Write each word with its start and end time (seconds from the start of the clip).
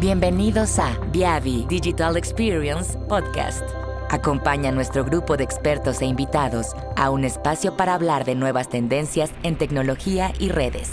Bienvenidos 0.00 0.78
a 0.78 0.96
Viavi 1.10 1.66
Digital 1.68 2.16
Experience 2.16 2.96
Podcast. 3.08 3.64
Acompaña 4.10 4.68
a 4.68 4.72
nuestro 4.72 5.04
grupo 5.04 5.36
de 5.36 5.42
expertos 5.42 6.00
e 6.00 6.06
invitados 6.06 6.68
a 6.94 7.10
un 7.10 7.24
espacio 7.24 7.76
para 7.76 7.94
hablar 7.94 8.24
de 8.24 8.36
nuevas 8.36 8.68
tendencias 8.68 9.32
en 9.42 9.58
tecnología 9.58 10.32
y 10.38 10.50
redes. 10.50 10.92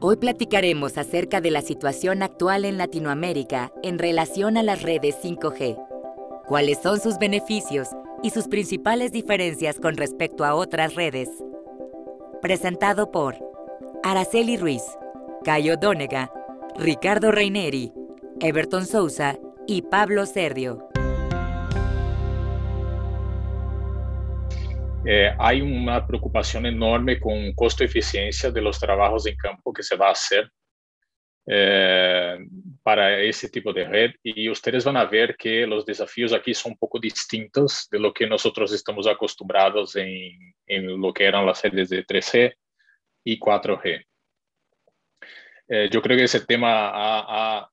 Hoy 0.00 0.16
platicaremos 0.16 0.98
acerca 0.98 1.40
de 1.40 1.52
la 1.52 1.62
situación 1.62 2.24
actual 2.24 2.64
en 2.64 2.78
Latinoamérica 2.78 3.70
en 3.84 4.00
relación 4.00 4.56
a 4.56 4.64
las 4.64 4.82
redes 4.82 5.18
5G. 5.22 5.78
¿Cuáles 6.48 6.78
son 6.82 6.98
sus 6.98 7.18
beneficios 7.18 7.90
y 8.24 8.30
sus 8.30 8.48
principales 8.48 9.12
diferencias 9.12 9.78
con 9.78 9.96
respecto 9.96 10.44
a 10.44 10.56
otras 10.56 10.96
redes? 10.96 11.28
Presentado 12.42 13.12
por 13.12 13.36
Araceli 14.04 14.56
Ruiz, 14.56 14.84
Cayo 15.44 15.76
Dónega, 15.76 16.30
Ricardo 16.76 17.32
Reineri, 17.32 17.92
Everton 18.40 18.86
Souza 18.86 19.36
y 19.66 19.82
Pablo 19.82 20.24
Serdio. 20.24 20.88
Eh, 25.04 25.34
hay 25.38 25.60
una 25.60 26.06
preocupación 26.06 26.66
enorme 26.66 27.18
con 27.18 27.52
costo-eficiencia 27.54 28.50
de 28.50 28.62
los 28.62 28.78
trabajos 28.78 29.26
en 29.26 29.36
campo 29.36 29.72
que 29.72 29.82
se 29.82 29.96
va 29.96 30.08
a 30.08 30.12
hacer 30.12 30.48
eh, 31.46 32.38
para 32.82 33.20
ese 33.20 33.48
tipo 33.48 33.72
de 33.72 33.84
red 33.84 34.10
y 34.22 34.48
ustedes 34.48 34.84
van 34.84 34.96
a 34.96 35.06
ver 35.06 35.34
que 35.36 35.66
los 35.66 35.84
desafíos 35.84 36.32
aquí 36.32 36.54
son 36.54 36.72
un 36.72 36.78
poco 36.78 37.00
distintos 37.00 37.88
de 37.90 37.98
lo 37.98 38.12
que 38.12 38.26
nosotros 38.26 38.72
estamos 38.72 39.06
acostumbrados 39.06 39.96
en, 39.96 40.54
en 40.66 41.00
lo 41.00 41.12
que 41.12 41.24
eran 41.24 41.46
las 41.46 41.62
redes 41.62 41.88
de 41.88 42.06
3G 42.06 42.54
y 43.24 43.38
4G. 43.38 44.04
Eh, 45.68 45.88
yo 45.90 46.00
creo 46.00 46.16
que 46.16 46.24
ese 46.24 46.40
tema 46.40 46.90
ha, 46.92 47.70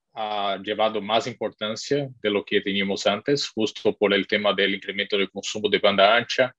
llevado 0.63 1.01
más 1.01 1.27
importancia 1.27 2.07
de 2.23 2.29
lo 2.29 2.45
que 2.45 2.61
teníamos 2.61 3.05
antes, 3.05 3.49
justo 3.49 3.93
por 3.97 4.13
el 4.13 4.25
tema 4.25 4.53
del 4.53 4.75
incremento 4.75 5.17
del 5.17 5.29
consumo 5.29 5.67
de 5.67 5.79
banda 5.79 6.15
ancha. 6.15 6.55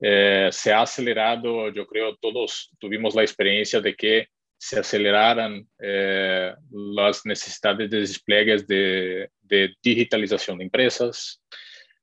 Eh, 0.00 0.48
se 0.50 0.72
ha 0.72 0.80
acelerado, 0.80 1.70
yo 1.70 1.86
creo 1.86 2.16
todos 2.16 2.70
tuvimos 2.78 3.14
la 3.14 3.22
experiencia 3.22 3.82
de 3.82 3.94
que 3.94 4.28
se 4.56 4.78
aceleraran 4.80 5.68
eh, 5.78 6.54
las 6.70 7.26
necesidades 7.26 7.90
de 7.90 8.00
despliegues 8.00 8.66
de, 8.66 9.30
de 9.42 9.74
digitalización 9.82 10.56
de 10.56 10.64
empresas, 10.64 11.42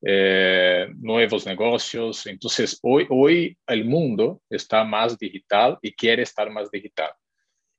nuevos 0.05 1.45
negocios. 1.45 2.27
Entonces, 2.27 2.79
hoy, 2.83 3.07
hoy 3.09 3.57
el 3.67 3.85
mundo 3.85 4.41
está 4.49 4.83
más 4.83 5.17
digital 5.17 5.79
y 5.81 5.93
quiere 5.93 6.23
estar 6.23 6.49
más 6.51 6.69
digital. 6.69 7.11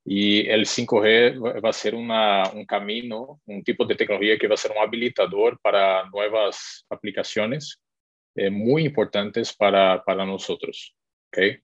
Y 0.08 0.48
el 0.48 0.66
5G 0.66 1.62
va 1.64 1.68
a 1.68 1.72
ser 1.72 1.96
una, 1.96 2.48
un 2.50 2.64
camino, 2.64 3.40
un 3.44 3.64
tipo 3.64 3.84
de 3.84 3.96
tecnología 3.96 4.38
que 4.38 4.46
va 4.46 4.54
a 4.54 4.56
ser 4.56 4.70
un 4.70 4.78
habilitador 4.78 5.58
para 5.60 6.08
nuevas 6.10 6.86
aplicaciones 6.88 7.82
eh, 8.36 8.48
muy 8.48 8.84
importantes 8.84 9.52
para, 9.52 10.04
para 10.04 10.24
nosotros. 10.24 10.94
¿okay? 11.26 11.58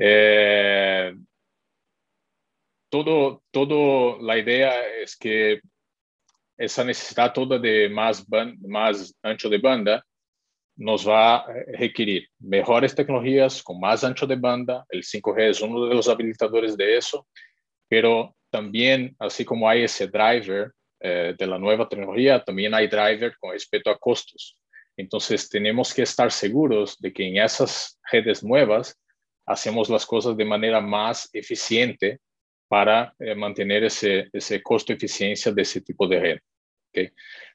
Eh, 0.00 1.14
todo, 2.88 3.42
todo, 3.50 4.18
la 4.22 4.38
idea 4.38 4.88
es 5.02 5.14
que 5.14 5.60
esa 6.56 6.84
necesidad 6.84 7.32
toda 7.32 7.58
de 7.58 7.88
más, 7.88 8.26
más 8.60 9.14
ancho 9.22 9.48
de 9.48 9.58
banda 9.58 10.04
nos 10.76 11.08
va 11.08 11.36
a 11.36 11.46
requerir 11.78 12.28
mejores 12.38 12.94
tecnologías 12.94 13.62
con 13.62 13.80
más 13.80 14.04
ancho 14.04 14.26
de 14.26 14.36
banda. 14.36 14.84
El 14.90 15.02
5G 15.02 15.50
es 15.50 15.60
uno 15.62 15.86
de 15.86 15.94
los 15.94 16.08
habilitadores 16.08 16.76
de 16.76 16.98
eso, 16.98 17.26
pero 17.88 18.36
también, 18.50 19.16
así 19.18 19.44
como 19.44 19.68
hay 19.68 19.84
ese 19.84 20.06
driver 20.06 20.72
eh, 21.00 21.34
de 21.36 21.46
la 21.46 21.58
nueva 21.58 21.88
tecnología, 21.88 22.42
también 22.44 22.74
hay 22.74 22.88
driver 22.88 23.36
con 23.38 23.52
respecto 23.52 23.90
a 23.90 23.98
costos. 23.98 24.58
Entonces, 24.96 25.48
tenemos 25.48 25.92
que 25.92 26.02
estar 26.02 26.30
seguros 26.30 26.98
de 26.98 27.12
que 27.12 27.26
en 27.26 27.38
esas 27.38 27.98
redes 28.10 28.42
nuevas 28.42 28.98
hacemos 29.46 29.88
las 29.88 30.04
cosas 30.04 30.36
de 30.36 30.44
manera 30.44 30.80
más 30.80 31.28
eficiente 31.32 32.18
para 32.68 33.14
eh, 33.18 33.34
mantener 33.34 33.84
ese, 33.84 34.28
ese 34.32 34.62
costo-eficiencia 34.62 35.52
de 35.52 35.62
ese 35.62 35.80
tipo 35.80 36.06
de 36.06 36.20
red. 36.20 36.38
¿okay? 36.90 37.10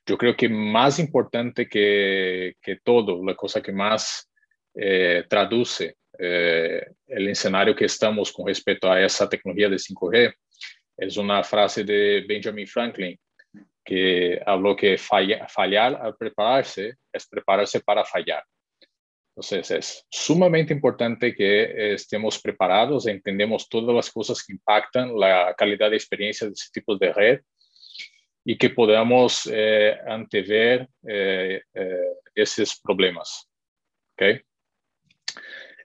Yo 0.06 0.18
creo 0.18 0.36
que 0.36 0.50
más 0.50 1.00
importante 1.00 1.68
que, 1.68 2.56
que 2.62 2.78
todo, 2.84 3.24
la 3.24 3.36
cosa 3.36 3.62
que 3.62 3.72
más 3.72 4.30
eh, 4.74 5.26
traduce 5.28 5.98
eh, 6.18 6.86
el 7.08 7.28
escenario 7.28 7.76
que 7.76 7.86
estamos 7.86 8.32
con 8.32 8.48
respecto 8.48 8.92
a 8.92 9.02
esa 9.02 9.28
tecnología 9.28 9.70
de 9.70 9.78
5G 9.78 10.34
es 10.98 11.18
una 11.18 11.44
frase 11.44 11.84
de 11.84 12.24
Benjamin 12.28 12.68
Franklin 12.68 13.20
que 13.84 14.40
habló 14.46 14.76
que 14.76 14.98
fallar 14.98 16.00
al 16.00 16.16
prepararse 16.16 16.96
es 17.12 17.28
prepararse 17.28 17.82
para 17.82 18.06
fallar. 18.06 18.44
Entonces 19.32 19.72
es 19.72 20.06
sumamente 20.10 20.74
importante 20.74 21.34
que 21.34 21.94
estemos 21.94 22.40
preparados, 22.42 23.08
entendemos 23.08 23.70
todas 23.70 23.96
las 23.96 24.12
cosas 24.12 24.44
que 24.44 24.54
impactan 24.54 25.18
la 25.18 25.56
calidad 25.58 25.90
de 25.90 25.96
experiencia 25.96 26.48
de 26.48 26.54
ese 26.54 26.70
tipo 26.74 26.98
de 26.98 27.14
red 27.14 27.40
y 28.44 28.58
que 28.58 28.72
podamos 28.72 29.50
eh, 29.52 29.98
antever 30.06 30.90
eh, 31.08 31.62
eh, 31.74 32.14
esos 32.36 32.80
problemas. 32.82 33.50
¿okay? 34.14 34.42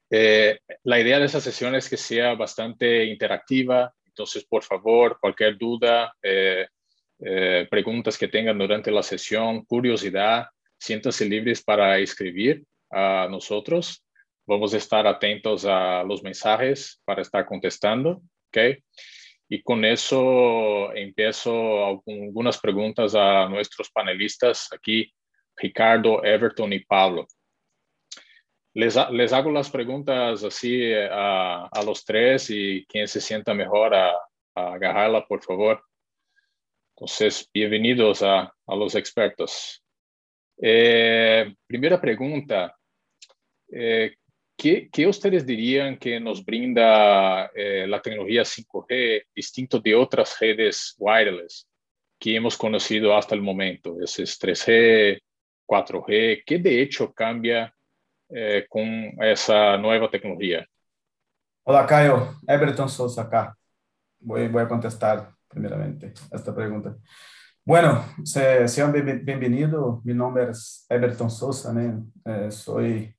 la 0.08 1.00
idea 1.00 1.18
de 1.18 1.26
esa 1.26 1.40
sesión 1.40 1.74
es 1.74 1.88
que 1.88 1.96
sea 1.96 2.34
bastante 2.34 3.04
interactiva, 3.06 3.92
entonces 4.04 4.44
por 4.44 4.62
favor, 4.62 5.18
cualquier 5.20 5.58
duda, 5.58 6.14
preguntas 7.68 8.16
que 8.16 8.28
tengan 8.28 8.56
durante 8.56 8.92
la 8.92 9.02
sesión, 9.02 9.64
curiosidad, 9.64 10.46
siéntanse 10.78 11.24
libres 11.24 11.62
para 11.62 11.98
escribir 11.98 12.64
a 12.90 13.28
nosotros. 13.30 14.04
Vamos 14.46 14.74
a 14.74 14.76
estar 14.76 15.06
atentos 15.06 15.64
a 15.64 16.02
los 16.04 16.22
mensajes 16.22 17.00
para 17.04 17.22
estar 17.22 17.46
contestando. 17.46 18.22
¿okay? 18.48 18.78
Y 19.48 19.62
con 19.62 19.84
eso 19.84 20.92
empiezo 20.92 22.02
algunas 22.06 22.58
preguntas 22.58 23.14
a 23.14 23.48
nuestros 23.48 23.90
panelistas 23.90 24.68
aquí, 24.72 25.12
Ricardo, 25.56 26.24
Everton 26.24 26.72
y 26.72 26.80
Pablo. 26.80 27.26
Les, 28.74 28.96
les 29.12 29.32
hago 29.32 29.50
las 29.50 29.70
preguntas 29.70 30.44
así 30.44 30.82
eh, 30.82 31.08
a, 31.10 31.66
a, 31.66 31.82
los 31.82 32.04
tres 32.04 32.50
y 32.50 32.84
quien 32.86 33.08
se 33.08 33.22
sienta 33.22 33.54
mejor 33.54 33.94
a 33.94 34.14
agarrarla, 34.54 35.26
por 35.26 35.42
favor. 35.42 35.82
Entonces, 36.94 37.48
bienvenidos 37.54 38.22
a, 38.22 38.52
a 38.66 38.76
los 38.76 38.94
expertos. 38.94 39.82
Eh, 40.58 41.54
primera 41.66 42.00
pregunta. 42.00 42.74
Eh, 43.70 44.14
¿Qué, 44.56 44.88
¿Qué, 44.90 45.06
ustedes 45.06 45.44
dirían 45.44 45.98
que 45.98 46.18
nos 46.18 46.42
brinda 46.42 47.50
eh, 47.54 47.86
la 47.86 48.00
tecnología 48.00 48.42
5G 48.42 49.26
distinto 49.34 49.80
de 49.80 49.94
otras 49.94 50.38
redes 50.40 50.94
wireless 50.98 51.68
que 52.18 52.36
hemos 52.36 52.56
conocido 52.56 53.14
hasta 53.14 53.34
el 53.34 53.42
momento? 53.42 53.96
Es 54.00 54.18
3G, 54.18 55.20
4G, 55.66 56.42
¿qué 56.46 56.58
de 56.58 56.80
hecho 56.80 57.12
cambia 57.12 57.72
con 58.68 59.12
esa 59.22 59.76
nueva 59.76 60.10
tecnología? 60.10 60.66
Hola, 61.62 61.86
Caio. 61.86 62.40
Everton 62.48 62.88
Sousa 62.88 63.22
acá. 63.22 63.56
Voy 64.18 64.42
a 64.42 64.68
contestar 64.68 65.30
primeramente 65.46 66.12
esta 66.32 66.54
pregunta. 66.54 66.96
Bueno, 67.66 68.04
se, 68.22 68.68
sean 68.68 68.92
bienvenidos. 68.92 70.04
Mi 70.04 70.14
nombre 70.14 70.50
es 70.50 70.86
Everton 70.88 71.28
Sousa, 71.28 71.72
¿no? 71.72 72.06
Eh, 72.24 72.48
soy 72.48 73.12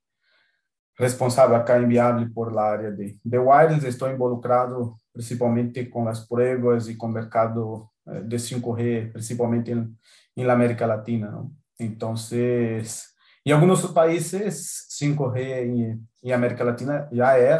responsável 0.96 1.58
acá 1.58 1.76
em 1.76 1.86
Viable 1.90 2.28
por 2.28 2.54
la 2.54 2.72
área 2.72 2.92
de, 2.92 3.20
de 3.22 3.40
wireless, 3.40 3.86
estou 3.86 4.10
involucrado 4.10 4.96
principalmente 5.12 5.90
com 5.90 6.08
as 6.08 6.26
pruebas 6.26 6.88
com 6.96 7.08
o 7.08 7.12
mercado 7.12 7.90
eh, 8.08 8.22
de 8.22 8.38
5G, 8.38 9.12
principalmente 9.12 9.72
em, 9.72 9.94
em 10.38 10.50
América 10.50 10.86
Latina. 10.86 11.30
Não? 11.30 11.52
Então, 11.78 12.14
em 13.46 13.52
alguns 13.52 13.86
países, 13.92 14.88
5G 14.98 15.40
em, 15.42 16.08
em 16.24 16.32
América 16.32 16.64
Latina 16.64 17.10
já 17.12 17.38
é 17.38 17.60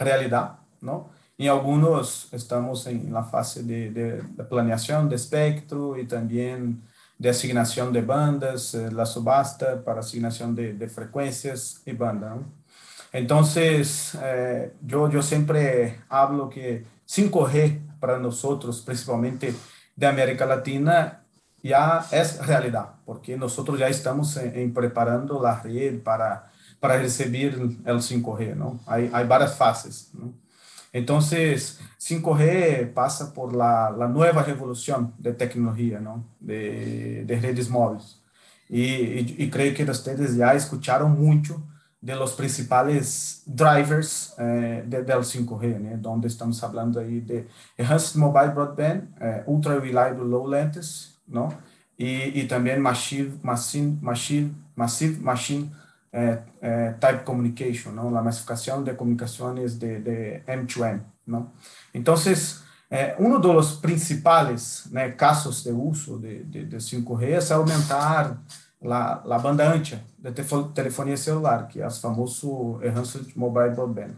realidade, 0.00 0.56
não? 0.80 1.10
Em 1.36 1.48
alguns, 1.48 2.32
estamos 2.32 2.86
em 2.86 3.10
la 3.10 3.24
fase 3.24 3.64
de, 3.64 3.90
de, 3.90 4.22
de 4.22 4.44
planeação 4.44 5.08
de 5.08 5.16
espectro 5.16 5.98
e 5.98 6.06
também 6.06 6.80
de 7.18 7.28
asignação 7.28 7.90
de 7.90 8.00
bandas, 8.02 8.72
eh, 8.74 8.88
la 8.90 9.04
subasta 9.04 9.82
para 9.84 9.98
asignação 9.98 10.54
de, 10.54 10.72
de 10.74 10.88
frequências 10.88 11.80
e 11.86 11.92
banda. 11.92 12.30
Não? 12.30 12.44
Entonces, 13.12 14.14
eh, 14.22 14.70
yo, 14.86 15.08
yo 15.10 15.22
siempre 15.22 16.00
hablo 16.08 16.48
que 16.48 16.84
5G 17.06 17.80
para 17.98 18.18
nosotros, 18.18 18.80
principalmente 18.82 19.54
de 19.96 20.06
América 20.06 20.46
Latina, 20.46 21.24
ya 21.62 22.04
es 22.12 22.46
realidad, 22.46 22.94
porque 23.04 23.36
nosotros 23.36 23.78
ya 23.78 23.88
estamos 23.88 24.38
preparando 24.74 25.42
la 25.42 25.60
red 25.60 26.00
para, 26.02 26.50
para 26.78 26.98
recibir 26.98 27.54
el 27.84 28.00
5G, 28.02 28.54
¿no? 28.54 28.80
Hay, 28.86 29.10
hay 29.12 29.26
varias 29.26 29.56
fases, 29.56 30.10
¿no? 30.12 30.43
Entonces, 30.94 31.80
5G 31.98 32.92
pasa 32.94 33.34
por 33.34 33.52
la, 33.54 33.90
nueva 34.08 34.44
revolución 34.44 35.12
de 35.18 35.32
tecnología, 35.32 35.98
¿no? 35.98 36.24
De, 36.38 37.24
de 37.26 37.40
redes 37.40 37.68
móviles. 37.68 38.22
Y, 38.68 39.50
creo 39.50 39.74
que 39.74 39.84
ustedes 39.84 40.36
ya 40.36 40.54
escucharon 40.54 41.18
mucho 41.18 41.60
de 42.00 42.14
los 42.14 42.34
principales 42.34 43.42
drivers 43.44 44.34
eh, 44.38 44.84
de, 44.86 45.02
del 45.02 45.18
5G, 45.18 45.80
¿no? 45.80 45.96
donde 45.98 46.28
estamos 46.28 46.62
hablando 46.62 47.00
ahí 47.00 47.20
de 47.20 47.48
Enhanced 47.76 48.16
Mobile 48.16 48.52
Broadband, 48.52 49.16
eh, 49.20 49.42
Ultra 49.46 49.80
Reliable 49.80 50.24
Low 50.24 50.46
Latency, 50.48 51.14
¿no? 51.26 51.48
Y, 51.96 52.40
y 52.40 52.46
también 52.46 52.80
Machine, 52.80 53.32
machine, 53.42 53.98
machine 54.00 54.52
eh, 54.76 55.74
Type 56.14 57.24
Communication, 57.24 57.96
¿no? 57.96 58.10
La 58.10 58.22
masificación 58.22 58.84
de 58.84 58.96
comunicaciones 58.96 59.80
de, 59.80 60.00
de 60.00 60.46
M2M, 60.46 61.02
¿no? 61.26 61.52
Entonces, 61.92 62.64
eh, 62.90 63.14
uno 63.18 63.40
de 63.40 63.52
los 63.52 63.74
principales 63.78 64.86
né, 64.92 65.16
casos 65.16 65.64
de 65.64 65.72
uso 65.72 66.16
de, 66.18 66.44
de, 66.44 66.66
de 66.66 66.76
5G 66.76 67.38
es 67.38 67.50
aumentar 67.50 68.38
la, 68.80 69.22
la 69.26 69.38
banda 69.38 69.72
ancha 69.72 70.00
de 70.18 70.30
telefonía 70.74 71.16
celular, 71.16 71.66
que 71.66 71.80
es 71.80 71.94
el 71.94 72.00
famoso 72.00 72.80
Enhanced 72.82 73.34
Mobile 73.34 73.70
Broadband, 73.70 74.16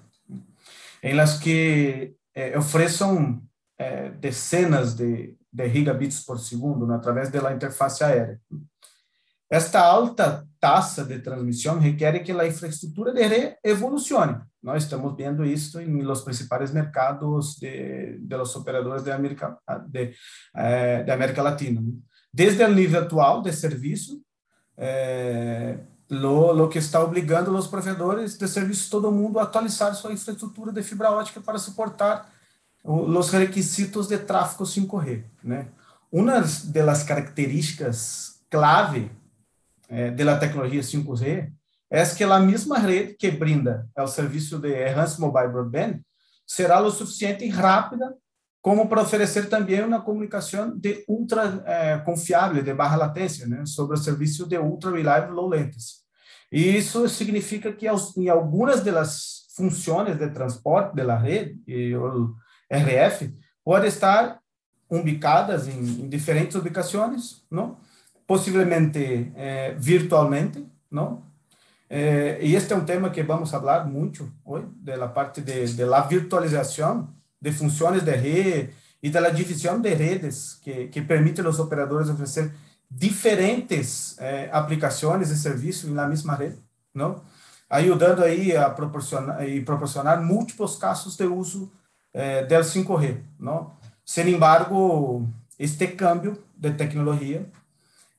en 1.00 1.16
las 1.16 1.40
que 1.40 2.16
eh, 2.34 2.54
ofrecen 2.56 3.48
eh, 3.78 4.12
decenas 4.20 4.96
de, 4.96 5.38
de, 5.50 5.70
gigabits 5.70 6.25
por 6.25 6.38
segundo 6.38 6.87
¿no? 6.87 6.94
a 6.94 7.00
través 7.00 7.32
de 7.32 7.40
la 7.40 7.52
interfaz 7.52 8.02
aérea. 8.02 8.38
Esta 9.48 9.81
alta 9.81 10.46
tasa 10.58 11.04
de 11.04 11.20
transmissão 11.20 11.78
requer 11.78 12.19
que 12.25 12.32
a 12.32 12.46
infraestrutura 12.46 13.12
de 13.12 13.22
rede 13.22 13.56
evolucione. 13.62 14.40
Nós 14.60 14.82
estamos 14.82 15.14
vendo 15.16 15.44
isso 15.44 15.81
em 15.81 16.02
los 16.02 16.22
principais 16.22 16.72
mercados 16.72 17.56
de, 17.56 18.19
de 18.19 18.37
los 18.37 18.56
operadores 18.56 19.04
de 19.04 19.12
América, 19.12 19.56
de, 19.87 20.12
eh, 20.56 21.04
de 21.04 21.12
América 21.12 21.43
Latina. 21.43 21.81
Desde 22.32 22.64
o 22.64 22.75
nível 22.75 23.02
atual 23.02 23.43
de 23.43 23.52
serviço, 23.52 24.20
eh, 24.76 25.78
lo, 26.10 26.52
lo 26.52 26.69
que 26.69 26.81
está 26.81 27.00
obrigando 27.00 27.56
os 27.56 27.69
provedores 27.69 28.37
de 28.37 28.48
serviços 28.48 28.88
todo 28.88 29.12
mundo 29.12 29.38
a 29.38 29.44
atualizar 29.44 29.94
sua 29.94 30.12
infraestrutura 30.12 30.72
de 30.72 30.82
fibra 30.82 31.12
ótica 31.12 31.40
para 31.40 31.58
suportar 31.58 32.28
os 32.82 33.31
requisitos 33.31 34.08
de 34.08 34.19
tráfego 34.19 34.64
5G. 34.64 35.25
Né? 35.43 35.69
Uma 36.10 36.40
das 36.40 37.02
características 37.04 38.40
clave 38.50 39.10
eh, 39.88 40.10
de 40.10 40.24
la 40.24 40.38
tecnologia 40.38 40.80
5G 40.80 41.52
é 41.90 42.04
que 42.06 42.24
a 42.24 42.38
mesma 42.40 42.78
rede 42.78 43.14
que 43.14 43.30
brinda 43.30 43.88
o 43.96 44.06
serviço 44.06 44.58
de 44.58 44.68
Enhanced 44.68 45.20
Mobile 45.20 45.48
Broadband 45.48 46.00
será 46.46 46.80
o 46.80 46.90
suficiente 46.90 47.48
rápida 47.48 48.14
como 48.60 48.88
para 48.88 49.02
oferecer 49.02 49.48
também 49.48 49.84
uma 49.84 50.00
comunicação 50.00 50.76
de 50.76 51.04
ultra 51.06 51.62
eh, 51.64 51.98
confiável, 51.98 52.64
de 52.64 52.74
baixa 52.74 52.96
latência, 52.96 53.46
né, 53.46 53.64
sobre 53.64 53.96
o 53.96 54.00
serviço 54.00 54.44
de 54.44 54.58
ultra 54.58 54.90
reliable 54.90 55.32
low 55.36 55.48
latency. 55.48 55.98
E 56.50 56.76
isso 56.76 57.08
significa 57.08 57.72
que 57.72 57.86
em 58.16 58.28
algumas 58.28 58.82
das 58.82 59.46
funções 59.54 60.18
de 60.18 60.30
transporte 60.30 60.96
da 60.96 61.16
rede, 61.16 61.60
e 61.66 61.94
o 61.94 62.34
RF, 62.68 63.32
pode 63.64 63.86
estar 63.86 64.40
ubicadas 64.90 65.68
em, 65.68 65.78
em 65.78 66.08
diferentes 66.08 66.56
ubicações, 66.56 67.42
não? 67.48 67.78
Possivelmente 68.26 69.32
eh, 69.37 69.76
virtualmente, 69.81 70.64
¿no? 70.90 71.25
Eh, 71.88 72.40
y 72.43 72.56
este 72.56 72.75
es 72.75 72.81
un 72.81 72.87
tema 72.87 73.12
que 73.12 73.23
vamos 73.23 73.55
a 73.55 73.58
hablar 73.58 73.87
mucho 73.87 74.28
hoy, 74.44 74.62
de 74.82 74.96
la 74.96 75.14
parte 75.14 75.40
de, 75.40 75.69
de 75.69 75.87
la 75.87 76.02
virtualización 76.02 77.14
de 77.38 77.52
funciones 77.52 78.05
de 78.05 78.12
red 78.17 78.70
y 79.00 79.11
de 79.11 79.20
la 79.20 79.31
división 79.31 79.81
de 79.82 79.94
redes 79.94 80.61
que, 80.64 80.90
que 80.90 81.02
permite 81.02 81.40
a 81.40 81.44
los 81.44 81.61
operadores 81.61 82.08
ofrecer 82.08 82.50
diferentes 82.88 84.17
eh, 84.20 84.50
aplicaciones 84.52 85.31
y 85.31 85.37
servicios 85.37 85.84
en 85.84 85.96
la 85.96 86.06
misma 86.06 86.37
red, 86.37 86.55
¿no? 86.93 87.22
Ayudando 87.69 88.25
ahí 88.25 88.52
a 88.52 88.75
proporcionar 88.75 89.49
y 89.49 89.61
proporcionar 89.61 90.20
múltiples 90.22 90.76
casos 90.76 91.17
de 91.17 91.26
uso 91.26 91.70
eh, 92.12 92.46
del 92.49 92.62
5G, 92.62 93.22
¿no? 93.38 93.79
Sin 94.05 94.29
embargo, 94.29 95.22
este 95.58 95.94
cambio 95.96 96.38
de 96.56 96.70
tecnología 96.70 97.44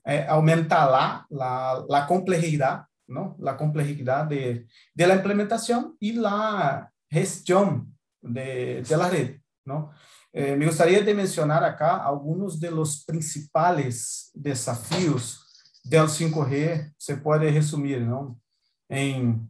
eh, 0.07 0.25
aumentar 0.30 0.89
la, 0.89 1.27
la, 1.30 1.83
la, 1.89 2.07
complejidad, 2.07 2.86
¿no? 3.07 3.36
La 3.39 3.57
complejidad 3.57 4.25
de, 4.25 4.65
de, 4.94 5.07
la 5.07 5.15
implementación 5.15 5.98
y 6.00 6.13
la 6.13 6.89
gestión 7.09 7.94
de, 8.21 8.83
de 8.88 8.98
la 8.98 9.09
red, 9.09 9.42
¿no? 9.65 9.92
Eh, 10.31 10.56
me 10.56 10.65
gustaría 10.65 11.01
de 11.01 11.13
mencionar 11.13 11.62
acá 11.62 11.98
algunos 12.06 12.57
de 12.57 12.71
los 12.71 13.04
principales 13.04 14.31
desafíos 14.33 15.44
del 15.83 16.07
5G, 16.07 16.94
se 16.98 17.18
puede 17.18 17.51
resumir, 17.51 18.00
¿no? 18.00 18.39
En, 18.88 19.50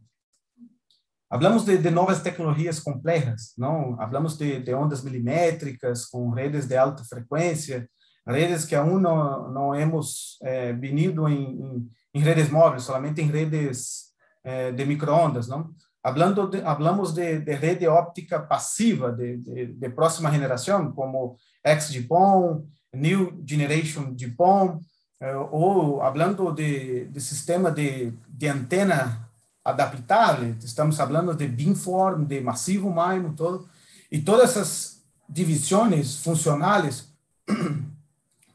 hablamos 1.30 1.64
de, 1.66 1.78
de 1.78 1.90
nuevas 1.92 2.20
tecnologías 2.20 2.80
complejas, 2.80 3.54
¿no? 3.56 3.96
Hablamos 4.00 4.36
de, 4.36 4.58
de 4.58 4.74
ondas 4.74 5.04
milimétricas 5.04 6.08
con 6.08 6.36
redes 6.36 6.68
de 6.68 6.76
alta 6.76 7.04
frecuencia, 7.04 7.86
redes 8.28 8.66
que 8.66 8.76
aún 8.76 9.02
no, 9.02 9.48
no 9.48 9.74
hemos 9.74 10.38
eh, 10.42 10.74
venido 10.78 11.26
en, 11.28 11.90
en, 12.12 12.24
redes 12.24 12.52
móviles, 12.52 12.82
solamente 12.82 13.22
en 13.22 13.32
redes 13.32 14.14
eh, 14.44 14.72
de 14.76 14.84
microondas, 14.84 15.48
¿no? 15.48 15.74
Hablando 16.02 16.46
de, 16.46 16.62
hablamos 16.64 17.14
de, 17.14 17.40
de 17.40 17.56
red 17.56 17.88
óptica 17.88 18.46
pasiva 18.46 19.10
de, 19.10 19.38
de, 19.38 19.66
de, 19.68 19.90
próxima 19.90 20.30
generación, 20.30 20.92
como 20.92 21.38
XGPON, 21.64 22.70
New 22.92 23.42
Generation 23.46 24.14
GPON, 24.14 24.80
eh, 25.20 25.34
ou 25.50 26.02
hablando 26.02 26.52
de, 26.52 27.06
de 27.06 27.20
sistema 27.20 27.70
de, 27.70 28.12
de 28.28 28.48
antena 28.48 29.28
adaptável, 29.64 30.54
estamos 30.62 30.96
falando 30.96 31.34
de 31.34 31.46
beamform, 31.46 32.24
de 32.26 32.40
massivo 32.40 32.90
MIMO, 32.90 33.34
todo, 33.34 33.68
e 34.10 34.20
todas 34.20 34.50
essas 34.50 35.02
divisões 35.28 36.16
funcionais 36.22 37.12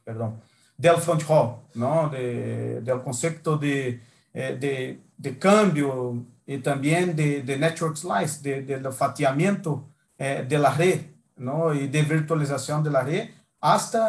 perdão, 0.03 0.39
del 0.77 0.99
front 0.99 1.23
hall, 1.23 1.63
não, 1.75 2.09
de, 2.09 2.81
del 2.81 2.99
conceito 3.01 3.57
de, 3.57 3.99
eh, 4.33 4.55
de, 4.55 4.99
de 5.17 5.31
câmbio 5.33 6.25
e 6.47 6.57
também 6.57 7.13
de, 7.13 7.41
de 7.41 7.57
network 7.57 7.97
slice, 7.97 8.41
de, 8.41 8.61
de 8.61 8.91
fatiamento 8.91 9.85
eh, 10.17 10.43
de 10.43 10.57
la 10.57 10.69
red, 10.69 11.05
não, 11.37 11.73
e 11.73 11.87
de 11.87 12.01
virtualização 12.01 12.81
de 12.81 12.89
la 12.89 13.01
red, 13.01 13.29
hasta 13.61 13.99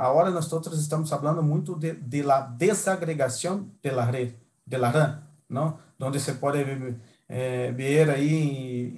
agora 0.00 0.30
nós 0.30 0.48
todos 0.48 0.78
estamos 0.78 1.08
falando 1.08 1.42
muito 1.42 1.74
de, 1.76 1.94
de 1.94 2.22
la 2.22 2.40
desagregação 2.40 3.68
de 3.82 3.90
la 3.90 4.04
red, 4.04 4.34
de 4.66 4.76
la 4.76 4.90
RAM, 4.90 5.22
não, 5.48 5.78
onde 6.00 6.20
se 6.20 6.34
pode 6.34 6.58
eh, 7.28 7.72
ver 7.72 8.10
aí 8.10 8.34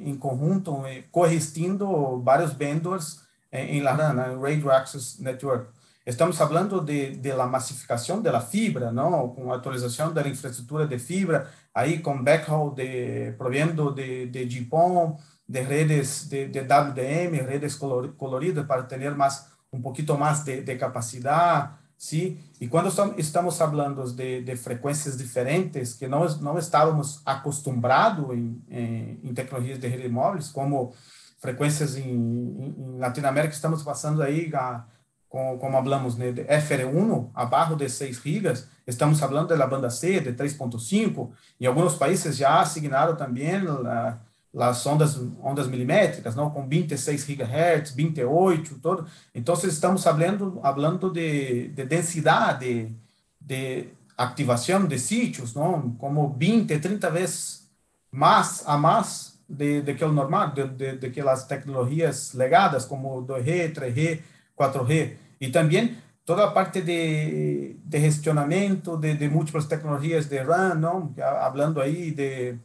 em, 0.04 0.10
em 0.10 0.16
conjunto, 0.16 0.84
eh, 0.86 1.04
coexistindo 1.10 2.20
vários 2.22 2.52
vendors 2.52 3.20
em, 3.52 3.78
em 3.78 3.80
la 3.82 3.92
RAM, 3.92 4.14
né, 4.14 4.36
Radio 4.40 4.70
Access 4.70 5.22
Network. 5.22 5.79
Estamos 6.10 6.36
falando 6.36 6.80
de, 6.80 7.16
de 7.16 7.32
la 7.32 7.46
massificação 7.46 8.20
da 8.20 8.40
fibra, 8.40 8.90
não? 8.90 9.28
Com 9.28 9.52
a 9.52 9.56
atualização 9.56 10.12
da 10.12 10.26
infraestrutura 10.26 10.84
de 10.84 10.98
fibra, 10.98 11.48
aí 11.72 12.00
com 12.00 12.20
backhaul 12.20 12.74
de 12.74 13.32
proviendo 13.38 13.92
de, 13.94 14.26
de 14.26 14.44
GPON, 14.44 15.16
de 15.48 15.60
redes 15.60 16.28
de, 16.28 16.48
de 16.48 16.60
WDM, 16.60 17.46
redes 17.46 17.76
coloridas 17.76 18.66
para 18.66 18.82
ter 18.82 19.14
mais 19.14 19.46
um 19.72 19.80
pouquinho 19.80 20.18
mais 20.18 20.42
de, 20.42 20.62
de 20.62 20.74
capacidade, 20.76 21.70
sim? 21.96 22.40
E 22.60 22.66
quando 22.66 22.88
estamos 23.16 23.56
falando 23.56 24.02
de, 24.12 24.42
de 24.42 24.56
frequências 24.56 25.16
diferentes 25.16 25.94
que 25.94 26.08
nós 26.08 26.40
não 26.40 26.58
estávamos 26.58 27.22
acostumados 27.24 28.36
em, 28.36 28.60
em, 28.68 29.20
em 29.22 29.32
tecnologias 29.32 29.78
de 29.78 29.86
redes 29.86 30.10
móveis, 30.10 30.48
como 30.48 30.92
frequências 31.38 31.96
em, 31.96 32.10
em, 32.10 32.74
em 32.78 32.98
Latinoamérica, 32.98 33.54
estamos 33.54 33.84
passando 33.84 34.22
aí 34.22 34.50
a 34.54 34.84
como, 35.30 35.58
como 35.58 35.78
hablamos 35.78 36.16
né, 36.16 36.32
de 36.32 36.42
FR1 36.42 37.30
abaixo 37.32 37.76
de 37.76 37.88
6 37.88 38.20
gigas, 38.20 38.66
estamos 38.84 39.18
falando 39.20 39.56
da 39.56 39.66
banda 39.66 39.88
C 39.88 40.20
de 40.20 40.32
3.5, 40.32 41.30
e 41.58 41.66
alguns 41.66 41.94
países 41.94 42.36
já 42.36 42.60
assinaram 42.60 43.14
também 43.14 43.62
la, 43.62 44.20
as 44.58 44.84
ondas, 44.84 45.16
ondas 45.40 45.68
milimétricas, 45.68 46.34
não, 46.34 46.50
com 46.50 46.68
26 46.68 47.24
GHz, 47.24 47.92
28, 47.92 48.80
todo. 48.80 49.06
Então, 49.32 49.54
estamos 49.54 50.02
falando, 50.02 50.60
falando 50.60 51.10
de, 51.12 51.68
de 51.68 51.84
densidade, 51.84 52.92
de 53.40 53.86
ativação 54.18 54.84
de 54.84 54.98
sítios, 54.98 55.54
não, 55.54 55.92
como 55.92 56.34
20, 56.36 56.76
30 56.76 57.08
vezes 57.08 57.70
mais 58.10 58.64
a 58.66 58.76
mais 58.76 59.38
de, 59.48 59.80
de 59.82 59.94
que 59.94 60.04
o 60.04 60.12
normal, 60.12 60.50
de, 60.50 60.66
de, 60.66 60.96
de 60.96 61.10
que 61.10 61.20
as 61.20 61.46
tecnologias 61.46 62.34
legadas, 62.34 62.84
como 62.84 63.24
2G, 63.24 63.72
3G, 63.72 64.20
4G, 64.60 65.16
y 65.38 65.50
también 65.50 66.02
toda 66.24 66.46
la 66.46 66.54
parte 66.54 66.82
de, 66.82 67.76
de 67.82 68.00
gestionamiento 68.00 68.98
de, 68.98 69.14
de, 69.14 69.28
múltiples 69.28 69.66
tecnologías 69.66 70.28
de 70.28 70.44
RAN, 70.44 70.80
¿no? 70.80 71.14
hablando 71.40 71.80
ahí 71.80 72.10
de, 72.10 72.58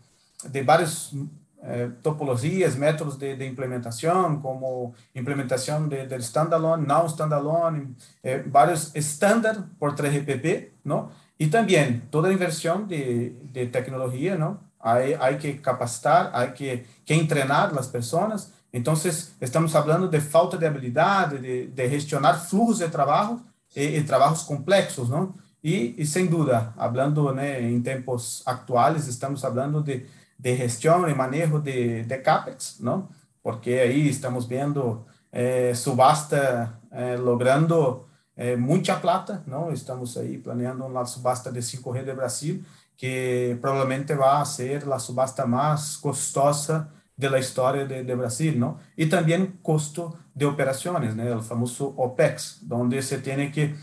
de 0.52 0.64
varios 0.64 1.16
eh, 1.64 1.92
topologias, 2.04 2.78
métodos 2.78 3.18
de, 3.18 3.44
implementación, 3.46 4.40
como 4.40 4.94
implementación 5.16 5.90
de, 5.90 6.06
del 6.06 6.22
standalone, 6.22 6.86
no 6.86 7.10
standalone, 7.10 7.96
eh, 8.22 8.44
varios 8.46 8.96
estándar 8.96 9.66
por 9.80 9.96
3GPP, 9.96 10.70
¿no? 10.84 11.10
Y 11.40 11.48
también 11.48 12.08
toda 12.12 12.32
inversión 12.32 12.88
de, 12.88 13.36
de 13.52 13.66
tecnología, 13.66 14.36
¿no? 14.36 14.60
Hay, 14.80 15.16
hay, 15.20 15.38
que 15.38 15.60
capacitar, 15.60 16.30
hay 16.36 16.50
que, 16.50 16.86
que 17.04 17.16
entrenar 17.16 17.74
las 17.74 17.88
personas. 17.88 18.54
Entonces, 18.76 19.36
estamos 19.40 19.74
hablando 19.76 20.08
de 20.08 20.22
falta 20.22 20.58
de 20.58 20.68
habilidad, 20.68 21.30
de, 21.30 21.68
de 21.68 21.90
gestionar 21.90 22.40
flujos 22.40 22.80
de 22.80 22.90
trabajo 22.90 23.42
y, 23.74 23.84
y 23.84 24.02
trabajos 24.02 24.44
complejos, 24.44 25.10
¿no? 25.10 25.36
Y, 25.62 26.00
y, 26.02 26.06
sin 26.06 26.30
duda, 26.30 26.74
hablando 26.78 27.34
né, 27.34 27.58
en 27.60 27.82
tiempos 27.82 28.44
actuales, 28.46 29.08
estamos 29.08 29.44
hablando 29.44 29.82
de 29.82 30.08
de 30.38 30.56
gestión 30.58 31.10
y 31.10 31.14
manejo 31.14 31.60
de, 31.60 32.04
de 32.04 32.22
CAPEX, 32.22 32.82
¿no? 32.82 33.10
Porque 33.42 33.80
ahí 33.82 34.10
estamos 34.10 34.48
viendo 34.48 35.06
eh, 35.32 35.74
subasta 35.76 36.80
eh, 36.92 37.18
logrando 37.18 38.08
eh, 38.36 38.58
mucha 38.58 39.02
plata, 39.02 39.44
¿no? 39.46 39.72
Estamos 39.72 40.18
ahí 40.18 40.38
planeando 40.38 40.86
una 40.86 41.06
subasta 41.06 41.52
de 41.52 41.62
5G 41.62 42.04
de 42.04 42.14
Brasil, 42.14 42.66
que 42.98 43.58
probablemente 43.62 44.16
va 44.16 44.42
a 44.42 44.46
ser 44.46 44.88
la 44.88 45.00
subasta 45.00 45.46
más 45.46 45.98
costosa 45.98 46.90
de 47.18 47.30
la 47.30 47.40
historia 47.40 47.86
de, 47.86 48.04
de 48.04 48.16
Brasil, 48.16 48.60
¿no? 48.60 48.80
Y 48.96 49.08
también 49.08 49.60
costo 49.62 50.18
de 50.34 50.46
operaciones, 50.46 51.16
¿no? 51.16 51.24
El 51.24 51.42
famoso 51.42 51.94
OPEX, 51.98 52.60
donde 52.62 53.02
se 53.02 53.20
tiene 53.20 53.52
que, 53.52 53.76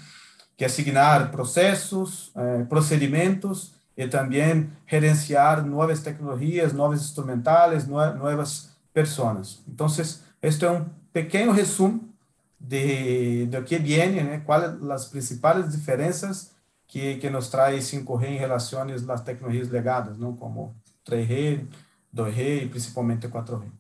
que 0.57 0.67
asignar 0.67 1.31
procesos, 1.31 2.33
procedimientos, 2.69 3.75
y 3.97 4.07
también 4.09 4.77
gerenciar 4.87 5.67
nuevas 5.67 6.03
tecnologías, 6.03 6.73
nuevos 6.73 6.99
instrumentales, 6.99 7.87
nuevas 7.87 8.77
personas. 8.93 9.63
Entonces, 9.69 10.25
esto 10.41 10.67
es 10.67 10.81
un 10.81 10.93
pequeño 11.13 11.53
resumen 11.53 12.13
de, 12.59 13.49
de 13.51 13.65
que 13.65 13.79
viene, 13.79 14.35
¿eh? 14.35 14.43
cuáles 14.45 14.81
las 14.81 15.07
principales 15.07 15.73
diferencias 15.73 16.53
que, 16.87 17.19
que, 17.19 17.31
nos 17.31 17.51
trae 17.51 17.79
5G 17.79 18.25
en 18.25 18.39
relación 18.39 18.91
a 18.91 18.97
las 18.97 19.25
tecnologías 19.25 19.71
legadas, 19.71 20.19
¿no? 20.19 20.37
como 20.37 20.75
3G, 21.07 21.67
2G 22.13 22.65
y 22.65 22.67
principalmente 22.67 23.29
4G. 23.29 23.71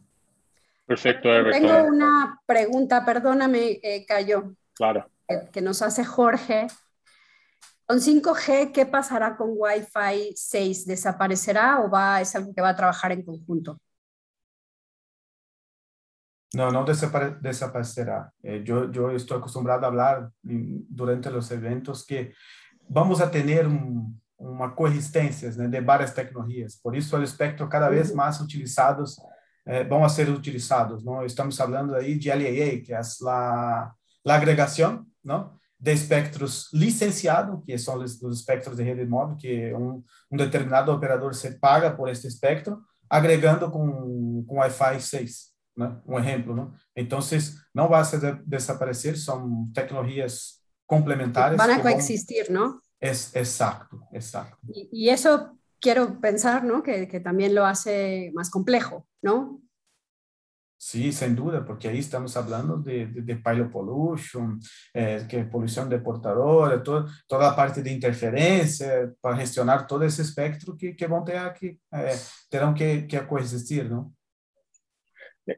Perfecto, 0.87 1.33
Everton. 1.33 1.63
Tengo 1.63 1.85
una 1.89 2.41
pregunta, 2.47 3.05
perdóname, 3.05 3.81
eh, 3.83 4.05
Cayo. 4.07 4.55
Claro. 4.75 5.09
que 5.53 5.61
nos 5.61 5.83
hace 5.83 6.05
Jorge. 6.05 6.67
Con 7.87 8.01
5G, 8.01 8.73
¿qué 8.73 8.87
pasará 8.87 9.37
con 9.37 9.51
Wi-Fi 9.55 10.33
6? 10.35 10.87
¿Desaparecerá 10.87 11.81
o 11.81 11.91
va, 11.91 12.21
es 12.21 12.35
algo 12.35 12.55
que 12.55 12.63
va 12.63 12.71
a 12.71 12.77
trabajar 12.77 13.13
en 13.13 13.23
conjunto? 13.23 13.79
No, 16.55 16.71
no 16.71 16.85
desapare 16.85 17.37
desaparecerá. 17.41 18.33
Eh, 18.43 18.63
yo, 18.65 18.91
yo 18.91 19.11
estoy 19.11 19.39
acostumbrado 19.39 19.85
a 19.85 19.89
hablar 19.89 20.31
durante 20.43 21.31
los 21.31 21.51
eventos 21.51 22.07
que 22.07 22.35
vamos 22.89 23.21
a 23.21 23.31
tener 23.31 23.67
un, 23.67 24.22
uma 24.43 24.71
coexistência 24.71 25.51
né, 25.53 25.69
de 25.69 25.81
várias 25.81 26.13
tecnologias. 26.13 26.77
Por 26.77 26.97
isso, 26.97 27.17
o 27.17 27.23
espectro 27.23 27.69
cada 27.69 27.89
vez 27.89 28.13
mais 28.13 28.41
utilizados 28.41 29.17
eh, 29.67 29.85
vão 29.85 30.05
a 30.05 30.09
ser 30.09 30.29
utilizados. 30.29 31.05
Não? 31.05 31.25
Estamos 31.25 31.57
falando 31.57 31.95
aí 31.95 32.19
de 32.19 32.29
LAA, 32.29 32.81
que 32.85 32.93
é 32.93 32.97
a, 32.97 33.93
a 34.27 34.35
agregação, 34.35 35.07
não? 35.25 35.53
de 35.79 35.93
espectros 35.93 36.69
licenciados, 36.73 37.61
que 37.65 37.77
são 37.77 37.97
os, 37.99 38.21
os 38.23 38.39
espectros 38.39 38.77
de 38.77 38.83
rede 38.83 39.05
móvel, 39.05 39.37
que 39.37 39.75
um, 39.75 40.03
um, 40.31 40.37
determinado 40.37 40.93
operador 40.93 41.35
se 41.35 41.59
paga 41.59 41.91
por 41.91 42.09
este 42.09 42.27
espectro, 42.29 42.81
agregando 43.11 43.69
com, 43.71 44.45
com 44.47 44.57
Wi-Fi 44.57 45.01
6, 45.01 45.35
né? 45.77 45.97
um 46.07 46.19
exemplo. 46.19 46.55
Né? 46.55 46.69
Então, 46.97 47.19
não 47.75 47.89
vai 47.89 48.05
se 48.05 48.17
desaparecer, 48.47 49.19
são 49.19 49.69
tecnologias 49.75 50.61
complementares. 50.87 51.57
Van 51.57 51.75
a 51.75 51.81
coexistir, 51.81 52.51
¿no? 52.51 52.81
Es, 53.03 53.35
exacto, 53.35 54.01
exacto. 54.13 54.57
Y, 54.73 54.89
y, 54.93 55.09
eso 55.11 55.59
quiero 55.81 56.21
pensar, 56.21 56.63
¿no? 56.63 56.85
Que, 56.85 57.09
que 57.09 57.19
también 57.19 57.53
lo 57.53 57.67
hace 57.67 58.31
más 58.33 58.49
complejo, 58.49 59.09
¿no? 59.21 59.61
Sí, 60.79 61.13
sin 61.13 61.35
duda, 61.35 61.65
porque 61.65 61.89
ahí 61.89 61.99
estamos 61.99 62.37
hablando 62.37 62.77
de, 62.77 63.07
de, 63.07 63.23
de 63.23 63.37
pilot 63.37 63.71
pollution, 63.73 64.61
eh, 64.95 65.27
que 65.29 65.45
poluição 65.45 65.89
de 65.89 65.99
portadores, 65.99 66.83
todo, 66.85 67.09
toda 67.27 67.49
a 67.49 67.57
parte 67.57 67.83
de 67.83 67.93
interferência, 67.93 69.13
para 69.21 69.37
gestionar 69.37 69.87
todo 69.87 70.05
esse 70.05 70.23
espectro 70.23 70.77
que, 70.77 70.95
que 70.95 71.07
vão 71.09 71.25
ter 71.25 71.53
que, 71.55 71.79
eh, 71.93 72.17
que, 72.77 73.03
que 73.03 73.21
coexistir, 73.27 73.89
não? 73.89 74.13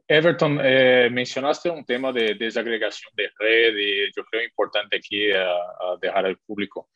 Everton, 0.08 0.60
eh, 0.60 1.10
mencionaste 1.10 1.68
um 1.68 1.84
tema 1.84 2.10
de 2.10 2.34
desagregação 2.34 3.10
de 3.14 3.30
rede, 3.38 4.12
eu 4.16 4.24
creio 4.24 4.46
importante 4.46 4.96
aqui 4.96 5.30
a, 5.32 5.42
a 5.42 5.98
deixar 6.00 6.24
ao 6.24 6.36
público. 6.46 6.88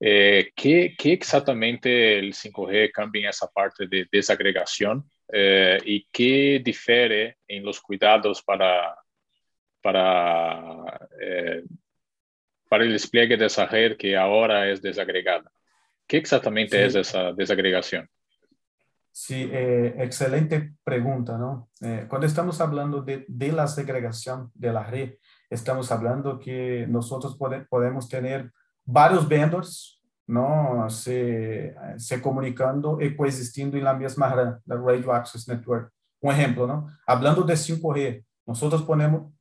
Eh, 0.00 0.50
¿qué, 0.56 0.94
¿Qué 0.98 1.12
exatamente 1.12 2.18
el 2.18 2.32
5G 2.32 2.90
cambia 2.90 3.24
en 3.24 3.28
esa 3.28 3.48
parte 3.48 3.86
de 3.86 4.08
desagregación? 4.10 5.04
eh, 5.32 5.78
y 5.84 6.06
qué 6.10 6.60
difiere 6.64 7.38
en 7.46 7.64
los 7.64 7.80
cuidados 7.80 8.42
para, 8.42 8.96
para, 9.82 11.08
eh, 11.20 11.64
para 12.68 12.84
el 12.84 12.92
despliegue 12.92 13.36
de 13.36 13.46
esa 13.46 13.66
red 13.66 13.96
que 13.96 14.16
ahora 14.16 14.68
es 14.68 14.82
desagregada. 14.82 15.50
¿Qué 16.06 16.16
exactamente 16.16 16.76
sí. 16.76 16.84
es 16.84 17.08
esa 17.08 17.32
desagregación? 17.32 18.08
Sí, 19.12 19.48
eh, 19.52 19.94
excelente 19.98 20.74
pregunta, 20.84 21.36
¿no? 21.36 21.68
Eh, 21.80 22.06
cuando 22.08 22.26
estamos 22.26 22.60
hablando 22.60 23.02
de, 23.02 23.24
de, 23.26 23.52
la 23.52 23.66
segregación 23.66 24.50
de 24.54 24.72
la 24.72 24.84
red, 24.84 25.14
estamos 25.50 25.90
hablando 25.90 26.38
que 26.38 26.86
nosotros 26.88 27.36
pode, 27.36 27.62
podemos 27.62 28.08
tener 28.08 28.52
varios 28.90 29.28
vendors 29.28 30.00
¿no? 30.26 30.88
se, 30.90 31.74
comunicando 32.22 33.00
y 33.00 33.16
coexistiendo 33.16 33.76
en 33.76 33.84
la 33.84 33.94
misma 33.94 34.32
red, 34.32 34.54
la 34.64 34.76
Radio 34.76 35.12
Access 35.12 35.48
Network. 35.48 35.92
Un 36.20 36.32
ejemplo, 36.32 36.66
¿no? 36.66 36.88
Hablando 37.06 37.42
de 37.42 37.54
5G, 37.54 38.24
nosotros 38.46 38.82
ponemos, 38.82 39.32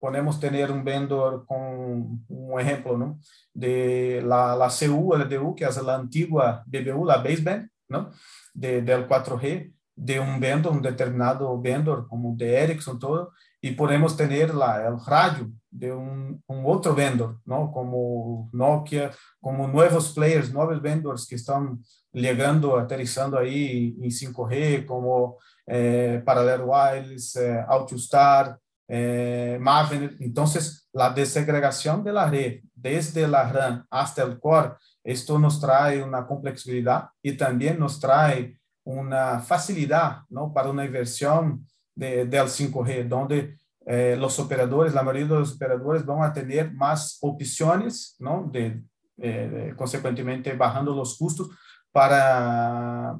podemos 0.00 0.40
tener 0.40 0.70
un 0.72 0.84
vendor 0.84 1.46
con 1.46 2.24
un 2.28 2.60
ejemplo, 2.60 2.98
¿no? 2.98 3.20
De 3.54 4.22
la, 4.26 4.56
la 4.56 4.68
CU, 4.68 5.14
LDU, 5.14 5.54
que 5.54 5.64
es 5.64 5.82
la 5.82 5.94
antigua 5.94 6.64
BBU, 6.66 7.06
la 7.06 7.18
baseband, 7.18 7.70
¿no? 7.88 8.10
De, 8.52 8.82
del 8.82 9.06
4G, 9.08 9.72
de 9.94 10.20
un 10.20 10.40
vendor, 10.40 10.72
un 10.72 10.82
determinado 10.82 11.60
vendor, 11.60 12.08
como 12.08 12.34
de 12.36 12.56
Ericsson, 12.56 12.98
todo, 12.98 13.32
y 13.60 13.70
podemos 13.70 14.16
tener 14.16 14.54
la, 14.54 14.86
el 14.86 14.96
radio 15.06 15.50
de 15.78 15.92
un, 15.92 16.42
un, 16.46 16.62
otro 16.64 16.94
vendor, 16.94 17.38
¿no? 17.44 17.70
Como 17.70 18.48
Nokia, 18.52 19.10
como 19.40 19.68
nuevos 19.68 20.12
players, 20.12 20.52
nuevos 20.52 20.80
vendors 20.80 21.26
que 21.26 21.36
están 21.36 21.80
llegando, 22.12 22.78
aterrizando 22.78 23.38
ahí 23.38 23.96
en 24.00 24.10
5G, 24.10 24.86
como 24.86 25.38
eh, 25.66 26.22
Parallel 26.24 26.62
Wireless, 26.64 27.36
eh, 27.36 27.64
Altustar, 27.68 28.58
eh, 28.88 29.58
Maven. 29.60 30.16
Entonces, 30.20 30.88
la 30.92 31.10
desagregación 31.10 32.02
de 32.02 32.12
la 32.12 32.30
red, 32.30 32.60
desde 32.74 33.28
la 33.28 33.50
RAN 33.50 33.86
hasta 33.90 34.22
el 34.22 34.38
core, 34.38 34.74
esto 35.04 35.38
nos 35.38 35.60
trae 35.60 36.02
una 36.02 36.26
complexibilidad 36.26 37.08
y 37.22 37.36
también 37.36 37.78
nos 37.78 38.00
trae 38.00 38.58
una 38.84 39.40
facilidad, 39.40 40.20
¿no? 40.30 40.52
Para 40.52 40.70
una 40.70 40.84
inversión 40.84 41.66
de, 41.94 42.24
del 42.26 42.46
5G, 42.46 43.08
donde 43.08 43.58
eh, 43.86 44.16
los 44.18 44.38
operadores, 44.40 44.92
la 44.92 45.04
mayoría 45.04 45.28
de 45.28 45.38
los 45.38 45.54
operadores 45.54 46.04
van 46.04 46.22
a 46.24 46.32
tener 46.32 46.72
más 46.74 47.18
opciones, 47.20 48.16
¿no? 48.18 48.50
De, 48.52 48.82
eh, 49.18 49.72
consecuentemente 49.76 50.52
bajando 50.54 50.94
los 50.94 51.16
costos 51.16 51.48
para 51.92 53.18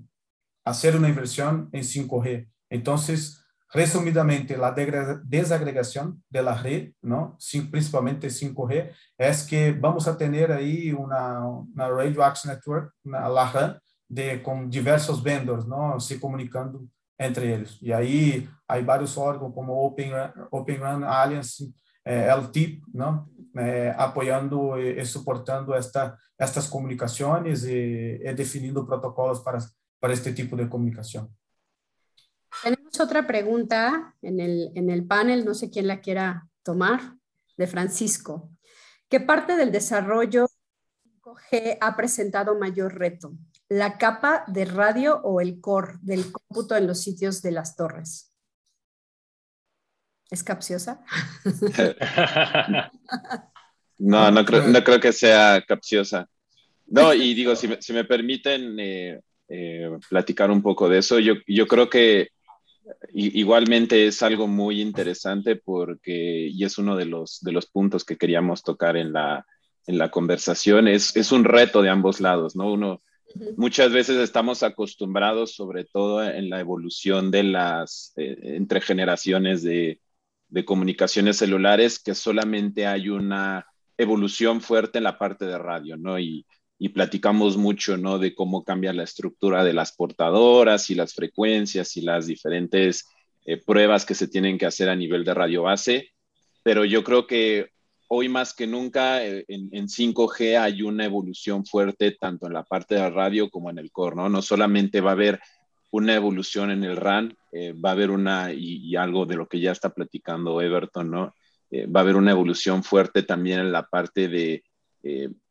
hacer 0.64 0.96
una 0.96 1.08
inversión 1.08 1.68
en 1.72 1.84
5G. 1.84 2.48
Entonces, 2.68 3.46
resumidamente, 3.72 4.58
la 4.58 4.74
desagregación 5.24 6.22
de 6.28 6.42
la 6.42 6.60
red, 6.60 6.92
¿no? 7.00 7.38
principalmente 7.70 8.28
5G, 8.28 8.90
es 9.16 9.46
que 9.46 9.72
vamos 9.72 10.08
a 10.08 10.18
tener 10.18 10.50
ahí 10.50 10.92
una, 10.92 11.46
una 11.46 11.88
Radio 11.88 12.24
Access 12.24 12.50
Network, 12.50 12.92
una, 13.04 13.28
la 13.28 13.52
RAN, 13.52 13.80
de, 14.08 14.42
con 14.42 14.68
diversos 14.68 15.22
vendors, 15.22 15.66
¿no? 15.66 15.98
Se 15.98 16.20
comunicando 16.20 16.86
entre 17.18 17.52
eles. 17.52 17.78
E 17.82 17.92
aí, 17.92 18.48
há 18.68 18.80
vários 18.80 19.16
órgãos 19.16 19.54
como 19.54 19.72
Open, 19.72 20.12
Open 20.50 20.78
Alliance, 20.82 21.72
eh, 22.04 22.28
LTIP, 22.34 22.82
não? 22.92 23.26
Eh, 23.58 23.94
apoiando 23.96 24.78
e, 24.78 24.98
e, 24.98 25.02
estas 26.38 26.68
comunicações 26.68 27.64
e, 27.64 28.20
e, 28.22 28.34
definindo 28.34 28.86
protocolos 28.86 29.40
para, 29.40 29.58
para 29.98 30.12
este 30.12 30.32
tipo 30.34 30.56
de 30.56 30.68
comunicação. 30.68 31.30
Tenemos 32.62 33.00
otra 33.00 33.26
pregunta 33.26 34.14
en 34.22 34.40
el, 34.40 34.72
en 34.74 34.90
el 34.90 35.06
panel, 35.06 35.44
no 35.44 35.54
sé 35.54 35.70
quién 35.70 35.86
la 35.86 36.00
quiera 36.00 36.48
tomar, 36.62 37.16
de 37.56 37.66
Francisco. 37.66 38.50
¿Qué 39.08 39.20
parte 39.20 39.56
del 39.56 39.72
desarrollo 39.72 40.46
5G 41.22 41.78
ha 41.80 41.96
presentado 41.96 42.58
mayor 42.58 42.98
reto? 42.98 43.32
La 43.68 43.98
capa 43.98 44.44
de 44.46 44.64
radio 44.64 45.20
o 45.22 45.40
el 45.40 45.60
core 45.60 45.94
del 46.02 46.30
cómputo 46.30 46.76
en 46.76 46.86
los 46.86 47.00
sitios 47.00 47.42
de 47.42 47.52
las 47.52 47.76
torres? 47.76 48.32
¿Es 50.30 50.42
capciosa? 50.42 51.04
no, 53.98 54.30
no 54.30 54.44
creo, 54.44 54.66
no 54.66 54.84
creo 54.84 55.00
que 55.00 55.12
sea 55.12 55.62
capciosa. 55.66 56.28
No, 56.86 57.14
y 57.14 57.34
digo, 57.34 57.54
si 57.56 57.68
me, 57.68 57.80
si 57.80 57.92
me 57.92 58.04
permiten 58.04 58.78
eh, 58.78 59.20
eh, 59.48 59.90
platicar 60.08 60.50
un 60.50 60.62
poco 60.62 60.88
de 60.88 60.98
eso, 60.98 61.18
yo, 61.18 61.34
yo 61.46 61.66
creo 61.66 61.88
que 61.88 62.30
igualmente 63.12 64.06
es 64.06 64.22
algo 64.22 64.46
muy 64.46 64.80
interesante 64.80 65.56
porque, 65.56 66.48
y 66.48 66.64
es 66.64 66.78
uno 66.78 66.96
de 66.96 67.06
los, 67.06 67.40
de 67.40 67.52
los 67.52 67.66
puntos 67.66 68.04
que 68.04 68.16
queríamos 68.16 68.62
tocar 68.62 68.96
en 68.96 69.12
la, 69.12 69.44
en 69.86 69.98
la 69.98 70.10
conversación, 70.10 70.86
es, 70.88 71.16
es 71.16 71.32
un 71.32 71.44
reto 71.44 71.82
de 71.82 71.90
ambos 71.90 72.20
lados, 72.20 72.54
¿no? 72.54 72.72
Uno, 72.72 73.02
muchas 73.56 73.92
veces 73.92 74.18
estamos 74.18 74.62
acostumbrados, 74.62 75.54
sobre 75.54 75.84
todo 75.84 76.24
en 76.24 76.50
la 76.50 76.60
evolución 76.60 77.30
de 77.30 77.42
las, 77.42 78.12
eh, 78.16 78.36
entre 78.42 78.80
generaciones 78.80 79.62
de, 79.62 80.00
de 80.48 80.64
comunicaciones 80.64 81.36
celulares, 81.36 81.98
que 81.98 82.14
solamente 82.14 82.86
hay 82.86 83.08
una 83.08 83.66
evolución 83.98 84.60
fuerte 84.60 84.98
en 84.98 85.04
la 85.04 85.18
parte 85.18 85.44
de 85.46 85.58
radio, 85.58 85.96
¿no? 85.96 86.18
Y, 86.18 86.46
y 86.78 86.90
platicamos 86.90 87.56
mucho, 87.56 87.96
¿no? 87.96 88.18
De 88.18 88.34
cómo 88.34 88.64
cambia 88.64 88.92
la 88.92 89.04
estructura 89.04 89.64
de 89.64 89.72
las 89.72 89.92
portadoras 89.92 90.90
y 90.90 90.94
las 90.94 91.14
frecuencias 91.14 91.96
y 91.96 92.02
las 92.02 92.26
diferentes 92.26 93.06
eh, 93.44 93.56
pruebas 93.56 94.04
que 94.04 94.14
se 94.14 94.28
tienen 94.28 94.58
que 94.58 94.66
hacer 94.66 94.88
a 94.88 94.96
nivel 94.96 95.24
de 95.24 95.34
radio 95.34 95.62
base. 95.62 96.10
Pero 96.62 96.84
yo 96.84 97.02
creo 97.02 97.26
que 97.26 97.70
hoy 98.08 98.28
más 98.28 98.54
que 98.54 98.66
nunca 98.66 99.24
eh, 99.24 99.44
en, 99.48 99.88
5G 99.88 100.58
hay 100.58 100.82
una 100.82 101.04
evolución 101.04 101.64
fuerte 101.64 102.12
tanto 102.12 102.46
en 102.46 102.52
la 102.52 102.64
parte 102.64 102.94
de 102.94 103.10
radio 103.10 103.50
como 103.50 103.70
en 103.70 103.78
el 103.78 103.90
core, 103.90 104.16
¿no? 104.16 104.28
No 104.28 104.42
solamente 104.42 105.00
va 105.00 105.10
a 105.10 105.14
haber 105.14 105.40
una 105.90 106.14
evolución 106.14 106.70
en 106.70 106.84
el 106.84 106.96
RAN, 106.96 107.36
eh, 107.52 107.72
va 107.72 107.90
a 107.90 107.92
haber 107.92 108.10
una, 108.10 108.52
y, 108.52 108.94
algo 108.96 109.26
de 109.26 109.36
lo 109.36 109.48
que 109.48 109.60
ya 109.60 109.72
está 109.72 109.90
platicando 109.90 110.60
Everton, 110.60 111.10
¿no? 111.10 111.34
va 111.94 112.00
a 112.00 112.02
haber 112.04 112.14
una 112.14 112.30
evolución 112.30 112.84
fuerte 112.84 113.24
también 113.24 113.58
en 113.58 113.72
la 113.72 113.82
parte 113.82 114.28
de 114.28 114.62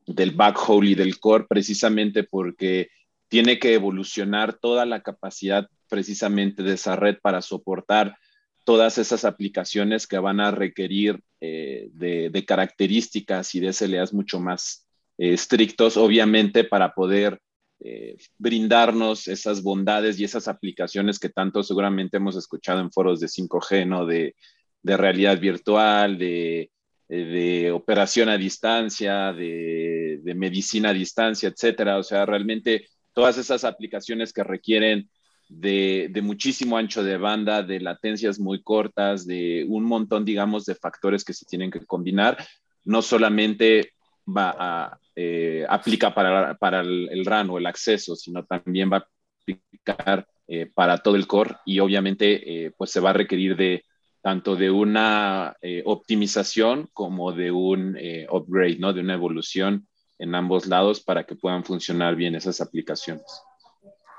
del 0.05 0.31
backhaul 0.31 0.87
y 0.87 0.95
del 0.95 1.19
core 1.19 1.45
precisamente 1.47 2.23
porque 2.23 2.89
tiene 3.27 3.59
que 3.59 3.73
evolucionar 3.73 4.53
toda 4.53 4.85
la 4.85 5.01
capacidad 5.01 5.67
precisamente 5.89 6.63
de 6.63 6.73
esa 6.73 6.95
red 6.95 7.17
para 7.21 7.41
soportar 7.41 8.17
todas 8.65 8.97
esas 8.97 9.23
aplicaciones 9.23 10.07
que 10.07 10.19
van 10.19 10.41
a 10.41 10.51
requerir 10.51 11.21
eh, 11.39 11.89
de, 11.93 12.45
características 12.45 13.55
y 13.55 13.61
de 13.61 13.71
SLAs 13.71 14.13
mucho 14.13 14.39
más 14.41 14.85
eh, 15.17 15.33
estrictos, 15.33 15.95
obviamente, 15.95 16.65
para 16.65 16.93
poder 16.93 17.39
eh, 17.79 18.17
brindarnos 18.37 19.29
esas 19.29 19.63
bondades 19.63 20.19
y 20.19 20.25
esas 20.25 20.49
aplicaciones 20.49 21.19
que 21.19 21.29
tanto 21.29 21.63
seguramente 21.63 22.17
hemos 22.17 22.35
escuchado 22.35 22.81
en 22.81 22.91
foros 22.91 23.21
de 23.21 23.27
5G, 23.27 23.87
¿no? 23.87 24.05
De, 24.05 24.35
de 24.81 24.97
realidad 24.97 25.39
virtual, 25.39 26.17
de 26.17 26.69
de 27.07 27.71
operación 27.71 28.29
a 28.29 28.37
distancia, 28.37 29.31
de, 29.31 30.21
medicina 30.35 30.89
a 30.89 30.93
distancia, 30.93 31.49
etcétera. 31.49 31.97
O 31.97 32.03
sea, 32.03 32.25
realmente 32.25 32.87
todas 33.13 33.37
esas 33.37 33.63
aplicaciones 33.63 34.33
que 34.33 34.43
requieren 34.43 35.09
de, 35.49 36.11
muchísimo 36.23 36.77
ancho 36.77 37.03
de 37.03 37.17
banda, 37.17 37.63
de 37.63 37.79
latencias 37.79 38.39
muy 38.39 38.61
cortas, 38.61 39.25
de 39.25 39.65
un 39.67 39.83
montón, 39.83 40.25
digamos, 40.25 40.65
de 40.65 40.75
factores 40.75 41.23
que 41.23 41.33
se 41.33 41.45
tienen 41.45 41.71
que 41.71 41.85
combinar, 41.85 42.37
no 42.83 43.01
solamente 43.01 43.91
va 44.25 44.55
a, 44.57 44.99
eh, 45.15 45.65
aplica 45.69 46.13
para, 46.13 46.55
para 46.55 46.81
el, 46.81 47.25
RAN 47.25 47.49
o 47.49 47.57
el 47.57 47.65
acceso, 47.65 48.15
sino 48.15 48.43
también 48.45 48.91
va 48.91 48.97
a 48.97 49.07
aplicar 49.41 50.27
eh, 50.47 50.69
para 50.73 50.99
todo 50.99 51.15
el 51.15 51.27
core 51.27 51.57
y 51.65 51.79
obviamente 51.79 52.65
eh, 52.65 52.71
pues 52.77 52.91
se 52.91 52.99
va 52.99 53.11
a 53.11 53.13
requerir 53.13 53.55
de 53.55 53.83
tanto 54.21 54.55
de 54.55 54.71
una 54.71 55.55
eh, 55.61 55.83
optimización 55.85 56.89
como 56.93 57.31
de 57.31 57.51
un 57.51 57.95
upgrade, 58.29 58.77
¿no? 58.79 58.91
De 58.91 59.01
una 59.01 59.13
evolución 59.13 59.87
en 60.17 60.33
ambos 60.33 60.65
lados 60.65 60.99
para 61.01 61.25
que 61.25 61.35
puedan 61.35 61.63
funcionar 61.63 62.15
bien 62.15 62.33
esas 62.33 62.59
aplicaciones. 62.59 63.25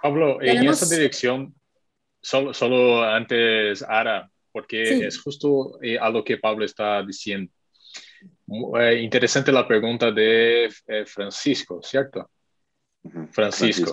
Pablo, 0.07 0.43
en 0.43 0.69
esa 0.69 0.95
dirección, 0.95 1.55
solo, 2.21 2.55
solo 2.55 3.03
antes, 3.03 3.83
Ara, 3.83 4.31
porque 4.53 5.07
es 5.07 5.21
justo 5.21 5.79
eh, 5.83 5.99
a 5.99 6.09
lo 6.11 6.23
que 6.25 6.39
Pablo 6.39 6.65
está 6.65 7.03
diciendo. 7.03 7.53
interesante 9.01 9.53
la 9.53 9.67
pregunta 9.67 10.11
de 10.11 10.73
Francisco, 11.07 11.81
¿cierto? 11.83 12.31
Francisco. 13.33 13.93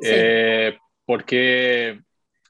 Francisco. 0.00 0.80
porque 1.06 1.98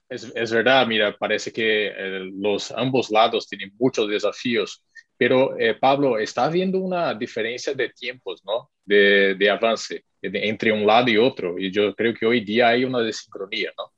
es, 0.08 0.52
verdad, 0.52 0.86
mira, 0.86 1.16
parece 1.16 1.52
que 1.52 1.88
eh, 1.88 2.30
los 2.34 2.70
ambos 2.72 3.10
lados 3.10 3.48
tienen 3.48 3.72
muchos 3.78 4.08
desafíos, 4.08 4.84
pero 5.16 5.58
eh, 5.58 5.74
Pablo, 5.74 6.18
está 6.18 6.44
habiendo 6.44 6.78
una 6.78 7.14
diferencia 7.14 7.74
de 7.74 7.90
tiempos, 7.90 8.42
¿no? 8.44 8.70
De, 8.84 9.34
de 9.34 9.50
avance 9.50 10.04
entre 10.22 10.72
un 10.72 10.86
lado 10.86 11.10
y 11.10 11.18
otro, 11.18 11.58
y 11.58 11.70
yo 11.70 11.94
creo 11.94 12.14
que 12.14 12.24
hoy 12.26 12.40
día 12.40 12.68
hay 12.68 12.84
una 12.84 13.00
desincronía, 13.00 13.72
¿no? 13.76 13.92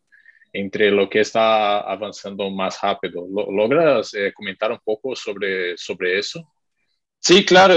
Entre 0.52 0.90
lo 0.90 1.08
que 1.08 1.20
está 1.20 1.80
avanzando 1.80 2.50
más 2.50 2.80
rápido. 2.80 3.26
¿Logras 3.28 4.12
eh, 4.14 4.32
comentar 4.34 4.72
un 4.72 4.80
poco 4.82 5.14
sobre, 5.14 5.76
sobre 5.76 6.18
eso? 6.18 6.48
Sí, 7.18 7.44
claro. 7.44 7.74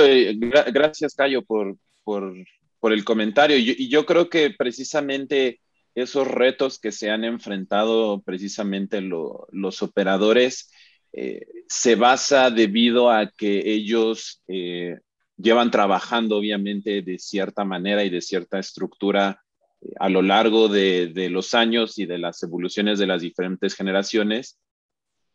gracias, 0.71 1.13
Cayo, 1.13 1.43
por, 1.43 1.75
por, 2.03 2.33
por 2.79 2.93
el 2.93 3.03
comentario. 3.03 3.57
y 3.57 3.89
yo 3.89 4.05
creo 4.05 4.29
que 4.29 4.51
precisamente 4.51 5.59
esos 5.95 6.27
retos 6.27 6.79
que 6.79 6.91
se 6.91 7.09
han 7.09 7.23
enfrentado 7.23 8.21
precisamente 8.21 9.01
los 9.01 9.81
operadores 9.81 10.71
eh, 11.13 11.47
se 11.67 11.95
basa 11.95 12.49
debido 12.49 13.09
a 13.11 13.31
que 13.31 13.71
ellos 13.71 14.43
eh, 14.47 14.99
llevan 15.37 15.71
trabajando 15.71 16.37
obviamente 16.37 17.01
de 17.01 17.17
cierta 17.17 17.63
manera 17.63 18.03
y 18.03 18.09
de 18.09 18.21
cierta 18.21 18.59
estructura 18.59 19.41
eh, 19.81 19.93
a 19.99 20.09
lo 20.09 20.21
largo 20.21 20.67
de, 20.67 21.07
de, 21.07 21.29
los 21.29 21.53
años 21.53 21.97
y 21.97 22.05
de 22.05 22.19
las 22.19 22.43
evoluciones 22.43 22.99
de 22.99 23.07
las 23.07 23.21
diferentes 23.21 23.75
generaciones. 23.75 24.59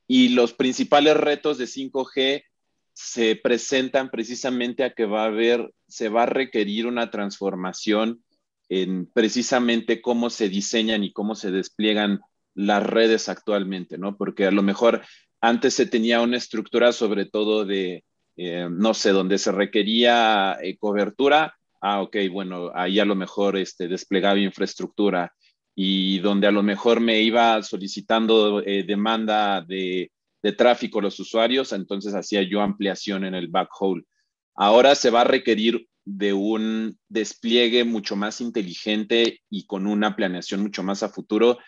Y 0.07 0.31
los 0.31 0.53
principales 0.53 1.17
retos 1.17 1.59
de 1.59 1.65
5G 1.65 2.45
se 2.93 3.37
presentan 3.37 4.11
precisamente 4.11 4.85
a 4.85 4.95
que 4.95 5.07
va 5.07 5.25
a 5.25 5.27
haber, 5.27 5.73
se 5.89 6.09
va 6.09 6.23
a 6.23 6.27
requerir 6.27 6.87
una 6.87 7.11
transformación 7.11 8.23
en 8.69 9.07
precisamente 9.07 10.01
cómo 10.01 10.31
se 10.31 10.49
diseñan 10.49 11.05
y 11.05 11.13
cómo 11.13 11.35
se 11.35 11.51
despliegan 11.51 12.21
las 12.55 12.85
redes 12.85 13.29
actualmente, 13.29 13.99
¿no? 13.99 14.17
Porque 14.17 14.47
a 14.47 14.53
lo 14.53 14.63
mejor 14.63 15.03
antes 15.45 15.75
se 15.75 15.85
tenía 15.85 16.23
una 16.23 16.39
estructura 16.39 16.91
sobre 16.93 17.27
todo 17.27 17.67
de, 17.67 18.03
eh, 18.37 18.67
no 18.71 18.95
sé, 18.95 19.11
donde 19.11 19.37
se 19.37 19.53
requería 19.53 20.57
eh, 20.63 20.79
cobertura, 20.79 21.55
ah, 21.83 22.01
ok, 22.01 22.17
bueno, 22.33 22.71
ahí 22.75 22.99
a 22.99 23.05
lo 23.05 23.15
mejor 23.15 23.59
este, 23.59 23.87
desplegaba 23.87 24.39
infraestructura 24.39 25.35
y 25.75 26.19
donde 26.21 26.47
a 26.47 26.51
lo 26.51 26.63
mejor 26.63 27.01
me 27.01 27.21
iba 27.21 27.63
solicitando 27.63 28.63
eh, 28.65 28.85
demanda 28.85 29.61
de, 29.61 30.11
tráfico 30.57 31.01
los 31.01 31.19
usuarios, 31.21 31.73
entonces 31.73 32.15
hacía 32.15 32.43
yo 32.43 32.61
ampliación 32.61 33.25
en 33.25 33.35
el 33.35 33.49
backhaul. 33.49 34.07
Ahora 34.55 34.95
se 34.95 35.09
va 35.09 35.23
a 35.23 35.25
requerir 35.25 35.89
de 36.05 36.35
un 36.35 36.99
despliegue 37.09 37.85
mucho 37.85 38.15
más 38.15 38.43
inteligente 38.43 39.41
y 39.49 39.65
con 39.65 39.87
una 39.87 40.17
planeación 40.17 40.61
mucho 40.61 40.83
más 40.83 41.03
a 41.03 41.09
futuro, 41.09 41.59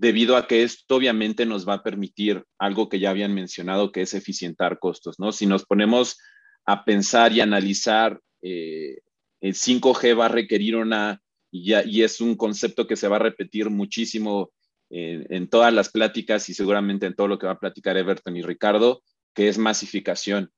debido 0.00 0.38
a 0.38 0.46
que 0.46 0.62
esto 0.62 0.96
obviamente 0.96 1.44
nos 1.44 1.68
va 1.68 1.74
a 1.74 1.82
permitir 1.82 2.42
algo 2.58 2.88
que 2.88 2.98
ya 2.98 3.10
habían 3.10 3.34
mencionado, 3.34 3.92
que 3.92 4.00
es 4.00 4.14
eficientar 4.14 4.78
costos, 4.78 5.18
¿no? 5.18 5.30
Si 5.30 5.44
nos 5.44 5.66
ponemos 5.66 6.18
a 6.64 6.86
pensar 6.86 7.32
y 7.32 7.42
analizar, 7.42 8.18
eh, 8.40 9.00
el 9.42 9.54
5G 9.54 10.18
va 10.18 10.26
a 10.26 10.28
requerir 10.28 10.76
una, 10.76 11.20
y, 11.50 11.66
ya, 11.66 11.84
y 11.84 12.02
es 12.02 12.22
un 12.22 12.34
concepto 12.34 12.86
que 12.86 12.96
se 12.96 13.08
va 13.08 13.16
a 13.16 13.20
repetir 13.20 13.68
muchísimo 13.68 14.50
en 14.92 15.48
todas 15.48 15.72
las 15.72 15.88
pláticas 15.88 16.48
y 16.48 16.54
seguramente 16.54 17.06
en 17.06 17.14
todo 17.14 17.28
lo 17.28 17.38
que 17.38 17.46
va 17.46 17.52
a 17.52 17.60
platicar 17.60 17.96
Everton 17.96 18.36
y 18.36 18.42
Ricardo, 18.42 19.04
que 19.34 19.46
es 19.46 19.56
masificación. 19.56 20.50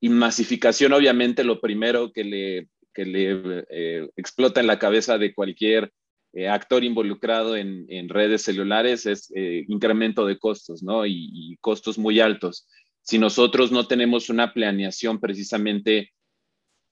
Y 0.00 0.10
masificación, 0.10 0.92
obviamente, 0.92 1.44
lo 1.44 1.62
primero 1.62 2.12
que 2.12 2.24
le, 2.24 2.68
que 2.92 3.06
le 3.06 3.64
eh, 3.70 4.06
explota 4.16 4.60
en 4.60 4.66
la 4.66 4.78
cabeza 4.78 5.16
de 5.16 5.32
cualquier 5.32 5.94
eh, 6.36 6.48
actor 6.48 6.82
involucrado 6.82 7.56
en, 7.56 8.08
redes 8.08 8.42
celulares 8.42 9.06
es 9.06 9.32
eh, 9.36 9.64
incremento 9.68 10.26
de 10.26 10.36
costos, 10.36 10.82
¿no? 10.82 11.06
Y, 11.06 11.56
costos 11.60 11.96
muy 11.96 12.18
altos. 12.18 12.66
Si 13.02 13.18
nosotros 13.18 13.70
no 13.70 13.86
tenemos 13.86 14.28
una 14.30 14.52
planeación 14.52 15.20
precisamente 15.20 16.12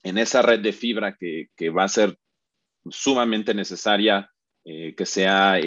en 0.04 0.18
esa 0.18 0.42
red 0.42 0.60
de 0.60 0.72
fibra 0.72 1.16
que, 1.18 1.70
va 1.70 1.84
a 1.84 1.88
ser 1.88 2.16
sumamente 2.88 3.52
necesaria, 3.54 4.30
que 4.64 5.06
sea 5.06 5.58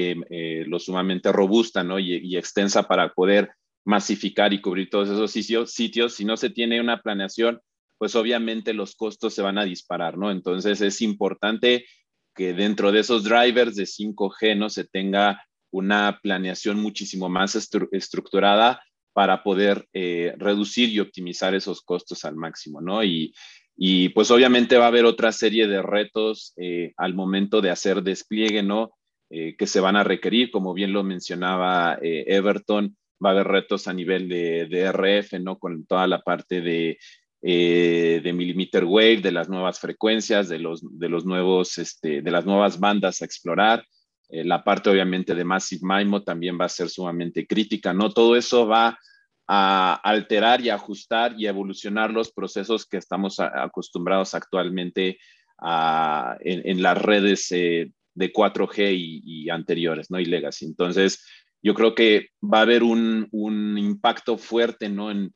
lo 0.65 0.79
sumamente 0.79 1.31
robusta, 1.31 1.83
¿no? 1.83 1.99
Y, 1.99 2.17
y 2.17 2.37
extensa 2.37 2.83
para 2.83 3.13
poder 3.13 3.51
masificar 3.85 4.53
y 4.53 4.61
cubrir 4.61 4.89
todos 4.89 5.09
esos 5.09 5.31
sitios, 5.31 6.13
si 6.13 6.23
no 6.25 6.37
se 6.37 6.49
tiene 6.49 6.79
una 6.79 7.01
planeación, 7.01 7.61
pues 7.97 8.15
obviamente 8.15 8.73
los 8.73 8.95
costos 8.95 9.33
se 9.33 9.41
van 9.41 9.57
a 9.57 9.65
disparar, 9.65 10.17
¿no? 10.17 10.31
Entonces 10.31 10.81
es 10.81 11.01
importante 11.01 11.85
que 12.35 12.53
dentro 12.53 12.91
de 12.91 12.99
esos 12.99 13.23
drivers 13.23 13.75
de 13.75 13.83
5G 13.85 14.57
no 14.57 14.69
se 14.69 14.83
tenga 14.83 15.41
una 15.71 16.19
planeación 16.21 16.79
muchísimo 16.79 17.29
más 17.29 17.55
estructurada 17.55 18.81
para 19.13 19.43
poder 19.43 19.87
eh, 19.93 20.33
reducir 20.37 20.89
y 20.89 20.99
optimizar 20.99 21.55
esos 21.55 21.81
costos 21.81 22.25
al 22.25 22.35
máximo, 22.35 22.81
¿no? 22.81 23.03
Y, 23.03 23.33
y, 23.77 24.09
pues 24.09 24.29
obviamente 24.31 24.77
va 24.77 24.85
a 24.85 24.89
haber 24.89 25.05
otra 25.05 25.31
serie 25.31 25.67
de 25.67 25.81
retos 25.81 26.53
eh, 26.57 26.93
al 26.97 27.13
momento 27.13 27.61
de 27.61 27.71
hacer 27.71 28.03
despliegue, 28.03 28.61
¿no? 28.61 28.91
Eh, 29.29 29.55
que 29.57 29.67
se 29.67 29.79
van 29.79 29.95
a 29.95 30.03
requerir, 30.03 30.51
como 30.51 30.73
bien 30.73 30.93
lo 30.93 31.03
mencionaba 31.03 31.97
Everton, 32.01 32.95
va 33.23 33.29
a 33.29 33.31
haber 33.33 33.47
retos 33.47 33.87
a 33.87 33.93
nivel 33.93 34.27
de, 34.29 34.67
de 34.67 34.91
RF, 34.91 35.39
¿no? 35.39 35.57
Con 35.57 35.85
toda 35.85 36.07
la 36.07 36.21
parte 36.21 36.61
de, 36.61 36.97
de 37.51 38.33
millimeter 38.33 38.85
wave, 38.85 39.21
de 39.21 39.31
las 39.31 39.49
nuevas 39.49 39.79
frecuencias, 39.79 40.49
de 40.49 40.59
los, 40.59 40.81
de 40.97 41.09
los 41.09 41.25
nuevos, 41.25 41.77
este, 41.77 42.21
de 42.21 42.31
las 42.31 42.45
nuevas 42.45 42.79
bandas 42.79 43.21
a 43.21 43.25
explorar. 43.25 43.85
Eh, 44.29 44.43
la 44.43 44.63
parte 44.63 44.89
obviamente 44.89 45.35
de 45.35 45.45
Massive 45.45 45.81
MIMO 45.83 46.23
también 46.23 46.57
va 46.59 46.65
a 46.65 46.69
ser 46.69 46.89
sumamente 46.89 47.45
crítica, 47.45 47.93
¿no? 47.93 48.11
Todo 48.11 48.35
eso 48.35 48.67
va 48.67 48.97
a 49.47 49.93
alterar 50.03 50.61
y 50.61 50.69
ajustar 50.69 51.35
y 51.37 51.45
evolucionar 51.45 52.09
los 52.09 52.31
procesos 52.31 52.87
que 52.87 52.97
estamos 52.97 53.39
acostumbrados 53.39 54.33
actualmente 54.33 55.19
en, 56.39 56.81
las 56.81 56.99
redes 56.99 57.51
eh, 57.51 57.91
de 58.15 58.33
4G 58.33 58.95
y, 58.97 59.49
anteriores, 59.51 60.09
¿no? 60.09 60.19
Y 60.19 60.25
legacy. 60.25 60.65
Entonces, 60.65 61.23
yo 61.61 61.75
creo 61.75 61.93
que 61.93 62.29
va 62.41 62.59
a 62.59 62.61
haber 62.63 62.81
un, 62.81 63.29
impacto 63.77 64.39
fuerte, 64.39 64.89
¿no? 64.89 65.11
En, 65.11 65.31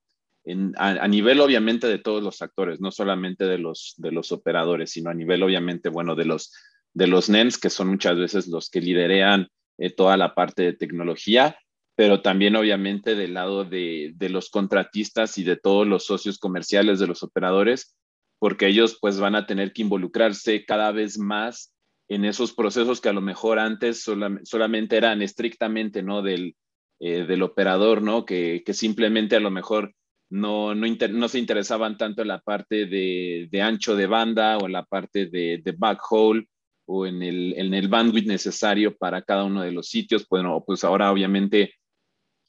a, 0.78 1.08
nivel 1.08 1.40
obviamente 1.42 1.88
de 1.88 2.00
todos 2.00 2.24
los 2.24 2.42
actores, 2.42 2.80
no 2.80 2.92
solamente 2.92 3.46
de 3.46 3.58
los, 3.58 3.94
de 3.98 4.12
los 4.12 4.32
operadores, 4.32 4.92
sino 4.92 5.10
a 5.10 5.14
nivel 5.14 5.44
obviamente, 5.44 5.90
bueno, 5.90 6.16
de 6.16 6.26
los 6.26 6.54
de 6.94 7.08
los 7.08 7.30
NEMs, 7.30 7.58
que 7.58 7.70
son 7.70 7.88
muchas 7.90 8.18
veces 8.18 8.48
los 8.48 8.70
que 8.70 8.82
liderean 8.82 9.48
eh, 9.78 9.92
toda 9.92 10.18
la 10.18 10.34
parte 10.34 10.64
de 10.64 10.74
tecnología, 10.74 11.58
pero 11.96 12.22
también 12.22 12.56
obviamente 12.56 13.16
del 13.16 13.34
lado 13.34 13.66
de, 13.66 14.14
los 14.20 14.50
contratistas 14.50 15.38
y 15.38 15.44
de 15.44 15.58
todos 15.58 15.86
los 15.86 16.06
socios 16.06 16.38
comerciales 16.38 17.00
de 17.00 17.08
los 17.08 17.24
operadores, 17.24 17.96
porque 18.40 18.68
ellos 18.68 18.98
pues 19.00 19.20
van 19.20 19.36
a 19.36 19.46
tener 19.46 19.74
que 19.74 19.82
involucrarse 19.82 20.66
cada 20.66 20.92
vez 20.92 21.18
más 21.18 21.74
en 22.08 22.26
esos 22.26 22.54
procesos 22.54 23.02
que 23.02 23.10
a 23.10 23.14
lo 23.14 23.22
mejor 23.22 23.60
antes 23.60 24.04
solamente 24.44 24.98
eran 24.98 25.22
estrictamente 25.22 26.02
¿no? 26.02 26.22
del, 26.22 26.56
eh, 27.00 27.26
del 27.26 27.44
operador, 27.44 28.02
¿no? 28.02 28.26
Que, 28.26 28.64
simplemente 28.74 29.36
a 29.36 29.40
lo 29.40 29.52
mejor 29.52 29.94
no, 30.30 30.76
no, 30.76 31.28
se 31.28 31.40
interesaban 31.40 31.98
tanto 31.98 32.22
en 32.22 32.28
la 32.28 32.40
parte 32.40 32.86
de, 32.86 33.62
ancho 33.62 33.96
de 33.96 34.08
banda 34.08 34.58
o 34.58 34.68
en 34.68 34.74
la 34.74 34.84
parte 34.84 35.26
de, 35.26 35.62
de 35.64 35.72
backhaul 35.72 36.48
o 36.86 37.06
en 37.06 37.22
el, 37.22 37.54
en 37.58 37.74
el 37.74 37.88
bandwidth 37.88 38.28
necesario 38.28 38.96
para 38.96 39.22
cada 39.22 39.44
uno 39.44 39.62
de 39.62 39.72
los 39.72 39.88
sitios. 39.88 40.26
Bueno, 40.30 40.64
pues 40.66 40.84
ahora 40.84 41.12
obviamente 41.12 41.74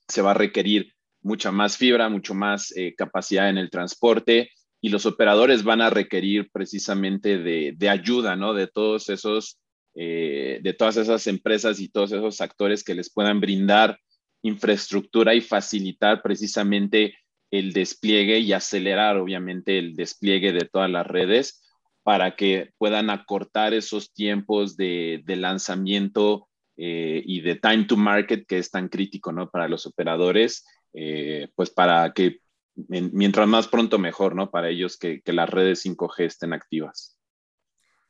se 0.08 0.22
va 0.22 0.32
a 0.32 0.34
requerir 0.34 0.92
mucha 1.22 1.52
más 1.52 1.76
fibra, 1.76 2.08
mucho 2.08 2.34
más 2.34 2.72
eh, 2.76 2.94
capacidad 2.96 3.50
en 3.50 3.58
el 3.58 3.70
transporte 3.70 4.50
y 4.80 4.88
los 4.88 5.06
operadores 5.06 5.62
van 5.62 5.82
a 5.82 5.90
requerir 5.90 6.50
precisamente 6.50 7.38
de, 7.38 7.88
ayuda, 7.88 8.34
¿no? 8.36 8.54
De 8.54 8.66
todos 8.66 9.10
esos, 9.10 9.58
eh, 9.94 10.60
de 10.62 10.72
todas 10.72 10.96
esas 10.96 11.26
empresas 11.26 11.80
y 11.80 11.88
todos 11.88 12.12
esos 12.12 12.40
actores 12.40 12.82
que 12.82 12.94
les 12.94 13.12
puedan 13.12 13.40
brindar 13.40 13.98
infraestructura 14.42 15.34
y 15.34 15.42
facilitar 15.42 16.22
precisamente 16.22 17.14
el 17.50 17.72
despliegue 17.72 18.38
y 18.38 18.52
acelerar 18.52 19.16
obviamente 19.16 19.78
el 19.78 19.94
despliegue 19.96 20.52
de 20.52 20.68
todas 20.70 20.90
las 20.90 21.06
redes 21.06 21.62
para 22.02 22.36
que 22.36 22.72
puedan 22.78 23.10
acortar 23.10 23.74
esos 23.74 24.12
tiempos 24.12 24.76
de, 24.76 25.22
lanzamiento 25.26 26.48
eh, 26.76 27.22
y 27.24 27.40
de 27.40 27.56
time 27.56 27.84
to 27.84 27.96
market 27.96 28.46
que 28.46 28.58
es 28.58 28.70
tan 28.70 28.88
crítico 28.88 29.32
¿no? 29.32 29.50
para 29.50 29.68
los 29.68 29.86
operadores, 29.86 30.64
eh, 30.94 31.48
pues 31.54 31.70
para 31.70 32.12
que 32.12 32.40
mientras 32.88 33.46
más 33.46 33.68
pronto 33.68 33.98
mejor, 33.98 34.34
¿no? 34.34 34.50
Para 34.50 34.68
ellos 34.68 34.96
que, 34.96 35.22
las 35.26 35.48
redes 35.48 35.84
5G 35.84 36.24
estén 36.24 36.52
activas. 36.52 37.18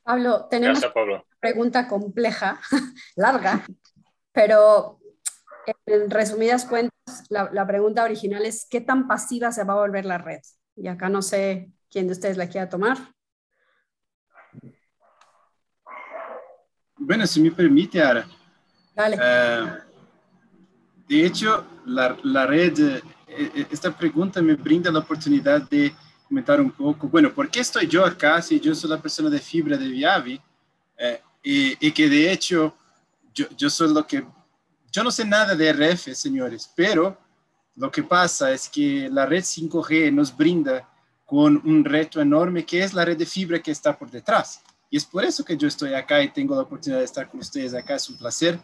Pablo, 0.02 0.46
tenemos 0.50 0.78
una 0.78 1.24
pregunta 1.40 1.88
compleja, 1.88 2.60
larga, 3.16 3.66
pero 4.32 4.99
en 5.86 6.10
resumidas 6.10 6.64
cuentas, 6.64 7.24
la, 7.28 7.50
la, 7.52 7.66
pregunta 7.66 8.04
original 8.04 8.44
es, 8.44 8.66
¿qué 8.68 8.80
tan 8.80 9.06
pasiva 9.06 9.52
se 9.52 9.64
va 9.64 9.74
a 9.74 9.80
volver 9.80 10.04
la 10.04 10.18
red? 10.18 10.40
Y 10.76 10.88
acá 10.88 11.08
no 11.08 11.22
sé 11.22 11.70
quién 11.90 12.06
de 12.06 12.12
ustedes 12.12 12.36
la 12.36 12.48
quiera 12.48 12.68
tomar. 12.68 12.98
Bueno, 16.96 17.26
si 17.26 17.40
me 17.40 17.50
permite, 17.50 18.02
Ara. 18.02 18.26
Dale. 18.94 19.18
Eh, 19.20 19.72
de 21.08 21.26
hecho, 21.26 21.66
la, 21.86 22.16
la, 22.22 22.46
red, 22.46 22.78
eh, 22.78 23.02
eh, 23.26 23.66
esta 23.70 23.90
pregunta 23.96 24.42
me 24.42 24.54
brinda 24.54 24.92
la 24.92 25.00
oportunidad 25.00 25.62
de 25.62 25.94
comentar 26.28 26.60
un 26.60 26.70
poco, 26.70 27.08
bueno, 27.08 27.32
¿por 27.32 27.50
qué 27.50 27.60
estoy 27.60 27.86
yo 27.88 28.04
acá 28.04 28.40
si 28.40 28.60
yo 28.60 28.74
soy 28.74 28.90
la 28.90 29.00
persona 29.00 29.28
de 29.30 29.40
fibra 29.40 29.76
de 29.76 29.88
Viavi? 29.88 30.40
y, 31.42 31.86
y, 31.86 31.92
que 31.92 32.10
de 32.10 32.30
hecho, 32.30 32.76
yo, 33.32 33.46
yo 33.56 33.70
soy 33.70 33.94
lo 33.94 34.06
que, 34.06 34.22
yo 34.90 35.04
no 35.04 35.10
sé 35.10 35.24
nada 35.24 35.54
de 35.54 35.72
RF, 35.72 36.14
señores, 36.14 36.70
pero 36.74 37.16
lo 37.76 37.90
que 37.90 38.02
pasa 38.02 38.52
es 38.52 38.68
que 38.68 39.08
la 39.10 39.26
red 39.26 39.42
5G 39.42 40.12
nos 40.12 40.36
brinda 40.36 40.88
con 41.24 41.62
un 41.64 41.84
reto 41.84 42.20
enorme 42.20 42.66
que 42.66 42.82
es 42.82 42.92
la 42.92 43.04
red 43.04 43.16
de 43.16 43.24
fibra 43.24 43.60
que 43.60 43.70
está 43.70 43.96
por 43.96 44.10
detrás. 44.10 44.62
Y 44.90 44.96
es 44.96 45.04
por 45.04 45.24
eso 45.24 45.44
que 45.44 45.56
yo 45.56 45.68
estoy 45.68 45.94
acá 45.94 46.20
y 46.20 46.32
tengo 46.32 46.56
la 46.56 46.62
oportunidad 46.62 46.98
de 46.98 47.04
estar 47.04 47.28
con 47.30 47.38
ustedes 47.38 47.72
acá. 47.72 47.94
Es 47.94 48.10
un 48.10 48.18
placer. 48.18 48.58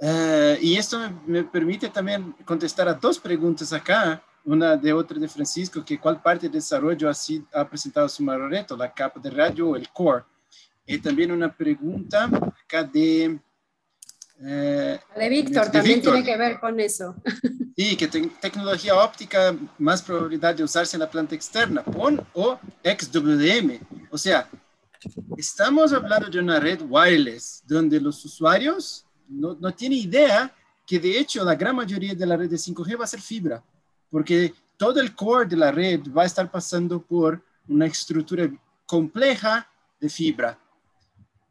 Eh, 0.00 0.58
y 0.62 0.76
esto 0.76 0.98
me, 1.26 1.42
permite 1.42 1.88
también 1.88 2.32
contestar 2.44 2.88
a 2.88 2.94
dos 2.94 3.18
preguntas 3.18 3.72
acá. 3.72 4.22
Una 4.44 4.76
de 4.76 4.92
otra 4.92 5.18
de 5.18 5.26
Francisco, 5.26 5.84
que 5.84 5.98
cuál 5.98 6.22
parte 6.22 6.48
de 6.48 6.52
desarrollo 6.54 7.10
así 7.10 7.44
ha 7.52 7.68
presentado 7.68 8.08
su 8.08 8.22
mayor 8.22 8.48
reto, 8.48 8.76
la 8.76 8.94
capa 8.94 9.18
de 9.18 9.30
radio 9.30 9.70
o 9.70 9.76
el 9.76 9.88
core. 9.88 10.24
Y 10.86 10.98
también 10.98 11.32
una 11.32 11.52
pregunta 11.52 12.30
acá 12.64 12.84
de... 12.84 13.40
Eh, 14.42 14.98
de 15.16 15.28
Víctor, 15.28 15.70
también 15.70 16.02
tiene 16.02 16.22
que 16.22 16.36
ver 16.36 16.60
con 16.60 16.78
eso. 16.78 17.16
Y 17.74 17.96
que 17.96 18.08
tecnología 18.08 18.96
óptica, 18.96 19.54
más 19.78 20.02
probabilidad 20.02 20.54
de 20.54 20.64
usarse 20.64 20.96
en 20.96 21.00
la 21.00 21.10
planta 21.10 21.34
externa, 21.34 21.84
PON 21.84 22.26
o 22.32 22.58
XWDM. 22.82 23.78
O 24.10 24.16
sea, 24.16 24.48
Estamos 25.36 25.92
hablando 25.92 26.28
de 26.28 26.38
una 26.38 26.58
red 26.58 26.80
wireless 26.88 27.62
donde 27.66 28.00
los 28.00 28.24
usuarios 28.24 29.04
no, 29.28 29.54
no 29.54 29.72
tienen 29.72 29.98
idea 29.98 30.54
que 30.86 30.98
de 30.98 31.18
hecho 31.18 31.44
la 31.44 31.54
gran 31.54 31.76
mayoría 31.76 32.14
de 32.14 32.26
la 32.26 32.36
red 32.36 32.48
de 32.48 32.56
5G 32.56 32.98
va 32.98 33.04
a 33.04 33.08
ser 33.08 33.20
fibra, 33.20 33.62
porque 34.10 34.54
todo 34.76 35.00
el 35.00 35.14
core 35.14 35.46
de 35.46 35.56
la 35.56 35.72
red 35.72 36.00
va 36.16 36.22
a 36.22 36.26
estar 36.26 36.50
pasando 36.50 37.00
por 37.00 37.42
una 37.68 37.86
estructura 37.86 38.48
compleja 38.86 39.68
de 40.00 40.08
fibra, 40.08 40.58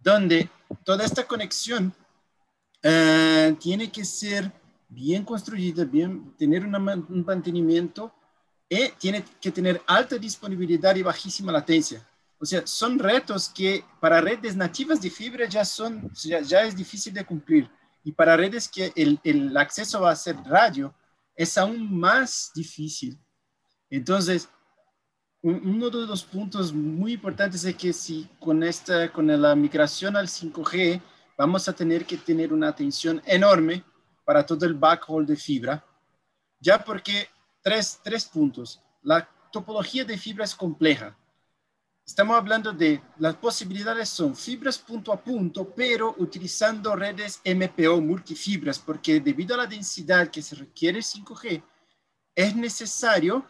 donde 0.01 0.49
toda 0.83 1.03
esta 1.03 1.25
conexión 1.25 1.93
eh, 2.87 3.55
tiene 3.59 3.91
que 3.91 4.05
ser 4.05 4.51
bien 4.87 5.25
construida, 5.25 5.83
bien, 5.85 6.35
tener 6.37 6.63
un 6.63 7.23
mantenimiento 7.25 8.13
y 8.69 8.89
tiene 8.99 9.25
que 9.41 9.49
tener 9.49 9.81
alta 9.87 10.19
disponibilidad 10.19 10.95
y 10.95 11.01
bajísima 11.01 11.51
latencia. 11.51 12.07
O 12.37 12.45
sea, 12.45 12.61
son 12.67 12.99
retos 12.99 13.49
que 13.49 13.83
para 13.99 14.21
redes 14.21 14.55
nativas 14.55 15.01
de 15.01 15.09
fibra 15.09 15.49
ya, 15.49 15.65
son, 15.65 16.11
ya, 16.13 16.61
es 16.61 16.75
difícil 16.75 17.11
de 17.11 17.25
cumplir. 17.25 17.67
Y 18.03 18.11
para 18.11 18.37
redes 18.37 18.67
que 18.67 18.93
el, 18.95 19.19
el 19.23 19.57
acceso 19.57 20.01
va 20.01 20.11
a 20.11 20.15
ser 20.15 20.35
radio, 20.45 20.93
es 21.35 21.57
aún 21.57 21.99
más 21.99 22.51
difícil. 22.53 23.17
Entonces, 23.89 24.47
uno 25.41 25.89
de 25.89 26.05
los 26.05 26.23
puntos 26.23 26.71
muy 26.71 27.13
importantes 27.13 27.63
es 27.65 27.75
que 27.75 27.91
si 27.93 28.29
con, 28.39 28.61
esta, 28.61 29.11
con 29.11 29.25
la 29.41 29.55
migración 29.55 30.15
al 30.15 30.27
5G 30.27 31.01
vamos 31.37 31.67
a 31.67 31.73
tener 31.73 32.05
que 32.05 32.17
tener 32.17 32.53
una 32.53 32.69
atención 32.69 33.21
enorme 33.25 33.83
para 34.23 34.45
todo 34.45 34.65
el 34.65 34.73
backhaul 34.73 35.25
de 35.25 35.35
fibra, 35.35 35.85
ya 36.59 36.83
porque 36.83 37.29
tres, 37.61 37.99
tres 38.03 38.25
puntos. 38.25 38.81
La 39.03 39.27
topología 39.51 40.03
de 40.03 40.17
fibra 40.17 40.45
es 40.45 40.55
compleja. 40.55 41.15
Estamos 42.05 42.37
hablando 42.37 42.71
de 42.71 43.01
las 43.17 43.35
posibilidades 43.35 44.09
son 44.09 44.35
fibras 44.35 44.77
punto 44.77 45.11
a 45.11 45.23
punto, 45.23 45.73
pero 45.75 46.13
utilizando 46.19 46.95
redes 46.95 47.41
MPO 47.43 47.99
multifibras, 47.99 48.77
porque 48.77 49.19
debido 49.19 49.55
a 49.55 49.59
la 49.59 49.65
densidad 49.65 50.29
que 50.29 50.41
se 50.41 50.55
requiere 50.55 50.99
5G, 50.99 51.63
es 52.35 52.55
necesario 52.55 53.45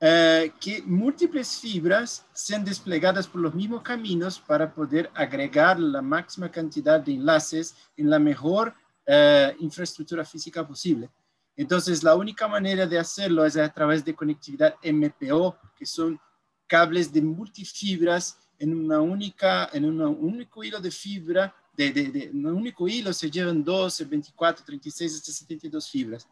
eh, 0.00 0.52
que 0.60 0.82
múltiples 0.82 1.58
fibras 1.58 2.24
sean 2.32 2.64
desplegadas 2.64 3.26
por 3.26 3.40
los 3.40 3.54
mismos 3.54 3.82
caminos 3.82 4.38
para 4.38 4.72
poder 4.72 5.10
agregar 5.14 5.80
la 5.80 6.00
máxima 6.00 6.50
cantidad 6.50 7.00
de 7.00 7.14
enlaces 7.14 7.74
en 7.96 8.08
la 8.08 8.18
mejor 8.18 8.74
eh, 9.06 9.56
infraestructura 9.58 10.24
física 10.24 10.66
posible. 10.66 11.10
Entonces, 11.56 12.04
la 12.04 12.14
única 12.14 12.46
manera 12.46 12.86
de 12.86 12.98
hacerlo 12.98 13.44
es 13.44 13.56
a 13.56 13.68
través 13.72 14.04
de 14.04 14.14
conectividad 14.14 14.76
MPO, 14.84 15.56
que 15.76 15.84
son 15.84 16.20
cables 16.68 17.12
de 17.12 17.20
multifibras 17.20 18.38
en 18.58 18.74
una 18.76 19.00
única, 19.00 19.68
en 19.72 19.84
un 19.84 20.00
único 20.00 20.62
hilo 20.62 20.80
de 20.80 20.92
fibra, 20.92 21.52
de, 21.76 21.90
de, 21.92 22.10
de, 22.10 22.30
un 22.30 22.46
único 22.46 22.86
hilo 22.86 23.12
se 23.12 23.30
llevan 23.30 23.64
12, 23.64 24.04
24, 24.04 24.64
36 24.64 25.14
hasta 25.14 25.32
72 25.32 25.90
fibras, 25.90 26.28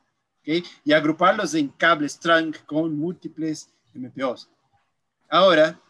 ¿okay? 0.46 0.64
Y 0.84 0.92
agruparlos 0.92 1.54
en 1.54 1.68
cables 1.68 2.18
trunk 2.18 2.58
con 2.66 2.96
múltiples 2.96 3.68
MPOs. 3.94 4.48
Ahora, 5.28 5.80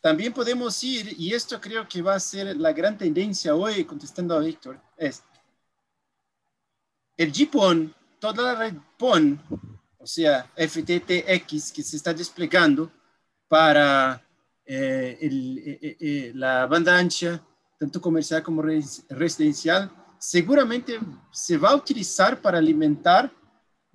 también 0.00 0.32
podemos 0.32 0.82
ir, 0.82 1.14
y 1.16 1.32
esto 1.32 1.60
creo 1.60 1.88
que 1.88 2.02
va 2.02 2.14
a 2.14 2.20
ser 2.20 2.56
la 2.56 2.72
gran 2.72 2.98
tendencia 2.98 3.54
hoy, 3.54 3.84
contestando 3.84 4.34
a 4.34 4.40
Víctor, 4.40 4.80
es 4.96 5.22
el 7.16 7.32
GPON, 7.32 7.94
toda 8.18 8.42
la 8.42 8.54
red 8.54 8.74
PON, 8.96 9.40
o 9.98 10.06
sea, 10.06 10.50
FTTX 10.56 11.72
que 11.72 11.82
se 11.82 11.96
está 11.96 12.14
desplegando 12.14 12.90
para 13.48 14.24
eh, 14.64 15.18
el, 15.20 15.58
eh, 15.58 15.96
eh, 16.00 16.32
la 16.34 16.66
banda 16.66 16.96
ancha, 16.96 17.42
tanto 17.78 18.00
comercial 18.00 18.42
como 18.42 18.62
residencial, 18.62 19.90
seguramente 20.18 20.98
se 21.32 21.56
va 21.56 21.70
a 21.70 21.76
utilizar 21.76 22.40
para 22.40 22.58
alimentar 22.58 23.32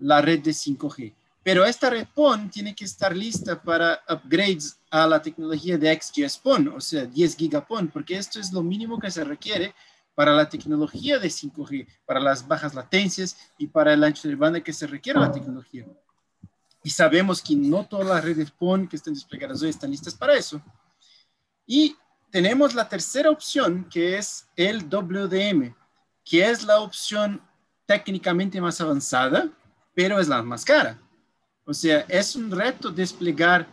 la 0.03 0.21
red 0.21 0.39
de 0.41 0.51
5G. 0.51 1.13
Pero 1.43 1.65
esta 1.65 1.89
red 1.89 2.07
PON 2.13 2.49
tiene 2.49 2.73
que 2.73 2.85
estar 2.85 3.15
lista 3.15 3.61
para 3.61 4.01
upgrades 4.09 4.77
a 4.89 5.07
la 5.07 5.21
tecnología 5.21 5.77
de 5.77 5.99
XGS 5.99 6.37
PON, 6.37 6.67
o 6.69 6.81
sea, 6.81 7.05
10 7.05 7.35
gigapon, 7.35 7.89
porque 7.89 8.17
esto 8.17 8.39
es 8.39 8.51
lo 8.53 8.63
mínimo 8.63 8.99
que 8.99 9.11
se 9.11 9.23
requiere 9.23 9.73
para 10.15 10.33
la 10.33 10.47
tecnología 10.47 11.19
de 11.19 11.27
5G, 11.27 11.87
para 12.05 12.19
las 12.19 12.47
bajas 12.47 12.73
latencias 12.73 13.35
y 13.57 13.67
para 13.67 13.93
el 13.93 14.03
ancho 14.03 14.27
de 14.27 14.35
banda 14.35 14.61
que 14.61 14.71
se 14.71 14.87
requiere 14.87 15.19
la 15.19 15.31
tecnología. 15.31 15.85
Y 16.83 16.89
sabemos 16.89 17.41
que 17.41 17.55
no 17.55 17.85
todas 17.85 18.07
las 18.07 18.23
redes 18.23 18.51
PON 18.51 18.87
que 18.87 18.97
están 18.97 19.13
desplegadas 19.13 19.61
hoy 19.61 19.69
están 19.69 19.91
listas 19.91 20.15
para 20.15 20.35
eso. 20.35 20.61
Y 21.65 21.95
tenemos 22.29 22.73
la 22.73 22.87
tercera 22.87 23.29
opción, 23.29 23.87
que 23.89 24.17
es 24.17 24.47
el 24.55 24.89
WDM, 24.89 25.75
que 26.23 26.49
es 26.49 26.63
la 26.63 26.79
opción 26.79 27.41
técnicamente 27.85 28.61
más 28.61 28.79
avanzada, 28.81 29.49
pero 29.93 30.19
es 30.19 30.27
la 30.27 30.41
más 30.41 30.65
cara. 30.65 30.99
O 31.65 31.73
sea, 31.73 32.05
es 32.09 32.35
un 32.35 32.51
reto 32.51 32.91
desplegar 32.91 33.67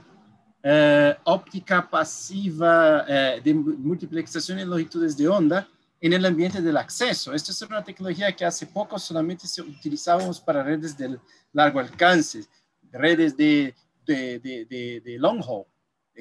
eh, 0.62 1.16
óptica 1.24 1.88
pasiva 1.88 3.04
eh, 3.08 3.40
de 3.42 3.54
multiplexación 3.54 4.58
en 4.58 4.68
longitudes 4.68 5.16
de 5.16 5.26
onda 5.26 5.68
en 6.00 6.12
el 6.12 6.24
ambiente 6.24 6.62
del 6.62 6.76
acceso. 6.76 7.32
Esta 7.32 7.52
es 7.52 7.62
una 7.62 7.82
tecnología 7.82 8.34
que 8.34 8.44
hace 8.44 8.66
poco 8.66 8.98
solamente 8.98 9.46
se 9.46 9.60
utilizábamos 9.60 10.40
para 10.40 10.62
redes 10.62 10.96
de 10.96 11.18
largo 11.52 11.80
alcance, 11.80 12.46
redes 12.92 13.36
de, 13.36 13.74
de, 14.06 14.38
de, 14.38 15.00
de 15.04 15.18
long 15.18 15.42
haul, 15.42 15.64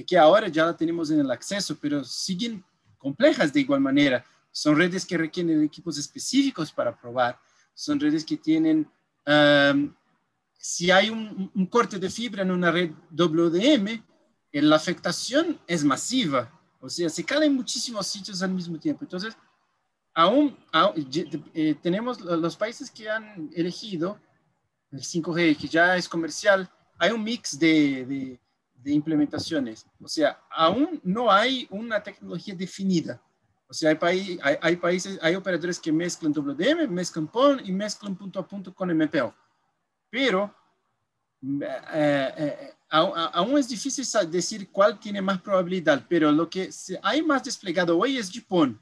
que 0.05 0.17
ahora 0.17 0.47
ya 0.47 0.65
la 0.65 0.75
tenemos 0.75 1.11
en 1.11 1.19
el 1.19 1.31
acceso, 1.31 1.77
pero 1.79 2.03
siguen 2.03 2.63
complejas 2.97 3.53
de 3.53 3.61
igual 3.61 3.79
manera. 3.79 4.25
Son 4.51 4.75
redes 4.75 5.05
que 5.05 5.17
requieren 5.17 5.63
equipos 5.63 5.97
específicos 5.97 6.71
para 6.71 6.95
probar, 6.99 7.39
son 7.73 7.99
redes 7.99 8.25
que 8.25 8.37
tienen 8.37 8.89
um, 9.29 9.93
si 10.57 10.91
hay 10.91 11.09
un, 11.09 11.51
un, 11.53 11.65
corte 11.67 11.99
de 11.99 12.09
fibra 12.09 12.41
en 12.41 12.51
una 12.51 12.71
red 12.71 12.91
WDM, 13.11 14.03
la 14.51 14.75
afectación 14.75 15.59
es 15.67 15.83
masiva, 15.83 16.51
o 16.81 16.89
sea, 16.89 17.09
se 17.09 17.23
cae 17.23 17.45
en 17.45 17.55
muchísimos 17.55 18.07
sitios 18.07 18.41
al 18.41 18.51
mismo 18.51 18.79
tiempo. 18.79 19.03
Entonces, 19.03 19.35
aún, 20.13 20.57
eh, 21.53 21.75
tenemos 21.81 22.21
los 22.21 22.55
países 22.55 22.89
que 22.89 23.09
han 23.09 23.49
elegido 23.53 24.19
el 24.91 25.01
5G, 25.01 25.57
que 25.57 25.67
ya 25.67 25.95
es 25.97 26.07
comercial, 26.07 26.69
hay 26.97 27.11
un 27.11 27.23
mix 27.23 27.59
de, 27.59 28.05
de, 28.05 28.39
de 28.75 28.91
implementaciones. 28.91 29.85
O 30.01 30.07
sea, 30.07 30.39
aún 30.49 30.99
no 31.03 31.31
hay 31.31 31.67
una 31.69 32.01
tecnología 32.01 32.55
definida. 32.55 33.21
O 33.69 33.73
sea, 33.73 33.97
hay, 34.01 34.39
hay, 34.41 34.57
hay, 34.61 34.75
países, 34.75 35.19
hay 35.21 35.35
operadores 35.35 35.79
que 35.79 35.91
mezclan 35.91 36.33
WDM, 36.33 36.89
mezclan 36.89 37.27
PON 37.27 37.61
y 37.63 37.71
mezclan 37.71 38.15
punto 38.15 38.39
a 38.39 38.47
punto 38.47 38.73
con 38.73 38.91
MPO 38.91 39.33
pero 40.09 40.53
eh, 41.61 42.33
eh, 42.37 42.73
aún 42.89 43.57
es 43.57 43.69
difícil 43.69 44.05
decir 44.29 44.69
cuál 44.71 44.99
tiene 44.99 45.21
más 45.21 45.41
probabilidad, 45.41 46.05
pero 46.09 46.31
lo 46.31 46.49
que 46.49 46.69
hay 47.01 47.21
más 47.21 47.43
desplegado 47.43 47.97
hoy 47.97 48.17
es 48.17 48.31
GPON, 48.31 48.79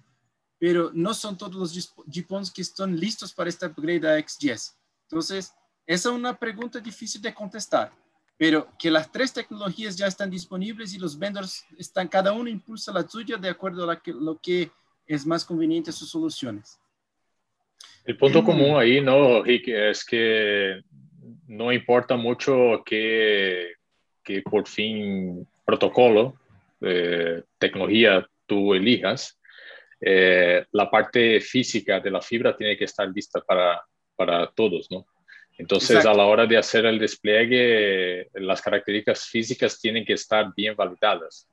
pero 0.57 0.91
no 0.93 1.13
son 1.13 1.37
todos 1.37 1.55
los 1.55 1.93
GPONs 2.05 2.51
que 2.51 2.61
están 2.61 2.97
listos 2.97 3.33
para 3.33 3.49
este 3.49 3.65
upgrade 3.65 4.07
a 4.07 4.19
XGS. 4.19 4.75
Entonces, 5.03 5.53
esa 5.85 6.09
es 6.09 6.15
una 6.15 6.37
pregunta 6.37 6.79
difícil 6.79 7.21
de 7.21 7.33
contestar, 7.33 7.91
pero 8.37 8.67
que 8.77 8.91
las 8.91 9.11
tres 9.11 9.33
tecnologías 9.33 9.97
ya 9.97 10.07
están 10.07 10.29
disponibles 10.29 10.93
y 10.93 10.99
los 10.99 11.17
vendors 11.17 11.65
están, 11.77 12.07
cada 12.07 12.31
uno 12.31 12.49
impulsa 12.49 12.93
la 12.93 13.07
suya 13.07 13.37
de 13.37 13.49
acuerdo 13.49 13.89
a 13.89 14.01
lo 14.05 14.37
que 14.37 14.69
es 15.07 15.25
más 15.25 15.43
conveniente 15.43 15.89
a 15.89 15.93
sus 15.93 16.09
soluciones. 16.09 16.79
El 18.05 18.17
punto 18.17 18.43
común 18.43 18.77
ahí, 18.77 19.01
¿no, 19.01 19.43
Rick? 19.43 19.67
Es 19.67 20.05
que 20.05 20.81
no 21.47 21.73
importa 21.73 22.15
mucho 22.15 22.83
que, 22.85 23.73
que 24.23 24.41
por 24.43 24.67
fin 24.67 25.45
protocolo, 25.65 26.35
eh, 26.81 27.43
tecnología 27.57 28.25
tú 28.45 28.73
elijas, 28.73 29.37
eh, 29.99 30.65
la 30.71 30.89
parte 30.89 31.41
física 31.41 31.99
de 31.99 32.11
la 32.11 32.21
fibra 32.21 32.55
tiene 32.55 32.77
que 32.77 32.85
estar 32.85 33.09
lista 33.09 33.41
para, 33.41 33.81
para 34.15 34.51
todos, 34.51 34.89
¿no? 34.91 35.05
Entonces, 35.57 36.05
a 36.05 36.13
la 36.13 36.25
hora 36.25 36.45
de 36.45 36.57
hacer 36.57 36.85
el 36.85 36.99
despliegue, 36.99 38.29
las 38.33 38.61
características 38.61 39.25
físicas 39.25 39.79
tienen 39.79 40.05
que 40.05 40.13
estar 40.13 40.53
bien 40.55 40.75
validadas, 40.75 41.49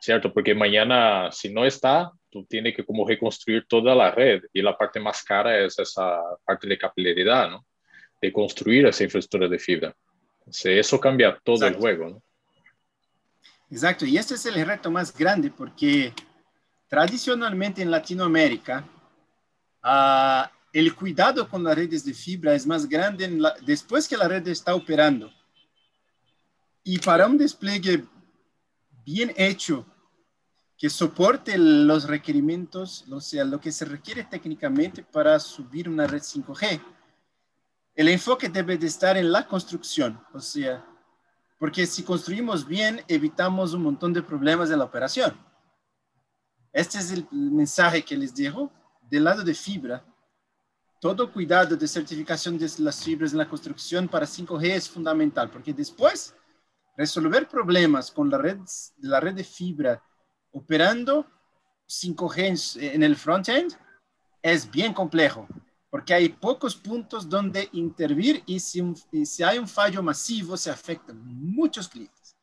¿cierto? 0.00 0.32
Porque 0.32 0.54
mañana, 0.54 1.30
si 1.30 1.52
no 1.52 1.66
está, 1.66 2.10
tú 2.30 2.46
tienes 2.46 2.74
que 2.74 2.84
como 2.84 3.06
reconstruir 3.06 3.66
toda 3.68 3.94
la 3.94 4.10
red 4.10 4.42
y 4.52 4.62
la 4.62 4.76
parte 4.76 4.98
más 4.98 5.22
cara 5.22 5.58
es 5.58 5.78
esa 5.78 6.20
parte 6.44 6.66
de 6.66 6.78
capilaridad, 6.78 7.50
¿no? 7.50 7.66
de 8.20 8.32
construir 8.32 8.86
esa 8.86 9.04
infraestructura 9.04 9.48
de 9.48 9.58
fibra. 9.58 9.94
eso 10.64 10.98
cambia 10.98 11.38
todo 11.44 11.66
el 11.66 11.74
juego. 11.74 12.08
¿no? 12.08 12.22
Exacto, 13.70 14.06
y 14.06 14.16
este 14.16 14.34
es 14.34 14.46
el 14.46 14.64
reto 14.64 14.90
más 14.90 15.16
grande 15.16 15.50
porque 15.50 16.12
tradicionalmente 16.88 17.82
en 17.82 17.90
Latinoamérica 17.90 18.84
uh, 19.84 20.57
el 20.78 20.94
cuidado 20.94 21.48
con 21.48 21.64
las 21.64 21.74
redes 21.74 22.04
de 22.04 22.14
fibra 22.14 22.54
es 22.54 22.64
más 22.64 22.88
grande 22.88 23.28
la, 23.28 23.52
después 23.66 24.06
que 24.06 24.16
la 24.16 24.28
red 24.28 24.46
está 24.46 24.76
operando. 24.76 25.28
Y 26.84 26.98
para 27.00 27.26
un 27.26 27.36
despliegue 27.36 28.04
bien 29.04 29.32
hecho 29.36 29.84
que 30.76 30.88
soporte 30.88 31.58
los 31.58 32.04
requerimientos, 32.04 33.04
o 33.10 33.20
sea, 33.20 33.44
lo 33.44 33.60
que 33.60 33.72
se 33.72 33.84
requiere 33.86 34.22
técnicamente 34.22 35.02
para 35.02 35.40
subir 35.40 35.88
una 35.88 36.06
red 36.06 36.22
5G, 36.22 36.80
el 37.96 38.08
enfoque 38.08 38.48
debe 38.48 38.78
de 38.78 38.86
estar 38.86 39.16
en 39.16 39.32
la 39.32 39.48
construcción, 39.48 40.20
o 40.32 40.38
sea, 40.38 40.86
porque 41.58 41.84
si 41.86 42.04
construimos 42.04 42.64
bien, 42.64 43.02
evitamos 43.08 43.74
un 43.74 43.82
montón 43.82 44.12
de 44.12 44.22
problemas 44.22 44.68
de 44.68 44.76
la 44.76 44.84
operación. 44.84 45.36
Este 46.72 46.98
es 46.98 47.10
el 47.10 47.26
mensaje 47.32 48.04
que 48.04 48.16
les 48.16 48.32
dejo. 48.32 48.70
Del 49.10 49.24
lado 49.24 49.42
de 49.42 49.54
fibra, 49.54 50.04
todo 51.00 51.32
cuidado 51.32 51.76
de 51.76 51.86
certificación 51.88 52.58
de 52.58 52.70
las 52.78 53.04
fibras 53.04 53.32
en 53.32 53.38
la 53.38 53.48
construcción 53.48 54.08
para 54.08 54.26
5G 54.26 54.70
es 54.70 54.88
fundamental, 54.88 55.50
porque 55.50 55.72
después 55.72 56.34
resolver 56.96 57.48
problemas 57.48 58.10
con 58.10 58.28
la 58.28 58.38
red, 58.38 58.58
la 58.98 59.20
red 59.20 59.34
de 59.34 59.44
fibra 59.44 60.02
operando 60.50 61.26
5G 61.88 62.92
en 62.94 63.02
el 63.02 63.16
front-end 63.16 63.74
es 64.42 64.70
bien 64.70 64.92
complejo 64.92 65.46
porque 65.90 66.14
hay 66.14 66.28
pocos 66.28 66.76
puntos 66.76 67.28
donde 67.28 67.68
intervir 67.72 68.42
y 68.46 68.60
si, 68.60 68.82
si 69.24 69.42
hay 69.42 69.58
un 69.58 69.68
fallo 69.68 70.02
masivo 70.02 70.56
se 70.56 70.70
afectan 70.70 71.18
muchos 71.24 71.88
clientes. 71.88 72.36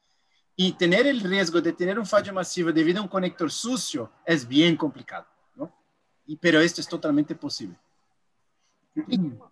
Y 0.55 0.71
tener 0.73 1.05
el 1.05 1.19
riesgo 1.19 1.61
de 1.61 1.73
tener 1.73 1.99
un 1.99 2.05
fallo 2.05 2.33
masivo 2.33 2.71
debido 2.71 2.99
a 2.99 3.03
un 3.03 3.09
conector 3.09 3.51
sucio 3.51 4.11
es 4.25 4.47
bien 4.47 4.77
complicado, 4.77 5.27
¿no? 5.55 5.71
Y, 6.25 6.37
pero 6.37 6.59
esto 6.59 6.81
es 6.81 6.87
totalmente 6.87 7.35
posible. 7.35 7.77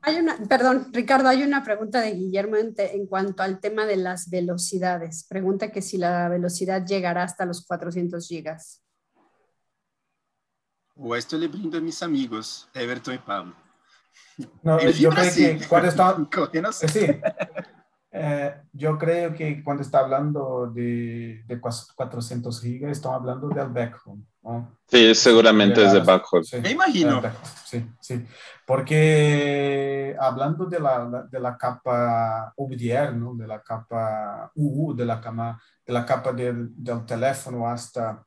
Hay 0.01 0.15
una, 0.15 0.37
perdón, 0.47 0.87
Ricardo, 0.93 1.27
hay 1.27 1.43
una 1.43 1.63
pregunta 1.63 1.99
de 1.99 2.13
Guillermo 2.13 2.55
en, 2.55 2.73
en, 2.77 3.07
cuanto 3.07 3.43
al 3.43 3.59
tema 3.59 3.85
de 3.85 3.97
las 3.97 4.29
velocidades. 4.29 5.25
Pregunta 5.27 5.71
que 5.71 5.81
si 5.81 5.97
la 5.97 6.29
velocidad 6.29 6.85
llegará 6.85 7.23
hasta 7.23 7.45
los 7.45 7.65
400 7.65 8.25
gigas. 8.25 8.81
O 10.95 11.15
esto 11.15 11.37
le 11.37 11.47
brindo 11.47 11.77
a 11.77 11.81
mis 11.81 12.01
amigos, 12.03 12.69
Everton 12.73 13.15
y 13.15 13.17
Pablo. 13.17 13.55
No, 14.61 14.79
yo 14.91 15.09
creo 15.09 15.33
que 15.33 15.67
cuando 15.67 15.89
está... 15.89 16.15
Sí, 16.87 17.07
eh, 18.15 18.53
yo 18.71 18.95
creo 18.99 19.33
que 19.33 19.63
cuando 19.63 19.81
está 19.81 19.99
hablando 19.99 20.67
de, 20.67 21.43
de 21.47 21.59
400 21.59 22.61
gigas, 22.61 22.91
estamos 22.91 23.19
hablando 23.19 23.49
del 23.49 23.69
backbone. 23.69 24.23
¿no? 24.43 24.77
Sí, 24.87 25.15
seguramente 25.15 25.83
es 25.83 25.93
de 25.93 26.01
backhaul. 26.01 26.45
Sí, 26.45 26.61
Me 26.61 26.71
imagino. 26.71 27.21
Sí, 27.65 27.89
sí. 27.99 28.23
Porque 28.67 30.15
hablando 30.19 30.65
de 30.65 30.79
la, 30.79 31.27
de 31.29 31.39
la 31.39 31.57
capa 31.57 32.53
OVDR, 32.55 33.15
¿no? 33.15 33.33
de 33.33 33.47
la 33.47 33.63
capa 33.63 34.51
UU, 34.53 34.93
de 34.93 35.05
la 35.05 35.19
cama, 35.19 35.59
de 35.83 35.93
la 35.93 36.05
capa 36.05 36.31
del, 36.33 36.69
del 36.75 37.03
teléfono 37.07 37.67
hasta 37.67 38.23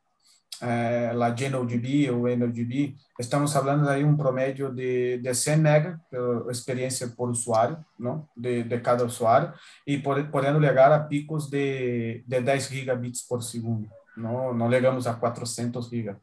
eh, 0.62 1.12
la 1.14 1.30
GNOGB 1.30 2.10
o 2.12 2.28
NOGB, 2.28 2.94
estamos 3.18 3.54
hablando 3.56 3.90
de 3.90 4.02
un 4.04 4.16
promedio 4.16 4.70
de, 4.70 5.18
de 5.18 5.34
100 5.34 5.62
mega 5.62 6.00
experiencia 6.48 7.08
por 7.14 7.30
usuario, 7.30 7.84
¿no? 7.98 8.28
De, 8.34 8.64
de 8.64 8.80
cada 8.80 9.04
usuario, 9.04 9.52
y 9.84 9.98
por, 9.98 10.18
llegar 10.60 10.92
a 10.92 11.08
picos 11.08 11.50
de, 11.50 12.24
de 12.26 12.40
10 12.40 12.68
gigabits 12.68 13.24
por 13.26 13.42
segundo. 13.42 13.88
No, 14.16 14.54
no 14.54 14.70
llegamos 14.70 15.06
a 15.06 15.18
400 15.18 15.90
gigas, 15.90 16.16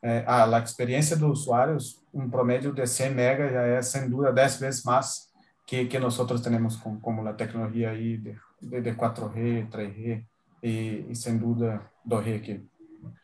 eh, 0.00 0.24
a 0.26 0.46
la 0.46 0.58
experiencia 0.58 1.14
de 1.14 1.24
usuarios, 1.26 2.00
un 2.10 2.30
promedio 2.30 2.72
de 2.72 2.86
100 2.86 3.14
mega 3.14 3.52
ya 3.52 3.78
es 3.78 3.90
sin 3.92 4.10
duda 4.10 4.32
10 4.32 4.60
veces 4.60 4.86
más 4.86 5.30
que, 5.66 5.86
que 5.86 6.00
nosotros 6.00 6.42
tenemos 6.42 6.78
con, 6.78 6.98
como 7.00 7.22
la 7.22 7.36
tecnología 7.36 7.90
ahí 7.90 8.16
de, 8.16 8.38
de, 8.60 8.80
de 8.80 8.96
4G, 8.96 9.68
3G 9.68 10.26
y, 10.62 10.70
y 11.10 11.14
sin 11.14 11.38
duda 11.38 11.92
2G 12.06 12.40
que 12.40 12.62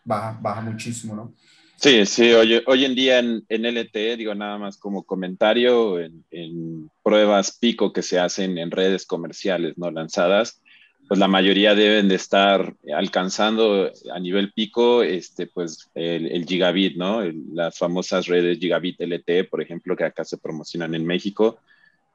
baja, 0.05 0.39
baja 0.41 0.61
muchísimo, 0.61 1.15
¿no? 1.15 1.35
Sí, 1.77 2.07
sí, 2.07 2.33
hoy, 2.33 2.63
hoy 2.67 2.85
en 2.85 2.95
día 2.95 3.19
en, 3.19 3.45
en, 3.49 3.67
LTE, 3.67 4.17
digo 4.17 4.35
nada 4.35 4.57
más 4.59 4.79
como 4.79 5.03
comentario, 5.03 6.01
en, 6.01 6.25
en, 6.31 6.91
pruebas 7.03 7.59
pico 7.59 7.93
que 7.93 8.03
se 8.03 8.19
hacen 8.19 8.57
en 8.59 8.71
redes 8.71 9.05
comerciales 9.05 9.77
no 9.77 9.91
lanzadas, 9.91 10.63
pues 11.07 11.21
la 11.21 11.29
mayoría 11.29 11.75
deben 11.75 12.09
de 12.09 12.15
estar 12.15 12.75
alcanzando 12.97 13.91
a 14.13 14.19
nivel 14.19 14.53
pico 14.53 15.03
este, 15.03 15.47
pues 15.47 15.91
el, 15.95 16.47
gigabit, 16.47 16.97
¿no? 16.97 17.21
las 17.53 17.77
famosas 17.77 18.27
redes 18.27 18.59
gigabit 18.59 19.01
LTE, 19.01 19.45
por 19.45 19.61
ejemplo, 19.61 19.97
que 19.97 20.05
acá 20.05 20.25
se 20.25 20.39
promocionan 20.39 20.95
en 20.95 21.05
México, 21.05 21.59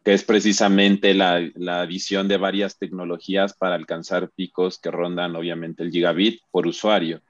que 0.04 0.13
es 0.13 0.24
precisamente 0.24 1.13
la, 1.13 1.48
la 1.56 1.82
adición 1.82 2.28
de 2.28 2.38
varias 2.38 2.80
tecnologías 2.80 3.54
para 3.54 3.76
alcanzar 3.76 4.32
picos 4.32 4.80
que 4.80 4.89
rondan 4.89 5.36
obviamente 5.36 5.84
el 5.84 5.91
gigabit 5.91 6.41
por 6.50 6.65
usuario. 6.65 7.22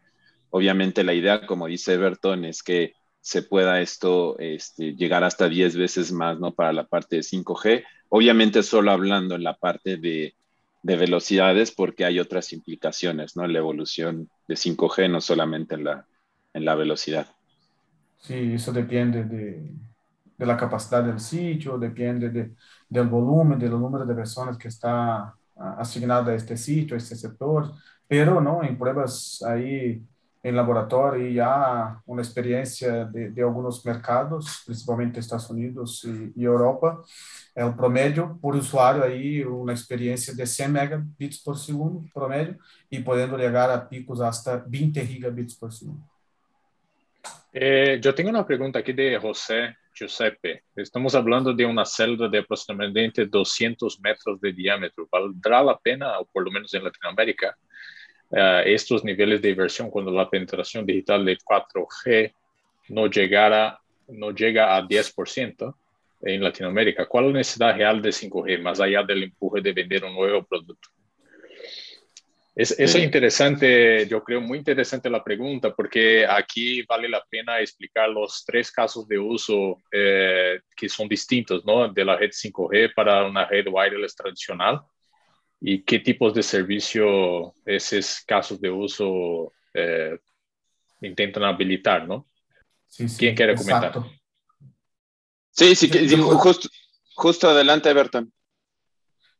Obviamente 0.51 1.03
la 1.03 1.13
idea, 1.13 1.45
como 1.45 1.67
dice 1.67 1.93
Everton, 1.93 2.45
es 2.45 2.63
que 2.63 2.93
se 3.21 3.43
pueda 3.43 3.81
esto 3.81 4.37
este, 4.39 4.95
llegar 4.95 5.23
hasta 5.23 5.49
10 5.49 5.75
veces 5.75 6.11
más, 6.11 6.39
¿no? 6.39 6.53
Para 6.53 6.73
la 6.73 6.85
parte 6.85 7.17
de 7.17 7.23
5G. 7.23 7.83
Obviamente 8.09 8.63
solo 8.63 8.91
hablando 8.91 9.35
en 9.35 9.43
la 9.43 9.55
parte 9.55 9.97
de, 9.97 10.35
de 10.81 10.95
velocidades 10.95 11.71
porque 11.71 12.05
hay 12.05 12.19
otras 12.19 12.53
implicaciones, 12.53 13.35
¿no? 13.35 13.45
La 13.47 13.59
evolución 13.59 14.29
de 14.47 14.55
5G, 14.55 15.09
no 15.09 15.21
solamente 15.21 15.75
en 15.75 15.83
la, 15.83 16.07
en 16.53 16.65
la 16.65 16.75
velocidad. 16.75 17.27
Sí, 18.17 18.53
eso 18.53 18.71
depende 18.71 19.23
de, 19.23 19.73
de 20.37 20.45
la 20.45 20.57
capacidad 20.57 21.03
del 21.03 21.19
sitio, 21.19 21.77
depende 21.77 22.29
de, 22.29 22.55
del 22.87 23.07
volumen, 23.07 23.59
del 23.59 23.71
número 23.71 24.05
de 24.05 24.15
personas 24.15 24.57
que 24.57 24.69
está 24.69 25.33
asignada 25.77 26.31
a 26.31 26.35
este 26.35 26.55
sitio, 26.57 26.95
a 26.95 26.97
este 26.97 27.15
sector, 27.15 27.73
pero 28.07 28.41
no, 28.41 28.63
en 28.63 28.77
pruebas 28.77 29.43
ahí 29.45 30.01
em 30.43 30.51
laboratório 30.51 31.27
e 31.27 31.39
há 31.39 31.99
uma 32.07 32.21
experiência 32.21 33.05
de, 33.05 33.29
de 33.31 33.41
alguns 33.41 33.83
mercados, 33.83 34.63
principalmente 34.65 35.19
Estados 35.19 35.49
Unidos 35.49 36.03
e, 36.05 36.33
e, 36.35 36.43
Europa, 36.43 37.01
é 37.55 37.65
o 37.65 37.73
promédio 37.73 38.39
por 38.41 38.55
usuário 38.55 39.03
aí 39.03 39.45
uma 39.45 39.73
experiência 39.73 40.33
de 40.33 40.45
100 40.45 40.69
megabits 40.69 41.43
por 41.43 41.57
segundo 41.57 42.05
promédio 42.13 42.57
e 42.89 43.01
podendo 43.01 43.37
chegar 43.37 43.69
a 43.69 43.77
picos 43.77 44.21
hasta 44.21 44.57
20 44.57 45.05
gigabits 45.05 45.55
por 45.55 45.71
segundo. 45.73 46.01
Eh, 47.53 47.99
eu 48.01 48.13
tenho 48.13 48.29
uma 48.29 48.43
pergunta 48.43 48.79
aqui 48.79 48.93
de 48.93 49.19
José 49.19 49.75
Giuseppe. 49.93 50.61
Estamos 50.77 51.11
falando 51.11 51.53
de 51.53 51.65
uma 51.65 51.83
célula 51.83 52.29
de 52.29 52.37
aproximadamente 52.37 53.25
200 53.25 53.99
metros 53.99 54.39
de 54.39 54.53
diâmetro. 54.53 55.07
Valdrá 55.11 55.59
a 55.59 55.75
pena, 55.75 56.17
ou 56.19 56.25
pelo 56.33 56.51
menos 56.51 56.73
em 56.73 56.79
Latinoamérica, 56.79 57.53
uh, 58.31 58.61
estos 58.65 59.03
niveles 59.03 59.41
de 59.41 59.49
inversión 59.49 59.89
cuando 59.89 60.11
la 60.11 60.29
penetración 60.29 60.85
digital 60.85 61.25
de 61.25 61.37
4G 61.37 62.33
no, 62.89 63.07
llegara, 63.07 63.79
no 64.07 64.31
llega 64.31 64.75
a 64.75 64.81
10% 64.83 65.75
en 66.21 66.43
Latinoamérica? 66.43 67.07
¿Cuál 67.07 67.25
es 67.25 67.31
la 67.31 67.37
necesidad 67.37 67.75
real 67.75 68.01
de 68.01 68.09
5G, 68.09 68.61
más 68.61 68.79
allá 68.79 69.03
del 69.03 69.23
empuje 69.23 69.61
de 69.61 69.73
vender 69.73 70.05
un 70.05 70.13
nuevo 70.13 70.43
producto? 70.43 70.89
Es, 72.55 72.71
eso 72.77 72.97
es 72.97 73.03
interesante, 73.05 74.05
yo 74.07 74.21
creo 74.21 74.41
muy 74.41 74.57
interesante 74.57 75.09
la 75.09 75.23
pregunta, 75.23 75.73
porque 75.73 76.25
aquí 76.27 76.81
vale 76.83 77.07
la 77.07 77.23
pena 77.29 77.61
explicar 77.61 78.09
los 78.09 78.43
tres 78.45 78.69
casos 78.69 79.07
de 79.07 79.17
uso 79.17 79.81
eh, 79.91 80.59
que 80.75 80.89
son 80.89 81.07
distintos, 81.07 81.63
¿no? 81.63 81.87
De 81.87 82.03
la 82.03 82.17
red 82.17 82.31
5G 82.31 82.93
para 82.93 83.25
una 83.25 83.45
red 83.45 83.67
wireless 83.71 84.13
tradicional 84.13 84.81
y 85.61 85.83
qué 85.83 85.99
tipos 85.99 86.33
de 86.33 86.43
servicio 86.43 87.53
esos 87.65 88.21
casos 88.25 88.59
de 88.61 88.69
uso 88.69 89.53
eh, 89.73 90.17
intentan 91.01 91.43
habilitar, 91.43 92.07
¿no? 92.07 92.27
Sí, 92.87 93.07
sí, 93.07 93.17
¿Quién 93.17 93.35
quiere 93.35 93.55
comentar? 93.55 93.93
Sí, 95.51 95.75
sí, 95.75 95.87
sí 95.89 96.15
justo, 96.17 96.69
justo 97.15 97.49
adelante, 97.49 97.93
Berton. 97.93 98.31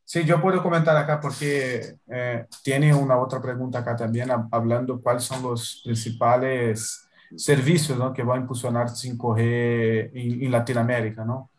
Sí, 0.04 0.24
yo 0.24 0.40
puedo 0.42 0.62
comentar 0.62 0.96
acá 0.96 1.20
porque 1.20 1.94
eh, 2.08 2.46
tiene 2.64 2.92
una 2.92 3.16
otra 3.18 3.40
pregunta 3.40 3.78
acá 3.78 3.96
también, 3.96 4.28
hablando 4.50 5.00
cuáles 5.00 5.22
son 5.22 5.42
los 5.42 5.80
principales 5.84 7.08
servicios 7.36 7.96
¿no? 7.96 8.12
que 8.12 8.24
van 8.24 8.38
a 8.38 8.40
impulsionar 8.42 8.88
5G 8.88 10.10
en, 10.12 10.44
en 10.44 10.50
Latinoamérica, 10.50 11.24
¿no? 11.24 11.49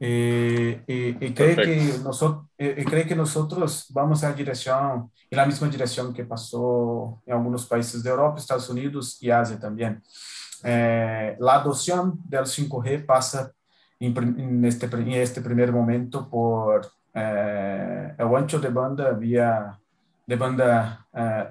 Eh, 0.00 0.80
eh, 0.86 1.16
y, 1.20 1.34
cree 1.34 1.56
que 1.56 1.98
nosotros, 2.04 2.46
eh, 2.56 2.84
cree 2.88 3.04
que 3.04 3.16
nosotros 3.16 3.86
vamos 3.90 4.22
a 4.22 4.32
dirección, 4.32 5.10
en 5.28 5.36
la 5.36 5.44
misma 5.44 5.68
dirección 5.68 6.14
que 6.14 6.24
pasó 6.24 7.20
en 7.26 7.34
algunos 7.34 7.66
países 7.66 8.02
de 8.02 8.10
Europa, 8.10 8.38
Estados 8.38 8.68
Unidos 8.70 9.18
y 9.20 9.30
Asia 9.30 9.58
también. 9.58 10.00
la 10.62 11.54
adopción 11.54 12.20
del 12.24 12.46
5G 12.46 13.04
pasa 13.06 13.52
en, 14.00 14.64
este, 14.64 14.86
en 14.86 15.12
este 15.12 15.40
primer 15.40 15.72
momento 15.72 16.28
por 16.28 16.90
el 17.12 18.36
ancho 18.36 18.60
de 18.60 18.68
banda 18.68 19.10
vía 19.12 19.78
de 20.26 20.36
banda 20.36 21.06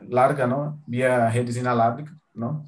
larga, 0.07 0.45
¿no? 0.47 0.79
Vía 0.86 1.29
redes 1.29 1.57
inalámbricas, 1.57 2.13
¿no? 2.38 2.67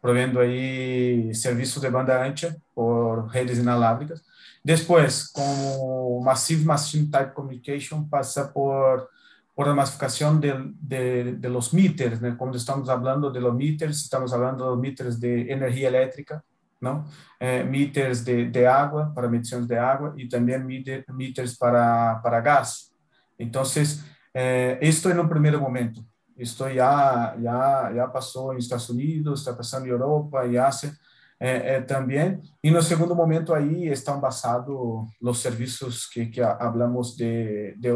Proviendo 0.00 0.40
ahí 0.40 1.34
servicios 1.34 1.80
de 1.82 1.90
banda 1.90 2.22
ancha 2.22 2.56
por 2.74 3.30
redes 3.32 3.58
inalámbricas 3.58 4.24
Después, 4.62 5.30
como 5.32 6.20
Massive 6.20 6.64
Machine 6.64 7.08
Type 7.10 7.32
Communication, 7.32 8.08
pasa 8.08 8.52
por, 8.52 9.10
por 9.54 9.66
la 9.66 9.74
masificación 9.74 10.38
de, 10.38 11.34
de, 11.38 11.48
los 11.48 11.72
meters, 11.72 12.20
¿no? 12.20 12.36
Cuando 12.36 12.58
estamos 12.58 12.88
hablando 12.90 13.30
de 13.30 13.40
los 13.40 13.54
meters, 13.54 14.02
estamos 14.02 14.32
hablando 14.34 14.76
de 14.76 14.82
meters 14.82 15.18
de 15.18 15.50
energía 15.50 15.88
eléctrica, 15.88 16.44
¿no? 16.78 17.06
Eh, 17.38 17.64
meters 17.64 18.22
de, 18.22 18.50
de, 18.50 18.66
agua, 18.66 19.14
para 19.14 19.28
mediciones 19.28 19.66
de 19.66 19.78
agua, 19.78 20.12
y 20.16 20.28
también 20.28 20.66
meter, 20.66 21.06
meters 21.08 21.56
para, 21.56 22.20
para 22.22 22.42
gas. 22.42 22.94
Entonces, 23.38 24.04
eh, 24.34 24.78
esto 24.82 25.10
en 25.10 25.20
un 25.20 25.28
primer 25.28 25.58
momento. 25.58 26.04
Esto 26.40 26.70
ya, 26.70 27.36
ya, 27.38 27.92
ya 27.94 28.10
pasó 28.10 28.52
en 28.52 28.58
Estados 28.58 28.88
Unidos, 28.88 29.40
está 29.40 29.54
pasando 29.54 29.86
en 29.86 29.92
Europa 29.92 30.46
y 30.46 30.56
Asia 30.56 30.90
é, 31.38 31.74
é, 31.74 31.80
também. 31.82 32.40
E 32.62 32.70
no 32.70 32.80
segundo 32.80 33.14
momento 33.14 33.52
aí 33.52 33.88
estão 33.88 34.18
basados 34.18 34.74
os 35.20 35.38
serviços 35.38 36.06
que, 36.06 36.26
que 36.26 36.40
hablamos 36.40 37.14
de, 37.14 37.74
de, 37.76 37.90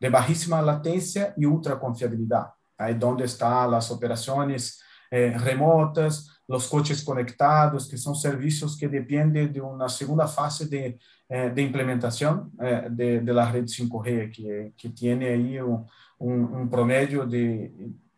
de 0.00 0.08
latência 0.48 1.34
e 1.36 1.44
ultra 1.46 1.76
confiabilidade. 1.76 2.50
Aí 2.78 2.96
onde 3.02 3.24
estão 3.24 3.74
as 3.74 3.90
operações 3.90 4.78
eh, 5.10 5.30
remotas, 5.36 6.26
os 6.46 6.66
coches 6.66 7.02
conectados, 7.02 7.86
que 7.86 7.96
são 7.98 8.14
serviços 8.14 8.74
que 8.76 8.86
dependem 8.88 9.50
de 9.50 9.60
uma 9.60 9.88
segunda 9.88 10.26
fase 10.26 10.68
de, 10.68 10.96
eh, 11.28 11.50
de 11.50 11.62
implementação 11.62 12.50
eh, 12.60 12.88
de, 12.90 13.20
de 13.20 13.32
la 13.32 13.44
rede 13.44 13.72
5G, 13.72 14.30
que, 14.30 14.72
que 14.76 14.88
tem 14.88 15.24
aí 15.24 15.62
um, 15.62 15.84
um, 16.20 16.62
um 16.62 16.68
promédio 16.68 17.26
de 17.26 17.70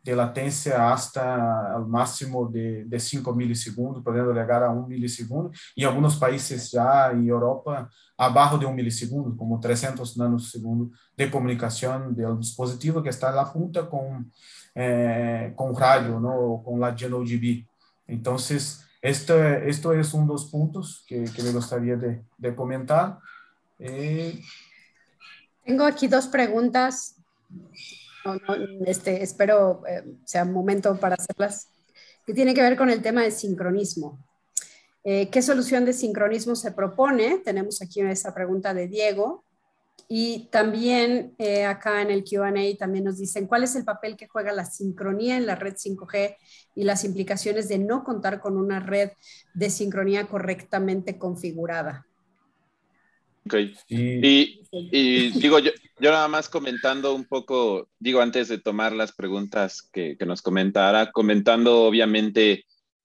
de 0.02 0.14
latência 0.14 0.82
hasta 0.90 1.78
o 1.78 1.86
máximo 1.86 2.50
de, 2.50 2.84
de 2.84 2.98
5 2.98 3.34
milissegundos, 3.34 4.02
podendo 4.02 4.32
chegar 4.32 4.62
a 4.62 4.72
1 4.72 4.86
milissegundo, 4.86 5.50
e 5.76 5.84
alguns 5.84 6.16
países 6.16 6.70
já 6.70 7.12
em 7.14 7.28
Europa 7.28 7.88
abaixo 8.16 8.58
de 8.58 8.66
1 8.66 8.72
milissegundo, 8.72 9.36
como 9.36 9.60
300 9.60 10.16
nanosegundos 10.16 10.88
de 11.16 11.28
comunicação 11.28 12.12
do 12.12 12.38
dispositivo 12.38 13.02
que 13.02 13.10
está 13.10 13.30
na 13.32 13.44
ponta 13.44 13.82
com 13.82 14.24
eh, 14.74 15.52
com 15.56 15.72
rádio, 15.72 16.20
no, 16.20 16.60
com 16.64 16.82
a 16.84 16.90
GNODB. 16.92 17.66
Então, 18.08 18.36
este, 18.36 18.62
este 19.02 19.86
é 19.86 20.16
um 20.16 20.26
dos 20.26 20.44
pontos 20.44 21.04
que, 21.06 21.24
que 21.24 21.42
me 21.42 21.52
gostaria 21.52 21.96
de, 21.96 22.20
de 22.38 22.52
comentar. 22.52 23.18
Eh... 23.78 24.38
Tengo 25.64 25.82
aquí 25.82 26.08
dos 26.08 26.26
preguntas 26.26 27.19
no, 28.24 28.54
este, 28.86 29.22
espero 29.22 29.82
eh, 29.86 30.04
sea 30.24 30.44
un 30.44 30.52
momento 30.52 30.96
para 30.98 31.16
hacerlas, 31.16 31.68
que 32.26 32.34
tiene 32.34 32.54
que 32.54 32.62
ver 32.62 32.76
con 32.76 32.90
el 32.90 33.02
tema 33.02 33.22
de 33.22 33.30
sincronismo. 33.30 34.18
Eh, 35.02 35.30
¿Qué 35.30 35.40
solución 35.40 35.84
de 35.84 35.92
sincronismo 35.92 36.54
se 36.54 36.72
propone? 36.72 37.38
Tenemos 37.38 37.80
aquí 37.80 38.00
esa 38.00 38.34
pregunta 38.34 38.74
de 38.74 38.86
Diego. 38.86 39.44
Y 40.08 40.48
también 40.50 41.34
eh, 41.38 41.64
acá 41.64 42.02
en 42.02 42.10
el 42.10 42.24
QA 42.24 42.52
también 42.78 43.04
nos 43.04 43.18
dicen 43.18 43.46
cuál 43.46 43.62
es 43.62 43.76
el 43.76 43.84
papel 43.84 44.16
que 44.16 44.26
juega 44.26 44.50
la 44.52 44.64
sincronía 44.64 45.36
en 45.36 45.46
la 45.46 45.54
red 45.54 45.74
5G 45.74 46.36
y 46.74 46.84
las 46.84 47.04
implicaciones 47.04 47.68
de 47.68 47.78
no 47.78 48.02
contar 48.02 48.40
con 48.40 48.56
una 48.56 48.80
red 48.80 49.10
de 49.54 49.70
sincronía 49.70 50.26
correctamente 50.26 51.16
configurada. 51.16 52.06
Ok. 53.46 53.54
Y, 53.88 54.60
digo, 55.38 55.58
yo, 55.58 55.70
yo, 55.98 56.10
nada 56.10 56.28
más 56.28 56.48
comentando 56.48 57.14
un 57.14 57.24
poco, 57.24 57.88
digo, 57.98 58.20
antes 58.20 58.48
de 58.48 58.58
tomar 58.58 58.92
las 58.92 59.12
preguntas 59.12 59.88
que, 59.92 60.16
que 60.16 60.26
nos 60.26 60.42
comentara, 60.42 61.10
comentando 61.10 61.82
obviamente 61.82 62.64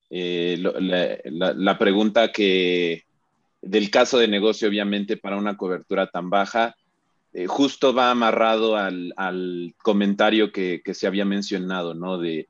eh, 0.09 0.57
la, 0.59 1.53
la, 1.53 1.77
pregunta 1.77 2.31
que 2.31 3.05
del 3.61 3.89
caso 3.89 4.19
de 4.19 4.27
negocio, 4.27 4.67
obviamente, 4.67 5.17
para 5.17 5.37
una 5.37 5.57
cobertura 5.57 6.07
tan 6.07 6.29
baja, 6.29 6.75
eh, 7.33 7.47
justo 7.47 7.93
va 7.93 8.11
amarrado 8.11 8.77
al, 8.77 9.75
comentario 9.83 10.53
que, 10.53 10.81
se 10.93 11.05
había 11.05 11.25
mencionado, 11.25 11.93
¿no? 11.93 12.17
De, 12.17 12.47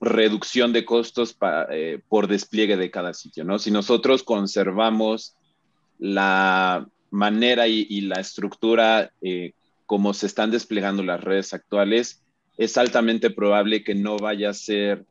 reducción 0.00 0.72
de 0.72 0.84
costos 0.84 1.36
eh, 1.70 2.00
por 2.08 2.26
despliegue 2.26 2.76
de 2.76 2.90
cada 2.90 3.14
sitio, 3.14 3.44
¿no? 3.44 3.60
Si 3.60 3.70
nosotros 3.70 4.24
conservamos 4.24 5.36
la 6.02 6.86
manera 7.10 7.68
y, 7.68 8.00
la 8.02 8.20
estructura 8.20 9.12
eh, 9.20 9.52
como 9.86 10.14
se 10.14 10.26
están 10.26 10.50
desplegando 10.50 11.02
las 11.02 11.22
redes 11.22 11.54
actuales, 11.54 12.22
es 12.56 12.76
altamente 12.76 13.30
probable 13.30 13.84
que 13.84 13.94
no 13.94 14.16
vaya 14.16 14.50
a 14.50 14.54
ser 14.54 15.04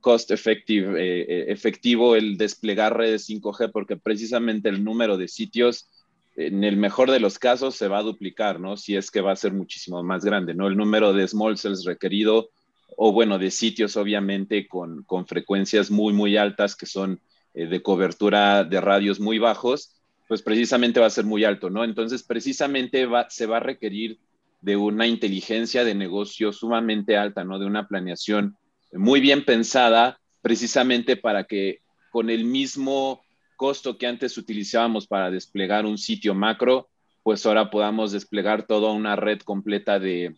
cost 0.00 0.30
effective, 0.30 1.50
efectivo 1.50 2.14
el 2.14 2.36
desplegar 2.36 2.96
redes 2.96 3.28
5G 3.28 3.72
porque 3.72 3.96
precisamente 3.96 4.68
el 4.68 4.84
número 4.84 5.16
de 5.16 5.26
sitios 5.26 5.88
en 6.36 6.64
el 6.64 6.76
mejor 6.76 7.10
de 7.10 7.20
los 7.20 7.38
casos 7.38 7.74
se 7.76 7.88
va 7.88 7.98
a 7.98 8.02
duplicar, 8.02 8.58
¿no? 8.58 8.76
Si 8.76 8.96
es 8.96 9.10
que 9.10 9.20
va 9.20 9.32
a 9.32 9.36
ser 9.36 9.52
muchísimo 9.52 10.02
más 10.02 10.24
grande, 10.24 10.54
¿no? 10.54 10.66
El 10.66 10.76
número 10.76 11.12
de 11.12 11.28
small 11.28 11.58
cells 11.58 11.84
requerido, 11.84 12.50
o 12.96 13.12
bueno, 13.12 13.38
de 13.38 13.50
sitios 13.50 13.96
obviamente 13.96 14.66
con, 14.66 15.04
frecuencias 15.26 15.90
muy, 15.90 16.12
muy 16.12 16.36
altas 16.36 16.76
que 16.76 16.86
son 16.86 17.20
eh, 17.54 17.66
de 17.66 17.82
cobertura 17.82 18.64
de 18.64 18.80
radios 18.80 19.20
muy 19.20 19.38
bajos, 19.38 19.94
pues 20.28 20.42
precisamente 20.42 21.00
va 21.00 21.06
a 21.06 21.10
ser 21.10 21.24
muy 21.24 21.44
alto, 21.44 21.70
¿no? 21.70 21.84
Entonces, 21.84 22.22
precisamente 22.22 23.06
va, 23.06 23.28
se 23.28 23.46
va 23.46 23.58
a 23.58 23.60
requerir 23.60 24.18
de 24.62 24.76
una 24.76 25.06
inteligencia 25.06 25.84
de 25.84 25.94
negocio 25.94 26.52
sumamente 26.52 27.16
alta, 27.16 27.44
¿no? 27.44 27.58
De 27.58 27.66
una 27.66 27.88
planeación 27.88 28.56
muy 28.92 29.20
bien 29.20 29.44
pensada, 29.44 30.18
precisamente 30.40 31.16
para 31.16 31.44
que 31.44 31.80
con 32.10 32.30
el 32.30 32.44
mismo 32.44 33.22
costo 33.56 33.98
que 33.98 34.06
antes 34.06 34.38
utilizábamos 34.38 35.06
para 35.06 35.30
desplegar 35.30 35.86
un 35.86 35.98
sitio 35.98 36.34
macro, 36.34 36.88
pues 37.22 37.44
ahora 37.46 37.70
podamos 37.70 38.12
desplegar 38.12 38.66
toda 38.66 38.92
una 38.92 39.16
red 39.16 39.40
completa 39.40 39.98
de, 39.98 40.34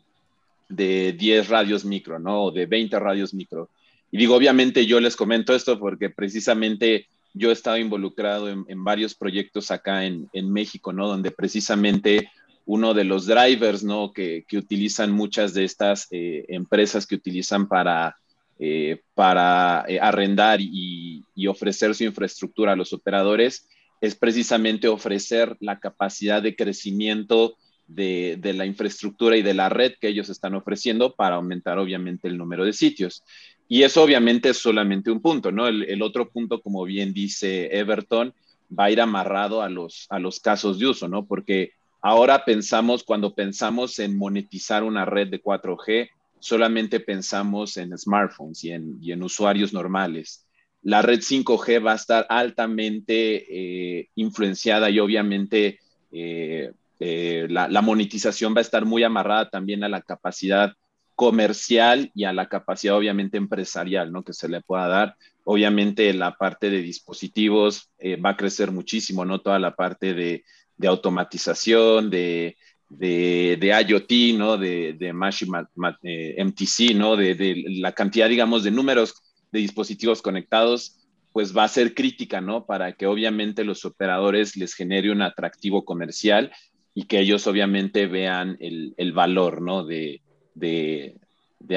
de 0.69 1.13
10 1.13 1.49
radios 1.49 1.85
micro, 1.85 2.19
¿no? 2.19 2.45
O 2.45 2.51
de 2.51 2.67
20 2.67 2.99
radios 2.99 3.35
micro. 3.35 3.71
Y 4.15 4.19
digo, 4.19 4.37
obviamente 4.37 4.87
yo 4.87 5.01
les 5.01 5.17
comento 5.17 5.57
esto 5.57 5.79
porque 5.81 6.09
precisamente 6.09 7.09
yo 7.33 7.51
he 7.51 7.53
estado 7.53 7.79
involucrado 7.79 8.49
en, 8.49 8.85
varios 8.85 9.17
proyectos 9.17 9.73
acá 9.73 10.05
en, 10.05 10.29
en, 10.33 10.53
México, 10.53 10.93
¿no? 10.93 11.09
Donde 11.09 11.33
precisamente 11.33 12.31
uno 12.65 12.95
de 12.95 13.03
los 13.03 13.27
drivers, 13.27 13.83
¿no? 13.83 14.13
Que, 14.13 14.45
que 14.47 14.57
utilizan 14.57 15.11
muchas 15.11 15.53
de 15.53 15.65
estas 15.65 16.07
eh, 16.13 16.45
empresas 16.47 17.09
que 17.09 17.17
utilizan 17.17 17.67
para 17.67 18.17
eh, 18.61 19.01
para 19.15 19.85
eh, 19.89 19.99
arrendar 20.01 20.61
y, 20.61 21.25
ofrecer 21.49 21.95
su 21.95 22.05
infraestructura 22.05 22.73
a 22.73 22.77
los 22.77 22.93
operadores 22.93 23.69
es 24.01 24.15
precisamente 24.15 24.87
ofrecer 24.89 25.57
la 25.61 25.81
capacidad 25.81 26.41
de 26.41 26.55
crecimiento 26.55 27.57
de, 27.89 28.39
la 28.55 28.65
infraestructura 28.65 29.37
y 29.37 29.43
de 29.43 29.55
la 29.55 29.69
red 29.69 29.95
que 30.01 30.09
ellos 30.09 30.31
están 30.31 30.55
ofreciendo 30.55 31.15
para 31.15 31.37
aumentar 31.37 31.79
obviamente 31.79 32.29
el 32.29 32.39
número 32.39 32.65
de 32.65 32.73
sitios. 32.73 33.25
Y 33.69 33.83
eso 33.83 34.03
obviamente 34.03 34.51
es 34.51 34.59
solamente 34.59 35.11
un 35.11 35.21
punto, 35.21 35.51
¿no? 35.51 35.67
El, 35.67 36.03
otro 36.03 36.29
punto, 36.29 36.61
como 36.61 36.85
bien 36.85 37.13
dice 37.13 37.77
Everton, 37.77 38.35
va 38.77 38.85
a 38.85 38.91
ir 38.91 39.01
amarrado 39.01 39.63
a 39.63 39.69
los, 39.69 40.07
a 40.11 40.19
los 40.19 40.41
casos 40.41 40.79
de 40.79 40.87
uso, 40.87 41.09
¿no? 41.09 41.27
Porque 41.27 41.73
ahora 42.03 42.45
pensamos, 42.45 43.05
cuando 43.05 43.35
pensamos 43.35 43.99
en 43.99 44.17
monetizar 44.17 44.85
una 44.85 45.05
red 45.05 45.29
de 45.29 45.43
4G, 45.43 46.11
solamente 46.45 47.01
pensamos 47.01 47.79
en 47.79 47.97
smartphones 47.97 48.65
y 48.65 48.73
en, 48.73 49.23
usuarios 49.23 49.73
normales. 49.73 50.47
La 50.83 51.01
red 51.01 51.21
5G 51.21 51.85
va 51.85 51.93
a 51.93 51.97
estar 51.97 52.27
altamente 52.29 53.47
eh, 53.49 54.11
influenciada 54.17 54.91
y 54.91 54.99
obviamente 54.99 55.79
eh, 56.13 56.71
eh, 57.01 57.47
la, 57.49 57.81
monetización 57.81 58.55
va 58.55 58.59
a 58.59 58.61
estar 58.61 58.85
muy 58.85 59.03
amarrada 59.03 59.49
también 59.49 59.85
a 59.85 59.89
la 59.89 60.03
capacidad 60.03 60.75
comercial 61.15 62.11
y 62.15 62.25
a 62.25 62.33
la 62.33 62.49
capacidad 62.49 62.97
obviamente 62.97 63.37
empresarial 63.37 64.13
¿no? 64.13 64.25
que 64.25 64.33
se 64.33 64.49
le 64.49 64.61
pueda 64.61 64.89
dar. 64.89 65.17
Obviamente 65.45 66.13
la 66.15 66.37
parte 66.37 66.71
de 66.71 66.83
dispositivos 66.83 67.91
va 68.25 68.31
a 68.31 68.37
crecer 68.37 68.73
muchísimo, 68.73 69.25
¿no? 69.25 69.41
Toda 69.41 69.59
la 69.59 69.75
parte 69.75 70.15
de 70.15 70.43
automatización, 70.89 72.09
de, 72.09 72.57
de, 72.89 73.57
de 73.61 73.87
IoT, 73.89 74.39
¿no? 74.39 74.57
De, 74.57 74.95
de 74.95 75.13
MTC, 75.13 76.81
eh, 76.81 76.95
¿no? 76.95 77.17
De, 77.17 77.35
de, 77.35 77.65
la 77.69 77.93
cantidad, 77.93 78.29
digamos, 78.29 78.65
de 78.65 78.71
números 78.71 79.15
de 79.51 79.61
dispositivos 79.61 80.23
conectados, 80.23 81.01
pues 81.33 81.57
va 81.57 81.65
a 81.65 81.69
ser 81.69 81.95
crítica, 81.95 82.41
¿no? 82.41 82.67
Para 82.67 82.93
que 82.93 83.07
obviamente 83.07 83.65
los 83.65 83.85
operadores 83.85 84.57
les 84.57 84.75
genere 84.75 85.11
un 85.11 85.23
atractivo 85.23 85.85
comercial 85.85 86.53
y 86.95 87.05
que 87.05 87.21
ellos 87.21 87.47
obviamente 87.47 88.07
vean 88.07 88.57
el, 88.61 88.95
el 88.97 89.13
valor, 89.13 89.61
¿no? 89.61 89.85
De, 89.85 90.23
de, 90.55 91.17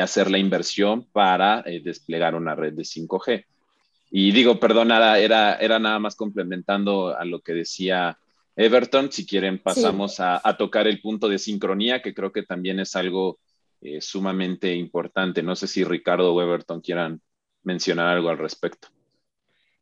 hacer 0.02 0.30
la 0.30 0.38
inversión 0.38 1.04
para 1.04 1.64
eh, 1.66 1.82
desplegar 1.84 2.36
una 2.36 2.56
red 2.56 2.74
de 2.74 2.84
5G. 2.84 3.46
Y 4.12 4.32
digo, 4.32 4.60
perdón, 4.60 4.92
era, 4.92 5.56
era 5.56 5.80
nada 5.80 6.00
más 6.00 6.16
complementando 6.16 7.18
a 7.18 7.26
lo 7.26 7.42
que 7.42 7.54
decía 7.54 8.18
Everton. 8.56 9.12
Si 9.12 9.26
quieren, 9.26 9.60
pasamos 9.60 10.20
a, 10.20 10.42
tocar 10.58 10.88
el 10.88 11.02
punto 11.02 11.30
de 11.30 11.40
sincronía, 11.40 12.02
que 12.02 12.14
creo 12.14 12.32
que 12.32 12.44
también 12.44 12.80
es 12.80 12.96
algo 12.96 13.40
eh, 13.82 14.02
sumamente 14.02 14.74
importante. 14.74 15.44
No 15.44 15.56
sé 15.56 15.68
si 15.68 15.84
Ricardo 15.84 16.34
o 16.34 16.42
Everton 16.42 16.82
quieran 16.82 17.22
mencionar 17.64 18.08
algo 18.08 18.30
al 18.30 18.38
respecto. 18.38 18.90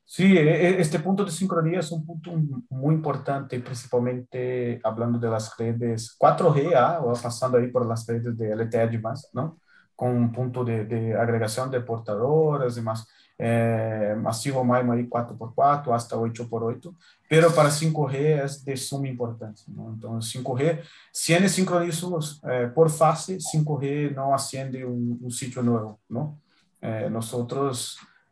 Sí, 0.06 0.38
e, 0.38 0.41
e, 0.41 0.82
este 0.82 0.99
punto 0.99 1.26
de 1.26 1.32
sincronía 1.32 1.80
es 1.80 1.91
un 1.91 2.06
punto 2.06 2.32
muy 2.70 2.93
importante, 2.95 3.60
principalmente 3.60 4.80
hablando 4.84 5.18
de 5.20 5.30
las 5.30 5.58
redes 5.58 6.16
4G, 6.20 7.01
o 7.03 7.14
pasando 7.22 7.58
ahí 7.58 7.68
por 7.68 7.86
las 7.86 8.06
redes 8.08 8.38
de 8.38 8.56
LTE 8.56 8.99
más, 8.99 9.30
¿no? 9.34 9.60
Con 9.95 10.12
un 10.16 10.32
punto 10.32 10.64
de, 10.64 10.86
de 10.86 11.16
agregación 11.16 11.72
de 11.72 11.82
portadoras 11.82 12.78
y 12.78 12.82
más 12.82 13.08
é, 13.38 14.16
massivo 14.16 14.64
MIMO 14.64 14.93
aí 14.93 15.08
4x4, 15.08 15.93
hasta 15.93 16.16
8x8, 16.16 16.93
pero 17.30 17.51
para 17.51 17.70
5G 17.70 18.16
é 18.16 18.45
de 18.45 18.78
suma 18.78 19.08
importância. 19.08 19.66
Não? 19.68 19.93
Então, 19.93 20.20
5G, 20.20 20.82
se 21.12 21.34
é 21.34 21.47
sincronismos 21.47 22.41
é, 22.43 22.68
por 22.68 22.89
fase, 22.89 23.38
5G 23.38 24.14
não 24.14 24.34
acende 24.34 24.86
um, 24.86 25.20
um 25.22 25.30
sítio 25.30 25.62
novo. 25.62 25.99
Não? 26.10 26.38
É, 26.82 27.10
nós 27.10 27.26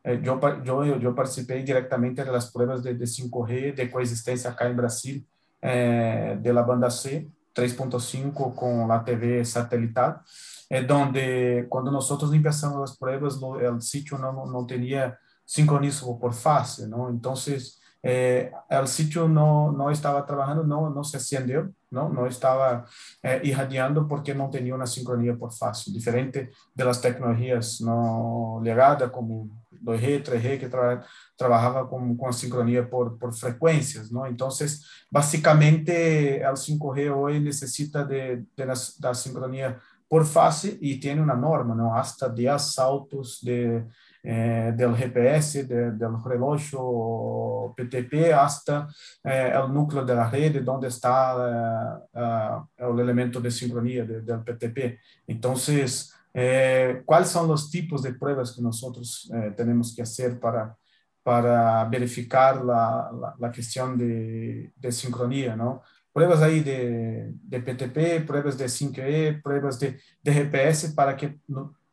é, 0.04 0.16
eu, 0.16 0.40
eu, 0.86 1.02
eu 1.02 1.14
participei 1.14 1.64
diretamente 1.64 2.24
das 2.24 2.52
provas 2.52 2.82
de, 2.82 2.94
de 2.94 3.06
5G 3.06 3.74
de 3.74 3.88
coexistência 3.88 4.50
acá 4.50 4.70
em 4.70 4.76
Brasil, 4.76 5.24
é, 5.62 6.36
de 6.36 6.52
la 6.52 6.64
banda 6.64 6.90
C, 6.90 7.28
3.5 7.56 8.54
com 8.54 8.92
a 8.92 9.00
TV 9.00 9.46
satelital, 9.46 10.20
é 10.70 10.82
donde 10.82 11.66
quando 11.70 11.92
nós 11.92 12.10
empezamos 12.34 12.92
as 12.92 12.98
pruebas, 12.98 13.36
o 13.42 13.80
sítio 13.80 14.18
não, 14.18 14.46
não 14.48 14.66
tinha 14.66 15.18
sincronismo 15.46 16.20
por 16.20 16.34
fase, 16.34 16.88
não? 16.88 17.12
Então, 17.12 17.34
eh, 18.04 18.52
o 18.82 18.88
sítio 18.88 19.28
não, 19.28 19.72
não 19.72 19.92
estava 19.92 20.22
trabalhando, 20.24 20.66
não, 20.66 20.90
não 20.90 21.04
se 21.04 21.16
acendeu, 21.16 21.70
não, 21.92 22.12
não 22.12 22.28
estava 22.28 22.86
eh, 23.22 23.46
irradiando 23.46 24.08
porque 24.08 24.34
não 24.34 24.50
tinha 24.50 24.76
uma 24.76 24.88
sincronia 24.88 25.36
por 25.36 25.52
fase, 25.52 25.94
diferente 25.94 26.50
das 26.76 27.00
tecnologias 27.00 27.80
não 27.80 28.60
ligadas 28.64 29.12
como 29.12 29.52
2G, 29.84 30.24
3G, 30.24 30.60
que 30.60 30.70
tra 30.70 31.04
trabalhava 31.38 31.86
com, 31.88 32.16
com 32.16 32.28
a 32.28 32.34
sincronia 32.34 32.84
por, 32.84 33.18
por 33.18 33.34
frequências, 33.34 34.10
não? 34.12 34.26
Então, 34.28 34.50
basicamente, 35.12 35.92
o 35.92 36.54
5G 36.54 37.16
hoje 37.16 37.40
necessita 37.40 38.06
de, 38.06 38.38
de, 38.56 38.66
da 39.00 39.14
sincronia 39.14 39.80
por 40.08 40.26
fase 40.26 40.78
y 40.80 41.00
tiene 41.00 41.22
una 41.22 41.36
norma, 41.36 41.74
¿no? 41.74 41.96
Hasta 41.96 42.30
10 42.30 42.62
saltos 42.62 43.40
de, 43.42 43.84
eh, 44.22 44.72
del 44.76 44.96
GPS, 44.96 45.64
de, 45.64 45.92
del 45.92 46.24
reloj 46.24 46.62
PTP, 47.76 48.32
hasta 48.32 48.88
eh, 49.24 49.52
el 49.56 49.74
núcleo 49.74 50.06
de 50.06 50.14
la 50.14 50.30
red, 50.30 50.64
donde 50.64 50.88
está 50.88 52.00
eh, 52.14 52.60
el 52.78 53.00
elemento 53.00 53.42
de 53.42 53.50
sincronía 53.50 54.06
de, 54.06 54.22
del 54.22 54.44
PTP. 54.44 55.00
Entonces, 55.28 56.14
¿cuáles 57.06 57.30
son 57.30 57.48
los 57.48 57.70
tipos 57.70 58.02
de 58.02 58.14
pruebas 58.14 58.54
que 58.54 58.62
nosotros 58.62 59.32
tenemos 59.56 59.94
que 59.96 60.02
hacer 60.02 60.40
para, 60.40 60.76
para 61.22 61.86
verificar 61.86 62.64
la, 62.64 63.12
la, 63.14 63.36
la 63.38 63.52
cuestión 63.52 63.98
de, 63.98 64.74
de 64.76 64.92
sincronía, 64.92 65.56
¿no? 65.56 65.84
pruebas 66.14 66.42
ahí 66.42 66.62
de, 66.62 67.34
de 67.34 67.60
PTP, 67.60 68.26
pruebas 68.26 68.58
de 68.58 68.66
5E, 68.66 69.42
pruebas 69.42 69.80
de, 69.80 70.00
de 70.22 70.34
GPS 70.34 70.94
para 70.94 71.18
que, 71.18 71.40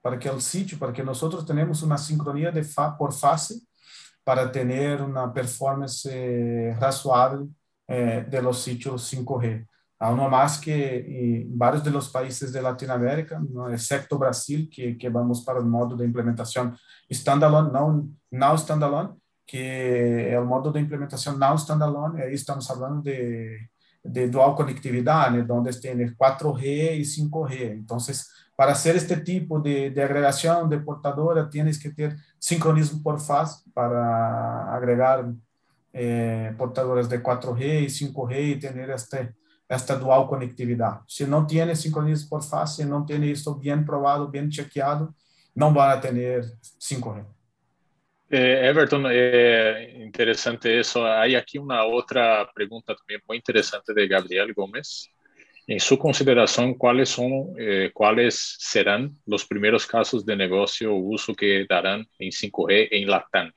para 0.03 0.19
que 0.19 0.29
el 0.29 0.43
sitio, 0.43 0.79
para 0.79 0.93
que 0.93 1.03
nosotros 1.03 1.45
tenemos 1.47 1.83
una 1.83 1.97
sincronía 1.97 2.51
de 2.51 2.63
fa, 2.63 2.97
por 2.97 3.13
fase 3.15 3.61
para 4.23 4.53
tener 4.53 5.01
una 5.03 5.33
performance 5.33 6.07
eh, 6.07 6.77
razoable 6.79 7.49
eh, 7.89 8.25
de 8.29 8.43
los 8.43 8.63
sitios 8.63 9.13
5G. 9.13 9.67
Aún 10.03 10.31
más 10.31 10.59
que 10.59 11.43
en 11.43 11.59
varios 11.59 11.85
de 11.85 11.91
los 11.91 12.09
países 12.09 12.51
de 12.53 12.63
Latinoamérica, 12.63 13.39
¿no? 13.39 13.69
excepto 13.69 14.19
Brasil, 14.19 14.71
que, 14.75 14.97
que 14.97 15.11
vamos 15.11 15.45
para 15.45 15.59
el 15.59 15.67
modo 15.67 15.95
de 15.95 16.07
implementación 16.07 16.75
standalone, 17.13 17.71
no, 17.71 18.09
no 18.31 18.59
standalone, 18.59 19.11
que 19.47 20.33
el 20.33 20.45
modo 20.45 20.73
de 20.73 20.81
implementación 20.81 21.39
no 21.39 21.59
standalone, 21.59 22.23
ahí 22.23 22.33
estamos 22.33 22.71
hablando 22.71 23.03
de, 23.03 23.69
de 24.03 24.29
dual 24.31 24.55
conectividad, 24.55 25.31
¿no? 25.33 25.45
donde 25.45 25.71
tiene 25.75 26.17
4G 26.17 26.97
y 26.97 27.03
5G. 27.03 27.73
Entonces, 27.73 28.33
para 28.57 28.73
hacer 28.73 28.97
este 28.97 29.19
tipo 29.19 29.61
de, 29.61 29.91
de 29.91 30.03
agregación 30.03 30.71
de 30.71 30.79
portadora, 30.79 31.51
tienes 31.51 31.79
que 31.79 31.91
tener 31.91 32.17
sincronismo 32.39 33.03
por 33.03 33.21
fase 33.21 33.69
para 33.75 34.75
agregar 34.75 35.31
eh, 35.93 36.55
portadoras 36.57 37.09
de 37.09 37.23
4G 37.23 37.83
y 37.83 37.87
5G 37.87 38.57
y 38.57 38.61
tener 38.61 38.91
este 38.91 39.35
esta 39.77 39.97
dual 39.97 40.27
conectividad. 40.27 41.01
Si 41.07 41.25
no 41.25 41.47
tiene 41.47 41.77
sincronismo 41.77 42.29
por 42.29 42.43
fase, 42.43 42.83
si 42.83 42.89
no 42.89 43.05
tiene 43.07 43.31
esto 43.31 43.55
bien 43.55 43.85
probado, 43.85 44.29
bien 44.29 44.51
chequeado, 44.51 45.15
no 45.55 45.73
van 45.73 45.99
a 45.99 46.01
tener 46.01 46.45
5G. 46.79 47.25
Eh, 48.33 48.69
Everton, 48.69 49.07
eh, 49.11 50.03
interesante 50.05 50.79
eso. 50.79 51.07
Hay 51.07 51.35
aquí 51.35 51.59
una 51.59 51.85
otra 51.85 52.51
pregunta 52.53 52.95
también 52.95 53.21
muy 53.27 53.37
interesante 53.37 53.93
de 53.95 54.09
Gabriel 54.09 54.53
Gómez. 54.53 55.09
En 55.67 55.79
su 55.79 55.97
consideración, 55.99 56.75
¿cuáles 56.75 57.09
son, 57.09 57.55
eh, 57.57 57.91
cuáles 57.95 58.57
serán 58.59 59.17
los 59.27 59.47
primeros 59.47 59.87
casos 59.87 60.27
de 60.27 60.35
negocio 60.35 60.93
o 60.93 60.99
uso 60.99 61.35
que 61.35 61.65
darán 61.69 62.07
en 62.19 62.33
5G 62.33 62.89
en 62.91 63.09
Latam? 63.09 63.53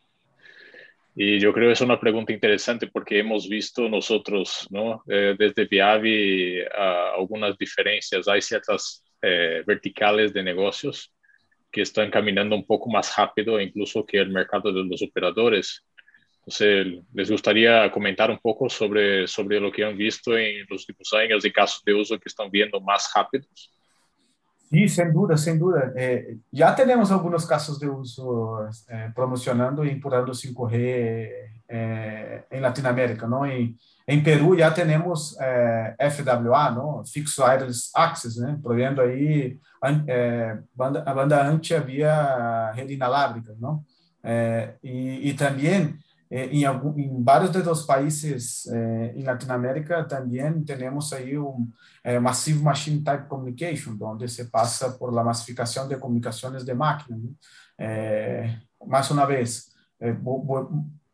Y 1.15 1.39
yo 1.39 1.53
creo 1.53 1.67
que 1.67 1.73
es 1.73 1.81
una 1.81 1.99
pregunta 1.99 2.33
interesante 2.33 2.87
porque 2.87 3.19
hemos 3.19 3.47
visto 3.47 3.87
nosotros, 3.87 4.67
¿no? 4.71 5.03
Eh, 5.07 5.35
desde 5.37 5.65
Viavi 5.65 6.61
algunas 7.15 7.57
diferencias. 7.57 8.27
Hay 8.27 8.41
ciertas 8.41 9.03
eh, 9.21 9.63
verticales 9.65 10.33
de 10.33 10.43
negocios 10.43 11.13
que 11.71 11.81
están 11.81 12.09
caminando 12.09 12.55
un 12.55 12.65
poco 12.65 12.89
más 12.89 13.15
rápido 13.15 13.59
incluso 13.59 14.05
que 14.05 14.19
el 14.19 14.29
mercado 14.29 14.73
de 14.73 14.83
los 14.83 15.01
operadores. 15.01 15.83
Entonces, 16.39 17.03
les 17.13 17.31
gustaría 17.31 17.89
comentar 17.91 18.29
un 18.29 18.39
poco 18.39 18.69
sobre, 18.69 19.27
sobre 19.27 19.59
lo 19.59 19.71
que 19.71 19.85
han 19.85 19.95
visto 19.95 20.37
en 20.37 20.65
los 20.69 20.81
últimos 20.81 21.13
años 21.13 21.45
y 21.45 21.51
casos 21.51 21.83
de 21.85 21.93
uso 21.93 22.19
que 22.19 22.27
están 22.27 22.51
viendo 22.51 22.81
más 22.81 23.09
rápidos. 23.15 23.71
Sí, 24.73 24.89
sin 24.89 25.13
duda, 25.13 25.37
sin 25.37 25.59
duda. 25.59 25.93
Eh, 25.95 26.37
ya 26.49 26.75
tenemos 26.75 27.11
algunos 27.11 27.45
casos 27.45 27.79
de 27.79 27.87
uso 27.87 28.67
eh, 28.89 29.11
promocionando 29.13 29.85
y 29.85 29.91
impulsando 29.91 30.33
5G 30.33 30.71
eh, 31.67 32.45
en 32.49 32.61
Latinoamérica, 32.61 33.27
¿no? 33.27 33.45
Y 33.45 33.77
en 34.07 34.23
Perú 34.23 34.55
ya 34.57 34.73
tenemos 34.73 35.37
FWA, 35.37 36.71
¿no? 36.71 37.03
Fixed 37.05 37.43
Wireless 37.43 37.91
Access, 37.93 38.37
¿no? 38.37 38.59
Proviendo 38.63 39.03
ahí 39.03 39.59
banda, 40.73 41.03
a 41.05 41.13
banda 41.13 41.47
ancha 41.47 41.79
vía 41.79 42.71
red 42.71 42.89
inalámbrica, 42.89 43.51
¿no? 43.59 43.85
y, 44.81 45.29
y 45.29 45.33
también 45.33 45.99
eh, 45.99 46.12
em, 46.35 46.65
algum, 46.65 46.97
em, 46.97 47.23
vários 47.23 47.51
dos 47.51 47.85
países 47.85 48.65
eh, 48.67 49.13
Latinoamérica 49.23 50.03
também 50.03 50.63
temos 50.63 51.13
aí 51.13 51.37
um 51.37 51.69
eh, 52.03 52.19
Massive 52.19 52.63
Machine 52.63 53.03
Type 53.03 53.27
Communication, 53.27 53.95
onde 54.01 54.27
se 54.27 54.45
passa 54.45 54.89
por 54.91 55.13
la 55.13 55.23
massificação 55.23 55.87
de 55.87 55.95
comunicações 55.97 56.63
de 56.63 56.73
máquina. 56.73 57.17
Né? 57.17 57.29
Eh, 57.77 58.57
vez, 59.27 59.67
eh, 59.99 60.11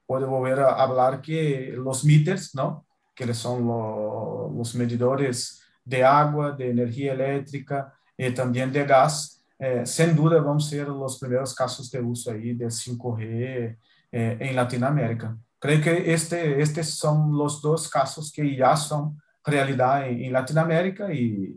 volver 0.08 0.60
a 0.60 0.88
falar 0.88 1.22
que 1.22 1.78
os 1.86 2.04
meters, 2.04 2.52
não? 2.54 2.82
que 3.14 3.34
são 3.34 3.60
lo, 3.60 4.64
medidores 4.74 5.60
de 5.86 6.02
água, 6.02 6.54
de 6.54 6.64
energia 6.64 7.12
elétrica 7.12 7.92
e 8.18 8.32
também 8.32 8.70
de 8.70 8.86
gás, 8.86 9.42
eh, 9.60 9.84
sem 9.86 10.16
dúvida 10.16 10.42
vão 10.42 10.60
ser 10.60 10.90
os 10.90 11.18
primeiros 11.18 11.52
casos 11.52 11.90
de 11.90 12.00
uso 12.00 12.32
aí 12.32 12.54
de 12.54 12.70
5G 12.70 13.76
eh, 14.12 14.38
en 14.40 14.56
Latinoamérica. 14.56 15.38
Creo 15.60 15.82
que 15.82 16.14
este, 16.14 16.62
estos 16.62 16.90
son 16.90 17.38
los 17.38 17.62
dos 17.62 17.90
casos 17.90 18.32
que 18.32 18.56
ya 18.56 18.76
son 18.76 19.22
realidad 19.44 20.08
en, 20.08 20.24
en 20.24 20.34
Latinoamérica 20.34 21.14
y 21.14 21.54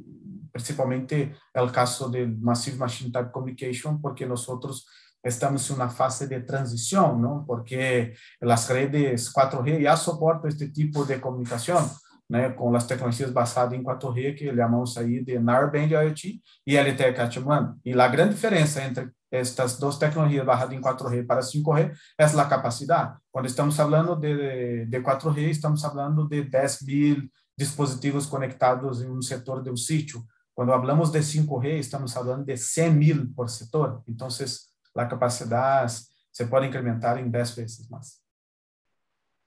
principalmente 0.53 1.35
el 1.55 1.73
caso 1.73 2.09
del 2.09 2.37
Massive 2.39 2.77
Machine 2.77 3.11
Type 3.11 3.31
Communication, 3.31 4.01
porque 4.01 4.27
nosotros 4.27 4.87
estamos 5.23 5.69
en 5.71 5.77
una 5.77 5.89
fase 5.89 6.27
de 6.27 6.41
transición, 6.41 7.23
¿no? 7.23 7.45
Porque 7.47 8.15
las 8.41 8.69
redes 8.69 9.33
4G 9.33 9.81
ya 9.81 9.97
soportan 9.97 10.51
este 10.51 10.69
tipo 10.69 11.05
de 11.05 11.21
comunicación, 11.21 11.85
¿no? 12.33 12.57
Con 12.57 12.73
las 12.73 12.87
tecnologías 12.87 13.33
basadas 13.33 13.75
en 13.75 13.85
4G, 13.85 14.37
que 14.37 14.53
llamamos 14.55 14.97
ahí 14.97 15.21
de 15.21 15.39
Narrowband 15.39 15.91
IoT 15.91 16.19
y 16.65 16.77
LTE 16.77 17.15
Cat 17.15 17.37
1. 17.37 17.81
Y 17.85 17.93
la 17.93 18.09
gran 18.09 18.31
diferencia 18.31 18.85
entre 18.87 19.11
estas 19.31 19.79
dos 19.79 19.99
tecnologías 19.99 20.47
bajadas 20.47 20.73
en 20.73 20.83
4G 20.83 21.27
para 21.27 21.43
5G 21.43 21.95
es 22.17 22.35
la 22.35 22.49
capacidad. 22.49 23.15
Cuando 23.31 23.49
estamos 23.49 23.79
hablando 23.79 24.17
de, 24.17 24.87
de 24.87 25.03
4G, 25.03 25.39
estamos 25.51 25.85
hablando 25.85 26.27
de 26.27 26.51
10.000 26.51 27.31
dispositivos 27.55 28.27
conectados 28.27 29.03
en 29.03 29.11
un 29.11 29.23
sector 29.23 29.63
de 29.63 29.71
un 29.71 29.77
sitio. 29.77 30.27
Cuando 30.55 30.73
hablamos 30.73 31.13
de 31.13 31.21
5G, 31.21 31.67
estamos 31.79 32.17
hablando 32.17 32.45
de 32.47 32.55
100.000 32.55 33.35
por 33.35 33.51
sector. 33.51 34.03
Entonces, 34.07 34.75
la 34.95 35.07
capacidad 35.07 35.91
se 36.31 36.47
puede 36.47 36.67
incrementar 36.67 37.19
en 37.19 37.31
10 37.31 37.57
veces 37.57 37.91
más. 37.91 38.23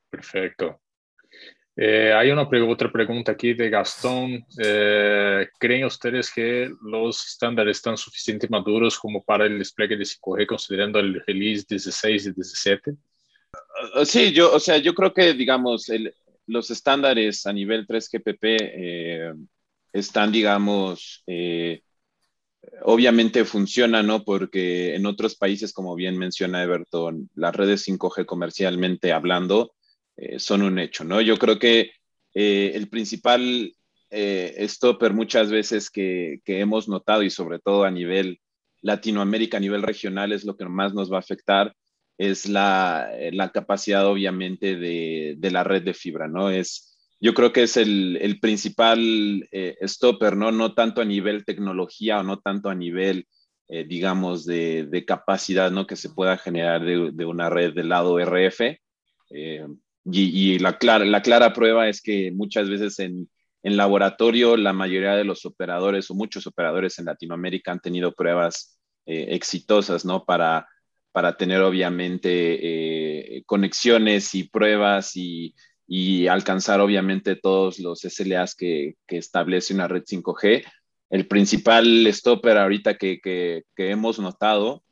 Perfecto. 0.09 0.81
Eh, 1.77 2.13
hay 2.13 2.31
una 2.31 2.47
otra 2.69 2.89
pregunta 2.89 3.33
aquí 3.33 3.53
de 3.53 3.69
Gastón. 3.69 4.45
Eh, 4.57 5.47
¿Creen 5.59 5.85
ustedes 5.85 6.31
que 6.33 6.71
los 6.81 7.25
estándares 7.25 7.77
están 7.77 7.97
suficientemente 7.97 8.71
maduros 8.71 8.97
como 8.97 9.23
para 9.23 9.45
el 9.45 9.59
despliegue 9.59 9.97
de 9.97 10.05
5G 10.05 10.45
considerando 10.45 10.99
el 10.99 11.21
release 11.27 11.65
16 11.67 12.27
y 12.27 12.31
17? 12.31 12.95
Ah, 13.93 14.05
sí, 14.05 14.31
yo, 14.31 14.53
o 14.53 14.59
sea, 14.59 14.77
yo 14.77 14.93
creo 14.93 15.13
que, 15.13 15.33
digamos, 15.33 15.87
los 16.47 16.71
estándares 16.71 17.45
a 17.45 17.51
nivel 17.51 17.85
3GPP 17.85 18.37
eh, 18.41 19.33
están, 19.91 20.31
digamos, 20.31 21.25
obviamente 22.83 23.43
funcionan, 23.43 24.07
¿no? 24.07 24.23
Porque 24.23 24.95
en 24.95 25.05
otros 25.05 25.35
países, 25.35 25.73
como 25.73 25.93
bien 25.95 26.17
menciona 26.17 26.63
Everton, 26.63 27.29
las 27.35 27.53
redes 27.53 27.85
5G 27.85 28.25
comercialmente 28.25 29.11
hablando, 29.11 29.73
eh, 30.17 30.39
son 30.39 30.61
un 30.61 30.79
hecho, 30.79 31.03
¿no? 31.03 31.21
Yo 31.21 31.37
creo 31.37 31.59
que 31.59 31.91
eh, 32.33 32.71
el 32.73 32.87
principal 32.89 33.73
eh, 34.09 34.65
stopper 34.67 35.13
muchas 35.13 35.51
veces 35.51 35.89
que, 35.89 36.39
hemos 36.45 36.87
notado 36.87 37.23
y 37.23 37.29
sobre 37.29 37.59
todo 37.59 37.83
a 37.83 37.91
nivel 37.91 38.39
Latinoamérica, 38.81 39.57
a 39.57 39.61
nivel 39.61 39.81
regional, 39.81 40.31
es 40.31 40.45
lo 40.45 40.55
que 40.55 40.65
más 40.65 40.93
nos 40.93 41.11
va 41.11 41.17
a 41.17 41.19
afectar, 41.19 41.75
es 42.17 42.47
la, 42.47 43.09
capacidad 43.53 44.07
obviamente 44.07 44.77
de, 44.77 45.51
la 45.51 45.63
red 45.63 45.83
de 45.83 45.93
fibra, 45.93 46.27
¿no? 46.27 46.49
Es, 46.49 46.97
yo 47.19 47.33
creo 47.33 47.51
que 47.51 47.63
es 47.63 47.75
el, 47.75 48.37
principal 48.41 49.49
stopper, 49.81 50.37
¿no? 50.37 50.51
No 50.51 50.73
tanto 50.75 51.01
a 51.01 51.05
nivel 51.05 51.43
tecnología 51.43 52.19
o 52.19 52.23
no 52.23 52.39
tanto 52.39 52.69
a 52.69 52.75
nivel, 52.75 53.27
digamos, 53.67 54.45
de, 54.45 55.03
capacidad, 55.05 55.71
¿no? 55.71 55.87
Que 55.87 55.97
se 55.97 56.09
pueda 56.09 56.37
generar 56.37 56.85
de, 56.85 57.25
una 57.25 57.49
red 57.49 57.73
del 57.73 57.89
lado 57.89 58.17
RF. 58.19 58.61
Y, 60.05 60.59
la, 60.59 60.77
clara, 60.77 61.03
la 61.03 61.21
clara 61.21 61.51
prueba 61.53 61.89
es 61.89 62.01
que 62.01 62.31
muchas 62.31 62.69
veces 62.69 62.99
en, 62.99 63.27
en 63.63 63.77
laboratorio 63.77 64.55
la 64.55 64.73
mayoría 64.73 65.15
de 65.15 65.23
los 65.23 65.45
operadores 65.45 66.11
o 66.11 66.13
muchos 66.13 66.45
operadores 66.45 66.99
en 66.99 67.05
Latinoamérica 67.05 67.71
han 67.71 67.79
tenido 67.79 68.13
pruebas 68.13 68.79
eh, 69.07 69.29
exitosas, 69.31 70.05
¿no? 70.05 70.23
Para, 70.23 70.67
para 71.11 71.35
tener 71.35 71.61
obviamente 71.61 73.37
eh, 73.37 73.43
conexiones 73.47 74.35
y 74.35 74.43
pruebas 74.43 75.15
y, 75.15 75.55
y, 75.87 76.27
alcanzar 76.27 76.79
obviamente 76.79 77.35
todos 77.35 77.79
los 77.79 78.01
SLAs 78.01 78.53
que, 78.53 78.97
que, 79.07 79.17
establece 79.17 79.73
una 79.73 79.87
red 79.87 80.03
5G. 80.03 80.63
El 81.09 81.27
principal 81.27 82.05
stopper 82.11 82.57
ahorita 82.57 82.97
que, 82.97 83.19
que, 83.19 83.63
que 83.75 83.89
hemos 83.89 84.19
notado, 84.19 84.83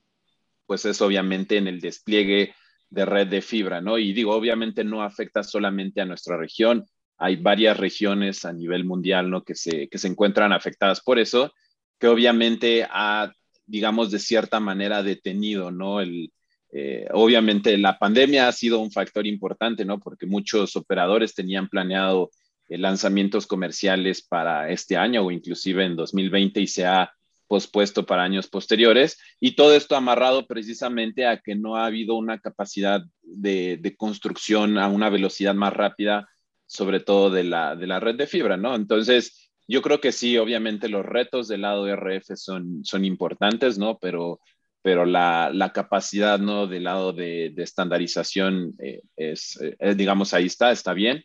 pues 0.66 0.86
es 0.86 1.01
obviamente 1.01 1.57
en 1.57 1.68
el 1.68 1.80
despliegue 1.82 2.55
de 2.94 3.06
red 3.06 3.28
de 3.28 3.41
fibra, 3.41 3.82
¿no? 3.82 3.98
Y 3.98 4.14
digo, 4.14 4.36
obviamente 4.36 4.84
no 4.84 5.02
afecta 5.02 5.41
solamente 5.41 6.00
a 6.00 6.06
nuestra 6.06 6.38
región, 6.38 6.86
hay 7.18 7.38
varias 7.38 7.78
regiones 7.78 8.46
a 8.46 8.54
nivel 8.54 8.86
mundial, 8.86 9.32
¿no? 9.32 9.44
Que 9.44 9.56
se, 9.56 9.89
que 9.89 9.98
se 9.98 10.08
encuentran 10.08 10.54
afectadas 10.54 11.02
por 11.02 11.18
eso, 11.18 11.52
que 12.00 12.08
obviamente 12.08 12.86
ha, 12.88 13.32
digamos, 13.66 14.12
de 14.12 14.20
cierta 14.20 14.60
manera 14.60 15.02
detenido, 15.02 15.72
¿no? 15.72 16.02
El, 16.02 16.32
eh, 16.72 17.08
obviamente 17.14 17.78
la 17.80 17.98
pandemia 17.98 18.48
ha 18.48 18.52
sido 18.52 18.80
un 18.80 18.91
factor 18.91 19.26
importante, 19.26 19.86
¿no? 19.86 20.00
Porque 20.00 20.28
muchos 20.28 20.76
operadores 20.76 21.34
tenían 21.34 21.70
planeado 21.70 22.30
lanzamientos 22.70 23.48
comerciales 23.48 24.22
para 24.22 24.70
este 24.70 24.98
año 24.98 25.24
o 25.24 25.32
inclusive 25.32 25.86
en 25.86 25.96
2020 25.96 26.62
y 26.62 26.68
se 26.68 26.86
ha 26.86 27.12
pospuesto 27.48 28.06
para 28.06 28.24
años 28.24 28.48
posteriores. 28.48 29.20
Y 29.39 29.56
todo 29.56 29.76
esto 29.76 29.96
amarrado 29.96 30.48
precisamente 30.48 31.26
a 31.26 31.39
que 31.39 31.56
no 31.56 31.76
ha 31.76 31.86
habido 31.86 32.16
una 32.16 32.39
capacidad 32.39 33.02
de, 33.22 33.96
construcción 33.98 34.78
a 34.78 34.88
una 34.88 35.10
velocidad 35.10 35.54
más 35.56 35.74
rápida, 35.74 36.28
sobre 36.66 37.00
todo 37.00 37.30
de 37.30 37.44
la, 37.44 37.76
de 37.76 37.88
la 37.88 38.00
red 38.00 38.16
de 38.16 38.28
fibra, 38.28 38.58
¿no? 38.58 38.76
Entonces, 38.76 39.52
yo 39.68 39.82
creo 39.82 40.02
que 40.02 40.12
sí, 40.12 40.38
obviamente 40.38 40.89
los 40.89 41.06
retos 41.06 41.48
del 41.48 41.62
lado 41.62 41.86
de 41.86 41.96
RF 41.96 42.36
son, 42.36 42.84
son 42.84 43.06
importantes, 43.06 43.78
¿no? 43.78 43.98
Pero, 44.00 44.39
pero 44.82 45.06
la, 45.06 45.52
la 45.54 45.72
capacidad, 45.72 46.39
¿no? 46.39 46.68
Del 46.68 46.84
lado 46.84 47.14
de, 47.14 47.54
estandarización 47.58 48.74
eh, 48.80 49.02
es, 49.16 49.60
eh, 49.62 49.96
digamos, 49.96 50.34
ahí 50.34 50.46
está, 50.46 50.72
está 50.72 50.94
bien. 50.94 51.24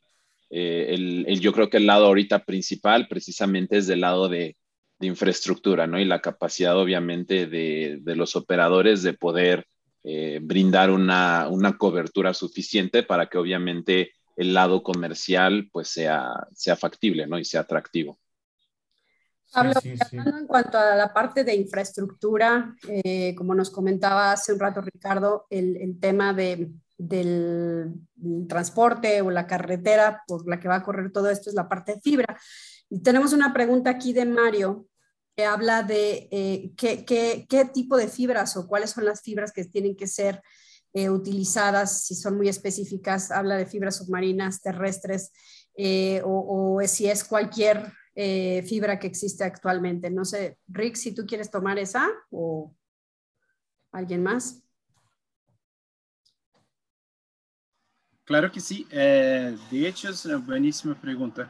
Eh, 0.51 0.95
el, 1.27 1.41
yo 1.41 1.53
creo 1.53 1.69
que 1.69 1.77
el 1.77 1.87
lado 1.87 2.07
ahorita 2.07 2.45
principal 2.45 3.07
precisamente 3.09 3.79
es 3.79 3.87
del 3.87 4.01
lado 4.01 4.29
de, 4.29 4.57
de 4.99 5.07
infraestructura, 5.07 5.87
¿no? 5.87 5.99
Y 5.99 6.05
la 6.05 6.21
capacidad, 6.21 6.77
obviamente, 6.77 7.47
de, 7.47 7.99
de 8.01 8.17
los 8.17 8.37
operadores 8.37 9.03
de 9.03 9.15
poder 9.15 9.67
brindar 10.41 10.91
una, 10.91 11.49
una 11.51 11.77
cobertura 11.77 12.33
suficiente 12.33 13.03
para 13.03 13.27
que, 13.29 13.37
obviamente, 13.37 14.13
el 14.37 14.55
lado 14.55 14.83
comercial, 14.83 15.69
pues, 15.71 15.89
sea, 15.89 16.33
sea 16.55 16.77
factible, 16.77 17.27
¿no? 17.27 17.39
Y 17.39 17.45
sea 17.45 17.61
atractivo. 17.61 18.19
Pablo, 19.53 19.73
en 19.83 20.47
cuanto 20.47 20.79
a 20.79 20.95
la 20.95 21.13
parte 21.13 21.43
de 21.43 21.55
infraestructura, 21.55 22.75
eh, 22.87 23.35
como 23.35 23.55
nos 23.55 23.71
comentaba 23.71 24.33
hace 24.33 24.53
un 24.53 24.61
rato 24.61 24.81
Ricardo, 24.83 25.47
el, 25.49 25.99
tema 26.01 26.35
de, 26.35 26.71
del, 26.99 27.95
transporte 28.49 29.23
o 29.23 29.31
la 29.31 29.47
carretera 29.47 30.23
por 30.27 30.47
la 30.47 30.61
que 30.61 30.69
va 30.69 30.77
a 30.77 30.83
correr 30.83 31.11
todo 31.11 31.31
esto 31.31 31.49
es 31.49 31.57
la 31.57 31.69
parte 31.69 31.95
de 31.95 32.01
fibra. 32.01 32.39
Tenemos 33.03 33.33
una 33.33 33.53
pregunta 33.53 33.91
aquí 33.91 34.13
de 34.13 34.25
Mario 34.25 34.89
que 35.37 35.45
habla 35.45 35.83
de 35.83 36.29
eh, 36.31 36.73
qué, 36.77 37.71
tipo 37.73 37.97
de 37.97 38.09
fibras 38.09 38.57
o 38.57 38.67
cuáles 38.67 38.91
son 38.91 39.05
las 39.05 39.23
fibras 39.23 39.53
que 39.53 39.65
tienen 39.65 39.97
que 39.97 40.07
ser 40.07 40.43
eh, 40.93 41.11
utilizadas, 41.11 42.05
si 42.05 42.15
son 42.15 42.37
muy 42.37 42.49
específicas, 42.49 43.31
habla 43.31 43.57
de 43.57 43.67
fibras 43.67 43.97
submarinas, 43.97 44.63
terrestres, 44.63 45.33
o, 46.25 46.81
o 46.81 46.87
si 46.89 47.07
es 47.07 47.23
cualquier 47.23 47.93
eh, 48.21 48.65
fibra 48.65 48.99
que 48.99 49.07
existe 49.07 49.45
actualmente. 49.45 50.11
No 50.11 50.25
sé, 50.25 50.59
Rick, 50.67 50.97
si 50.97 51.15
tú 51.15 51.25
quieres 51.25 51.53
tomar 51.53 51.79
esa 51.79 52.11
o 52.31 52.75
alguien 53.93 54.25
más. 54.25 54.61
Claro 58.25 58.51
que 58.51 58.59
sí. 58.59 58.89
Eh, 58.91 59.57
de 59.71 59.87
hecho, 59.87 60.09
es 60.09 60.25
una 60.25 60.39
buenísima 60.39 61.01
pregunta. 61.01 61.49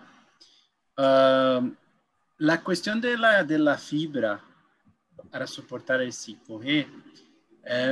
La 0.98 2.60
cuestión 2.64 3.00
de 3.00 3.16
la, 3.16 3.44
de 3.44 3.56
la 3.56 3.78
fibra 3.78 4.42
para 5.30 5.46
soportar 5.46 6.00
el 6.00 6.12
5G 6.12 6.86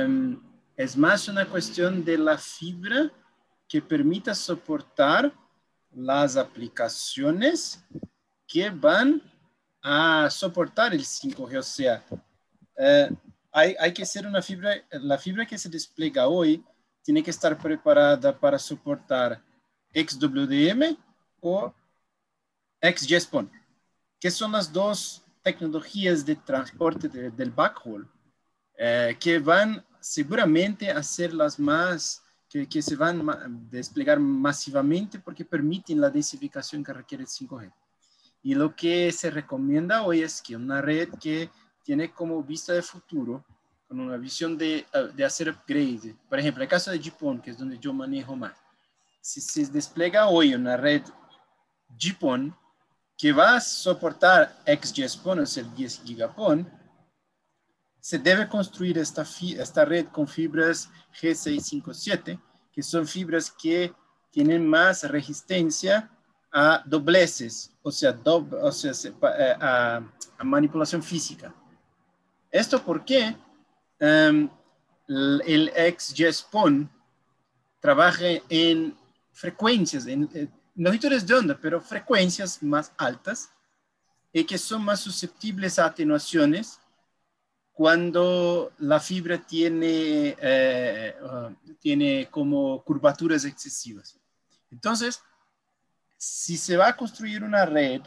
um, 0.05 0.41
es 0.75 0.97
más 0.97 1.27
una 1.29 1.45
cuestión 1.45 2.03
de 2.03 2.17
la 2.17 2.37
fibra 2.37 3.09
que 3.67 3.81
permita 3.81 4.35
soportar 4.35 5.31
las 5.93 6.35
aplicaciones 6.35 7.81
que 8.45 8.69
van 8.69 9.21
a 9.81 10.29
soportar 10.29 10.93
el 10.93 11.05
5G. 11.05 11.59
O 11.59 11.63
sea, 11.63 12.03
eh, 12.77 13.09
hay, 13.53 13.75
hay, 13.79 13.93
que 13.93 14.05
ser 14.05 14.27
una 14.27 14.41
fibra, 14.41 14.73
la 14.91 15.17
fibra 15.17 15.45
que 15.45 15.57
se 15.57 15.69
despliega 15.69 16.27
hoy 16.27 16.63
tiene 17.01 17.23
que 17.23 17.31
estar 17.31 17.57
preparada 17.57 18.37
para 18.37 18.59
soportar 18.59 19.41
XWDM 19.93 20.97
o 21.39 21.73
XGSPON, 22.81 23.49
que 24.19 24.31
son 24.31 24.51
las 24.51 24.71
dos 24.71 25.23
tecnologías 25.41 26.25
de 26.25 26.35
transporte 26.35 27.07
del 27.07 27.51
backhaul, 27.51 28.07
eh, 28.77 29.15
que 29.19 29.39
van 29.39 29.83
seguramente 29.99 30.91
a 30.91 31.01
ser 31.01 31.33
las 31.33 31.59
más, 31.59 32.23
que, 32.49 32.67
que 32.67 32.81
se 32.81 32.95
van 32.95 33.27
a 33.29 33.47
desplegar 33.47 34.19
masivamente 34.19 35.19
porque 35.19 35.45
permiten 35.45 35.99
la 35.99 36.09
densificación 36.09 36.83
que 36.83 36.93
requiere 36.93 37.23
el 37.23 37.29
5G. 37.29 37.71
Y 38.43 38.55
lo 38.55 38.75
que 38.75 39.11
se 39.11 39.29
recomienda 39.29 40.03
hoy 40.03 40.21
es 40.21 40.41
que 40.41 40.55
una 40.55 40.81
red 40.81 41.09
que 41.19 41.49
tiene 41.83 42.11
como 42.11 42.43
vista 42.43 42.73
de 42.73 42.81
futuro, 42.81 43.43
con 43.87 43.99
una 43.99 44.17
visión 44.17 44.57
de, 44.57 44.79
eh, 44.79 45.09
de 45.15 45.25
hacer 45.25 45.49
upgrade, 45.49 46.15
por 46.29 46.39
ejemplo, 46.39 46.61
el 46.61 46.69
caso 46.69 46.91
de 46.91 46.99
GPON, 46.99 47.41
que 47.41 47.51
es 47.51 47.57
donde 47.57 47.79
yo 47.79 47.93
manejo 47.93 48.35
más, 48.35 48.57
si 49.21 49.41
se 49.41 49.65
despliega 49.67 50.27
hoy 50.27 50.53
una 50.53 50.77
red 50.77 51.01
GPON 51.97 52.55
que 53.17 53.31
va 53.31 53.55
a 53.55 53.61
soportar 53.61 54.55
XGSPON, 54.65 55.39
o 55.39 55.45
sea, 55.45 55.63
10 55.63 56.03
gigapon, 56.05 56.69
se 57.99 58.19
debe 58.19 58.47
construir 58.47 58.97
esta, 58.99 59.25
esta 59.57 59.83
red 59.83 60.05
con 60.07 60.27
fibras 60.27 60.89
G657, 61.19 62.39
que 62.71 62.83
son 62.83 63.07
fibras 63.07 63.51
que 63.51 63.93
tienen 64.31 64.67
más 64.67 65.03
resistencia 65.03 66.09
a 66.51 66.83
dobleces, 66.85 67.71
o 67.81 67.91
sea, 67.91 68.17
o 68.23 68.71
sea 68.71 68.91
eh, 68.93 69.55
a, 69.59 70.01
manipulación 70.43 71.01
física. 71.01 71.53
¿Esto 72.51 72.81
porque 72.83 73.35
em, 73.99 74.49
el 75.07 75.71
XGSPON 75.97 76.89
trabaja 77.79 78.25
en 78.47 78.95
frecuencias, 79.33 80.05
en, 80.07 80.29
eh, 80.33 80.47
longitudes 80.77 81.25
de 81.25 81.33
onda, 81.33 81.57
pero 81.59 81.81
frecuencias 81.81 82.61
más 82.61 82.91
altas 82.97 83.51
y 84.31 84.43
que 84.43 84.57
son 84.57 84.83
más 84.83 84.99
susceptibles 84.99 85.79
a 85.79 85.85
atenuaciones 85.85 86.79
cuando 87.73 88.71
la 88.79 88.99
fibra 88.99 89.37
tiene, 89.37 90.35
eh, 90.39 91.15
uh, 91.21 91.53
tiene 91.79 92.27
como 92.31 92.83
curvaturas 92.83 93.45
excesivas. 93.45 94.19
Entonces, 94.71 95.21
si 96.17 96.57
se 96.57 96.75
va 96.75 96.87
a 96.87 96.97
construir 96.97 97.43
una 97.43 97.65
red 97.65 98.01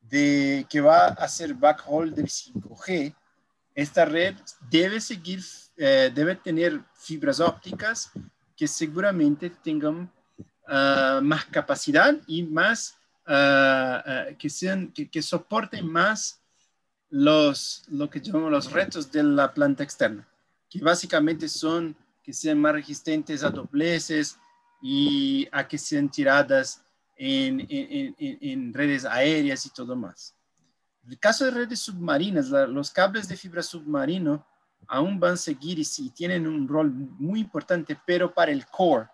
de, 0.00 0.66
que 0.68 0.80
va 0.80 1.08
a 1.08 1.24
hacer 1.24 1.54
backhaul 1.54 2.14
del 2.14 2.26
5G, 2.26 3.14
esta 3.74 4.04
red 4.04 4.34
debe 4.70 5.00
seguir, 5.00 5.42
eh, 5.76 6.10
debe 6.14 6.36
tener 6.36 6.82
fibras 6.94 7.40
ópticas 7.40 8.12
que 8.56 8.68
seguramente 8.68 9.50
tengan 9.50 10.10
ah, 10.66 11.20
más 11.22 11.44
capacidad 11.46 12.16
y 12.26 12.42
más, 12.42 12.96
ah, 13.26 14.26
que, 14.38 14.50
sean, 14.50 14.92
que, 14.92 15.22
soporten 15.22 15.86
más 15.86 16.40
los, 17.10 17.84
lo 17.88 18.10
que 18.10 18.20
llamamos 18.20 18.50
los 18.50 18.72
retos 18.72 19.10
de 19.10 19.22
la 19.22 19.52
planta 19.52 19.82
externa, 19.82 20.26
que 20.68 20.80
básicamente 20.80 21.48
son 21.48 21.96
que 22.24 22.32
sean 22.32 22.58
más 22.58 22.72
resistentes 22.72 23.44
a 23.44 23.50
dobleces 23.50 24.38
y 24.80 25.46
a 25.52 25.68
que 25.68 25.76
sean 25.76 26.08
tiradas 26.08 26.82
en, 27.16 28.72
redes 28.72 29.04
aéreas 29.04 29.66
y 29.66 29.70
todo 29.70 29.94
más. 29.94 30.34
En 31.04 31.12
el 31.12 31.18
caso 31.18 31.44
de 31.44 31.50
redes 31.50 31.80
submarinas, 31.80 32.48
los 32.48 32.90
cables 32.90 33.28
de 33.28 33.36
fibra 33.36 33.62
submarino 33.62 34.44
aún 34.88 35.20
van 35.20 35.34
a 35.34 35.36
seguir 35.36 35.78
y, 35.78 36.10
tienen 36.10 36.46
un 36.46 36.66
rol 36.66 36.90
muy 36.90 37.40
importante, 37.40 37.98
pero 38.06 38.32
para 38.32 38.50
el 38.50 38.66
core, 38.66 39.06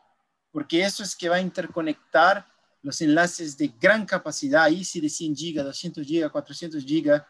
porque 0.53 0.82
eso 0.82 1.03
es 1.03 1.14
que 1.14 1.28
va 1.28 1.36
a 1.36 1.40
interconectar 1.40 2.46
los 2.82 3.01
enlaces 3.01 3.57
de 3.57 3.72
gran 3.80 4.07
capacidad, 4.07 4.68
sí 4.82 5.01
de 5.01 5.09
100 5.09 5.34
GB, 5.34 5.64
200 5.64 6.07
GB, 6.07 6.30
400 6.30 6.84
GB, 6.84 7.22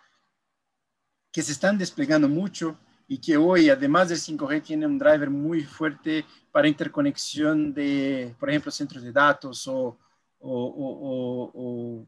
que 1.32 1.42
se 1.42 1.52
están 1.52 1.78
desplegando 1.78 2.28
mucho 2.28 2.78
y 3.08 3.18
que 3.18 3.36
hoy, 3.36 3.68
además 3.68 4.08
del 4.08 4.18
5G, 4.18 4.62
tiene 4.62 4.86
un 4.86 4.98
driver 4.98 5.30
muy 5.30 5.62
fuerte 5.62 6.24
para 6.52 6.68
interconexión 6.68 7.74
de, 7.74 8.34
por 8.38 8.48
ejemplo, 8.50 8.70
centros 8.70 9.02
de 9.02 9.12
datos 9.12 9.66
o, 9.66 9.98
o, 10.38 12.06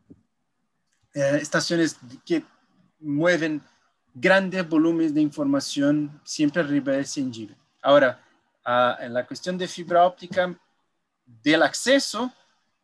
eh, 1.15 1.39
estaciones 1.41 1.99
que 2.25 2.45
mueven 3.01 3.61
grandes 4.15 4.69
volúmenes 4.69 5.13
de 5.13 5.21
información 5.21 6.21
siempre 6.25 6.63
arriba 6.63 6.93
de 6.93 7.05
100 7.05 7.33
GB. 7.33 7.57
Ahora, 7.83 8.25
ah, 8.65 8.97
en 9.01 9.13
la 9.13 9.27
cuestión 9.27 9.59
de 9.59 9.67
fibra 9.67 10.07
óptica, 10.07 10.57
del 11.43 11.63
acceso, 11.63 12.33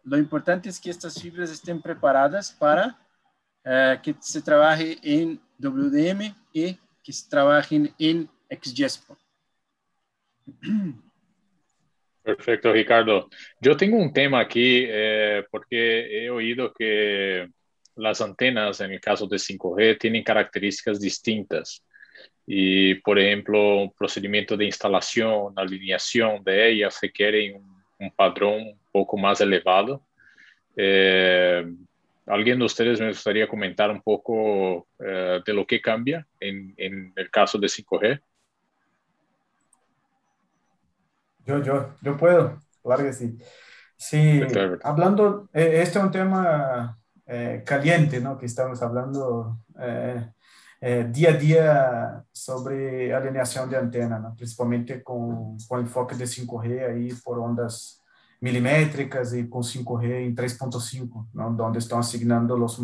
lo 0.05 0.16
importante 0.16 0.68
es 0.68 0.80
que 0.80 0.90
estas 0.90 1.20
fibras 1.20 1.51
estén 1.51 1.82
preparadas 1.82 2.51
para 2.53 2.99
eh, 3.64 3.99
que 4.03 4.14
se 4.20 4.40
trabaje 4.40 4.99
en 5.03 5.40
WDM 5.59 6.34
y 6.53 6.78
que 7.03 7.12
se 7.12 7.28
trabajen 7.28 7.92
en 7.99 8.28
XGSPO. 8.49 9.18
Perfecto, 12.22 12.72
Ricardo. 12.72 13.28
Yo 13.61 13.76
tengo 13.76 13.96
un 13.96 14.12
tema 14.12 14.40
aquí 14.40 14.84
eh, 14.86 15.44
porque 15.51 16.24
he 16.24 16.30
oído 16.30 16.72
que 16.72 17.49
las 17.96 18.20
antenas, 18.20 18.80
en 18.80 18.92
el 18.92 19.01
caso 19.01 19.26
de 19.26 19.36
5G, 19.36 19.99
tienen 19.99 20.22
características 20.22 21.01
distintas. 21.01 21.84
Y, 22.46 22.94
por 22.96 23.18
ejemplo, 23.18 23.82
un 23.82 23.92
procedimiento 23.92 24.57
de 24.57 24.66
instalación, 24.66 25.53
alineación 25.57 26.42
de 26.44 26.70
ellas 26.70 26.99
requiere 27.03 27.53
un, 27.53 27.78
un 27.99 28.11
padrón 28.11 28.61
un 28.62 28.78
poco 28.92 29.16
más 29.16 29.40
elevado. 29.40 30.03
Eh, 30.76 31.66
¿Alguien 32.26 32.59
de 32.59 32.64
ustedes 32.64 33.01
me 33.01 33.09
gustaría 33.09 33.49
comentar 33.49 33.90
un 33.90 34.03
poco 34.03 34.86
eh, 34.99 35.40
de 35.44 35.53
lo 35.53 35.66
que 35.66 35.80
cambia 35.80 36.26
en, 36.38 36.74
en, 36.76 37.12
el 37.16 37.30
caso 37.30 37.59
de 37.59 37.68
5G? 37.68 38.20
Yo, 41.46 41.62
yo, 41.62 41.94
yo 42.03 42.16
puedo, 42.16 42.61
claro 42.82 43.05
que 43.05 43.12
sí. 43.12 43.38
Sí, 43.96 44.40
hablando, 44.84 45.49
eh, 45.53 45.80
este 45.82 45.99
es 45.99 46.05
un 46.05 46.11
tema 46.11 46.99
caliente, 47.64 48.20
¿no? 48.20 48.38
Que 48.38 48.46
estamos 48.46 48.80
hablando 48.80 49.59
día 50.81 51.31
a 51.31 51.33
día 51.33 52.24
sobre 52.31 53.12
alineación 53.12 53.68
de 53.68 53.76
antena, 53.76 54.18
¿no? 54.18 54.35
principalmente 54.37 55.03
con, 55.03 55.57
con 55.66 55.81
enfoque 55.81 56.14
de 56.14 56.24
5G 56.24 56.89
ahí 56.89 57.12
por 57.24 57.39
ondas 57.39 57.99
milimétricas 58.41 59.35
y 59.35 59.49
con 59.49 59.62
5G 59.62 60.24
en 60.24 60.37
3.5, 60.37 61.29
donde 61.57 61.79
están 61.79 62.01
asignando 62.01 62.57
los, 62.57 62.81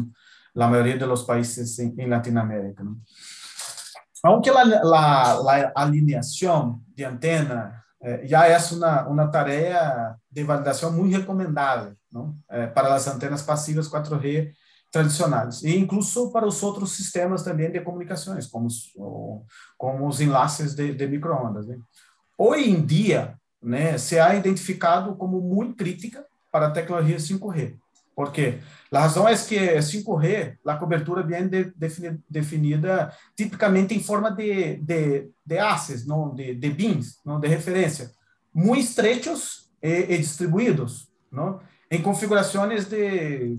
la 0.55 0.69
mayoría 0.69 0.97
de 0.97 1.07
los 1.07 1.25
países 1.25 1.79
en, 1.79 2.11
Latinoamérica. 2.11 2.85
Aunque 4.23 4.51
la, 4.51 4.65
la, 4.65 5.41
la, 5.45 5.73
alineación 5.75 6.85
de 6.89 7.05
antena 7.05 7.85
eh, 8.01 8.27
ya 8.27 8.49
es 8.49 8.73
una, 8.73 9.07
una, 9.07 9.31
tarea 9.31 10.17
de 10.29 10.45
validación 10.45 10.97
muy 10.97 11.15
recomendable 11.15 11.97
eh, 12.51 12.71
para 12.75 12.89
las 12.89 13.07
antenas 13.07 13.43
pasivas 13.43 13.91
4G 13.91 14.55
tradicionales 14.95 15.65
e 15.65 15.77
incluso 15.77 16.31
para 16.31 16.47
los 16.47 16.63
otros 16.63 16.93
sistemas 16.93 17.43
también 17.43 17.73
de 17.73 17.83
comunicaciones, 17.83 18.47
como, 18.47 18.69
como 19.77 20.07
los 20.07 20.21
enlaces 20.21 20.77
de, 20.77 20.95
de 20.95 21.09
microondas. 21.09 21.67
Hoy 22.37 22.71
en 22.71 22.87
día, 22.87 23.37
né, 23.61 23.99
se 23.99 24.21
ha 24.21 24.37
identificado 24.37 25.19
como 25.19 25.41
muito 25.41 25.75
crítica 25.75 26.25
para 26.49 26.69
a 26.69 26.73
tecnologia 26.73 27.17
5G. 27.17 27.77
Por 28.15 28.31
quê? 28.31 28.61
A 28.93 29.01
razão 29.01 29.27
é 29.27 29.35
que 29.37 29.59
5G, 29.59 30.59
a 30.65 30.77
cobertura 30.77 31.25
bem 31.25 31.49
de, 31.49 31.65
definida, 31.75 32.17
definida 32.31 33.13
tipicamente 33.37 33.97
em 33.97 34.01
forma 34.01 34.31
de, 34.31 34.77
de, 34.77 35.29
de 35.45 35.59
aces, 35.59 36.07
não, 36.07 36.33
de, 36.33 36.55
de 36.55 36.71
bins, 36.71 37.19
não, 37.25 37.41
de 37.41 37.49
referência, 37.49 38.13
muito 38.55 38.85
estreitos 38.85 39.69
e, 39.83 40.15
e 40.15 40.19
distribuídos, 40.19 41.09
não, 41.33 41.59
em 41.91 42.01
configurações 42.01 42.85
de 42.85 43.59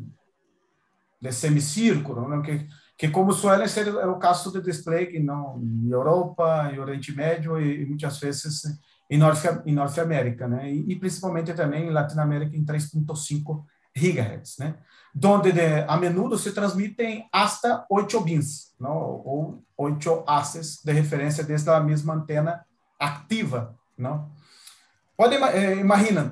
semicírculo, 1.31 2.27
não, 2.27 2.41
que, 2.41 2.67
que 2.97 3.09
como 3.09 3.33
suele 3.33 3.67
ser 3.67 3.87
o 3.89 4.17
caso 4.17 4.51
de 4.51 4.61
display 4.61 5.19
não, 5.19 5.59
em 5.61 5.89
Europa, 5.89 6.69
em 6.73 6.79
Oriente 6.79 7.11
Médio 7.13 7.59
e, 7.59 7.81
e 7.81 7.85
muitas 7.85 8.19
vezes 8.19 8.63
em 9.09 9.17
Norte, 9.17 9.47
em 9.65 9.73
Norte 9.73 9.99
América, 9.99 10.47
né? 10.47 10.71
E, 10.71 10.91
e, 10.91 10.95
principalmente 10.95 11.53
também 11.53 11.87
em 11.87 11.91
Latinoamérica 11.91 12.55
em 12.55 12.65
3.5 12.65 13.63
GHz, 13.95 14.57
né? 14.59 14.75
Donde 15.13 15.51
de, 15.51 15.85
a 15.87 15.95
menudo 15.97 16.37
se 16.37 16.51
transmitem 16.51 17.27
hasta 17.31 17.85
8 17.89 18.19
bins, 18.21 18.73
não? 18.79 18.95
ou 18.95 19.63
8 19.77 20.23
haces 20.27 20.81
de 20.83 20.91
referência 20.91 21.43
desde 21.43 21.69
a 21.69 21.79
mesma 21.79 22.15
antena 22.15 22.65
ativa, 22.99 23.75
não? 23.97 24.29
Pode 25.15 25.35
eh, 25.35 25.77
imaginar? 25.77 26.29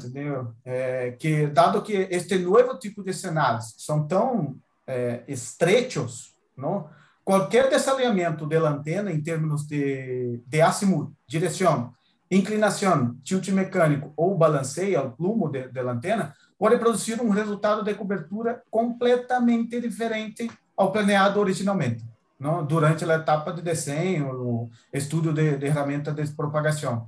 É, 0.66 1.12
que 1.12 1.48
dado 1.48 1.82
que 1.82 1.94
este 2.12 2.38
novo 2.38 2.78
tipo 2.78 3.02
de 3.02 3.14
cenários 3.14 3.74
são 3.78 4.06
tão 4.06 4.58
é, 4.88 5.24
estreitos, 5.28 6.34
não? 6.58 6.90
Qualquer 7.24 7.70
desalinhamento 7.70 8.46
da 8.46 8.70
antena 8.70 9.12
em 9.12 9.22
termos 9.22 9.66
de, 9.66 10.42
de 10.46 10.62
azimuth, 10.62 11.12
direção 11.26 11.94
inclinação, 12.36 13.16
tilt 13.24 13.48
mecânico 13.50 14.12
ou 14.16 14.38
balanceio, 14.38 15.02
o 15.02 15.12
plumo 15.12 15.50
de, 15.50 15.68
de 15.68 15.80
antena, 15.80 16.34
pode 16.58 16.78
produzir 16.78 17.22
um 17.22 17.30
resultado 17.30 17.84
de 17.84 17.94
cobertura 17.94 18.64
completamente 18.70 19.80
diferente 19.80 20.50
ao 20.76 20.92
planeado 20.92 21.40
originalmente, 21.40 22.04
não? 22.40 22.66
durante 22.66 23.06
a 23.06 23.16
etapa 23.16 23.54
de 23.54 23.62
desenho, 23.62 24.70
estudo 24.92 25.34
de, 25.34 25.58
de 25.58 25.68
ferramentas 25.68 26.16
de 26.16 26.36
propagação. 26.36 27.08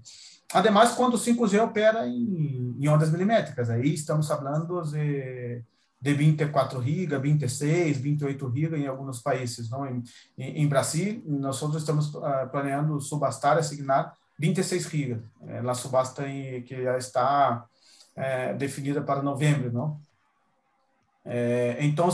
Ademais, 0.53 0.91
quando 0.91 1.15
o 1.15 1.19
5G 1.19 1.63
opera 1.63 2.07
em, 2.07 2.75
em 2.79 2.87
ondas 2.87 3.11
milimétricas, 3.11 3.69
aí 3.69 3.93
estamos 3.93 4.27
falando 4.27 4.81
de, 4.83 5.63
de 6.05 6.13
24 6.13 6.83
GB, 6.83 7.17
26, 7.17 7.97
28 7.97 8.51
GB 8.53 8.77
em 8.77 8.85
alguns 8.85 9.23
países. 9.23 9.71
Não? 9.71 9.87
Em, 9.87 10.03
em, 10.37 10.61
em 10.61 10.67
Brasil, 10.67 11.23
nós 11.25 11.59
estamos 11.75 12.13
uh, 12.13 12.47
planeando 12.51 13.01
subastar, 13.01 13.57
asignar 13.57 14.13
26 14.37 14.83
gigas, 14.83 15.23
é, 15.47 15.57
a 15.57 15.73
subasta 15.73 16.27
em, 16.27 16.61
que 16.61 16.83
já 16.83 16.95
está 16.95 17.65
é, 18.15 18.53
definida 18.53 19.01
para 19.01 19.23
novembro, 19.23 19.71
não? 19.73 19.99
É, 21.25 21.77
então, 21.79 22.09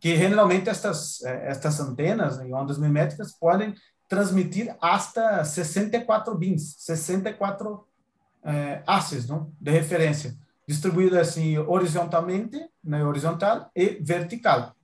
que 0.00 0.16
geralmente 0.16 0.70
estas, 0.70 1.22
é, 1.22 1.50
estas 1.50 1.80
antenas 1.80 2.40
em 2.40 2.54
ondas 2.54 2.78
miméticas 2.78 3.32
podem 3.32 3.74
transmitir 4.08 4.74
hasta 4.80 5.44
64 5.44 6.34
bins, 6.34 6.76
64 6.78 7.86
é, 8.42 8.82
aces 8.86 9.28
não? 9.28 9.52
de 9.60 9.70
referência, 9.70 10.34
distribuídas 10.66 11.28
assim 11.28 11.58
horizontalmente, 11.58 12.58
né, 12.82 13.04
horizontal 13.04 13.70
e 13.74 13.98
vertical. 14.00 14.74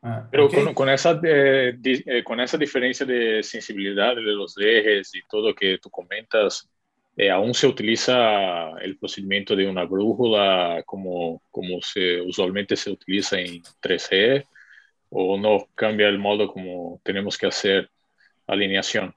Ah, 0.00 0.28
Pero 0.30 0.46
okay. 0.46 0.64
con, 0.64 0.74
con, 0.74 0.88
esa, 0.88 1.18
eh, 1.24 1.74
di, 1.76 2.02
eh, 2.06 2.22
con 2.22 2.40
esa 2.40 2.56
diferencia 2.56 3.04
de 3.04 3.42
sensibilidad 3.42 4.14
de 4.14 4.22
los 4.22 4.56
ejes 4.56 5.12
y 5.14 5.20
todo 5.28 5.54
que 5.54 5.78
tú 5.78 5.90
comentas, 5.90 6.68
eh, 7.16 7.30
¿aún 7.30 7.52
se 7.52 7.66
utiliza 7.66 8.78
el 8.80 8.96
procedimiento 8.96 9.56
de 9.56 9.68
una 9.68 9.84
brújula 9.84 10.84
como, 10.86 11.42
como 11.50 11.82
se, 11.82 12.20
usualmente 12.20 12.76
se 12.76 12.92
utiliza 12.92 13.38
en 13.40 13.60
3G? 13.82 14.46
¿O 15.10 15.36
no 15.36 15.66
cambia 15.74 16.06
el 16.08 16.18
modo 16.18 16.46
como 16.52 17.00
tenemos 17.02 17.36
que 17.36 17.46
hacer 17.46 17.90
alineación? 18.46 19.12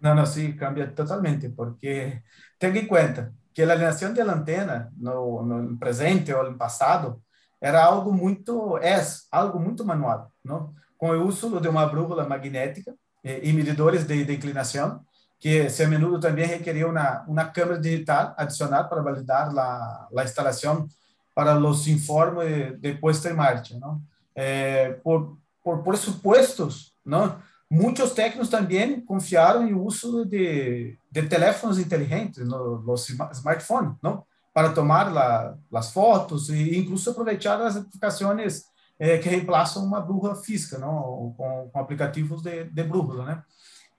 No, 0.00 0.14
no, 0.14 0.26
sí, 0.26 0.54
cambia 0.54 0.94
totalmente, 0.94 1.48
porque 1.48 2.24
tenga 2.58 2.78
en 2.78 2.86
cuenta 2.86 3.32
que 3.54 3.64
la 3.64 3.74
alineación 3.74 4.12
de 4.12 4.22
antena, 4.22 4.90
no, 4.96 5.42
no 5.42 5.60
en 5.60 5.78
presente 5.78 6.34
o 6.34 6.44
en 6.46 6.58
pasado, 6.58 7.22
era 7.60 7.84
algo 7.84 8.12
muito 8.12 8.76
é 8.78 9.00
algo 9.30 9.58
muito 9.60 9.84
manual, 9.84 10.30
não? 10.42 10.74
Com 10.98 11.10
o 11.10 11.26
uso 11.26 11.60
de 11.60 11.68
uma 11.68 11.86
brújula 11.86 12.28
magnética 12.28 12.94
e, 13.22 13.48
e 13.48 13.52
medidores 13.52 14.04
de, 14.06 14.24
de, 14.24 14.34
inclinação, 14.34 15.00
que 15.38 15.70
se 15.70 15.84
a 15.84 15.88
menudo 15.88 16.18
também 16.18 16.46
requeria 16.46 16.88
uma 16.88 17.24
uma 17.28 17.44
câmera 17.46 17.80
digital 17.80 18.34
adicional 18.36 18.88
para 18.88 19.02
validar 19.02 19.56
a, 19.56 20.08
a 20.18 20.24
instalação 20.24 20.88
para 21.34 21.56
os 21.58 21.86
informes 21.86 22.78
de 22.80 22.94
puesta 22.94 23.30
em 23.30 23.34
marcha, 23.34 23.78
não? 23.78 24.02
É, 24.34 24.94
por 25.04 25.38
por 25.62 25.82
pressupostos, 25.82 26.92
não? 27.06 27.38
Muitos 27.74 28.12
técnicos 28.12 28.48
também 28.48 29.00
confiaram 29.00 29.66
em 29.66 29.74
uso 29.74 30.24
de, 30.24 30.96
de 31.10 31.22
teléfonos 31.22 31.76
inteligentes, 31.76 32.46
no 32.46 32.94
smartphones, 33.32 33.96
não? 34.00 34.24
para 34.52 34.72
tomar 34.72 35.12
la, 35.12 35.56
las 35.72 35.90
fotos 35.90 36.48
e 36.50 36.78
incluso 36.78 37.10
aproveitar 37.10 37.60
as 37.60 37.76
aplicações 37.76 38.66
eh, 38.96 39.18
que 39.18 39.28
reemplazam 39.28 39.84
uma 39.84 40.00
brújula 40.00 40.36
física, 40.36 40.78
não? 40.78 41.34
Com, 41.36 41.68
com 41.72 41.78
aplicativos 41.80 42.40
de, 42.40 42.62
de 42.62 42.84
né? 42.84 43.42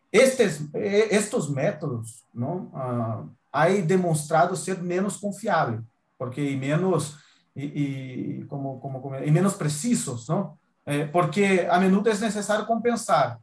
Estes, 0.10 0.70
estes 0.74 1.50
métodos, 1.50 2.24
não? 2.34 2.72
Ah, 2.74 3.26
aí 3.52 3.82
demonstrado 3.82 4.56
ser 4.56 4.82
menos 4.82 5.18
confiável, 5.18 5.84
porque 6.18 6.56
menos 6.56 7.18
e, 7.54 7.66
e 7.66 8.46
como, 8.46 8.80
como, 8.80 9.02
como 9.02 9.18
e 9.18 9.30
menos 9.30 9.56
precisos, 9.56 10.30
não? 10.30 10.58
Eh, 10.86 11.08
porque 11.08 11.68
a 11.70 11.78
menudo 11.78 12.10
é 12.10 12.18
necessário 12.18 12.66
compensar, 12.66 13.42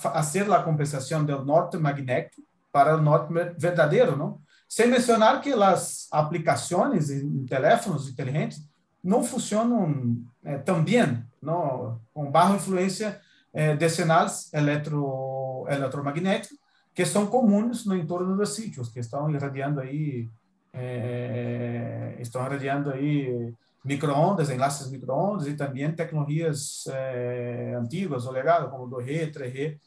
fazer 0.00 0.50
a 0.50 0.62
compensação 0.62 1.24
do 1.24 1.44
norte 1.44 1.76
magnético 1.76 2.42
para 2.72 2.96
o 2.96 3.02
norte 3.02 3.32
verdadeiro, 3.58 4.16
não? 4.16 4.40
Sem 4.68 4.86
mencionar 4.86 5.40
que 5.40 5.52
as 5.52 6.06
aplicações 6.12 7.10
em 7.10 7.44
teléfonos 7.44 8.08
inteligentes 8.08 8.62
não 9.02 9.24
funcionam 9.24 10.22
é, 10.44 10.58
tão 10.58 10.84
bem, 10.84 11.24
não, 11.42 12.00
com 12.14 12.30
baixa 12.30 12.54
influência 12.54 13.20
é, 13.52 13.74
de 13.74 13.88
sinais 13.88 14.52
eletro, 14.52 15.66
eletromagnéticos 15.68 16.56
que 16.94 17.04
são 17.04 17.26
comuns 17.26 17.86
no 17.86 17.96
entorno 17.96 18.36
dos 18.36 18.54
sítios, 18.54 18.88
que 18.88 19.00
estão 19.00 19.30
irradiando 19.30 19.80
aí, 19.80 20.28
é, 20.72 22.16
estão 22.20 22.44
irradiando 22.44 22.90
aí 22.90 23.54
microondas, 23.84 24.50
enlaces 24.50 24.90
microondas 24.90 25.46
e 25.46 25.54
também 25.54 25.90
tecnologias 25.92 26.84
é, 26.88 27.74
antigas 27.78 28.26
ou 28.26 28.32
legadas, 28.32 28.70
como 28.70 28.88
2G, 28.88 29.32
3G, 29.32 29.78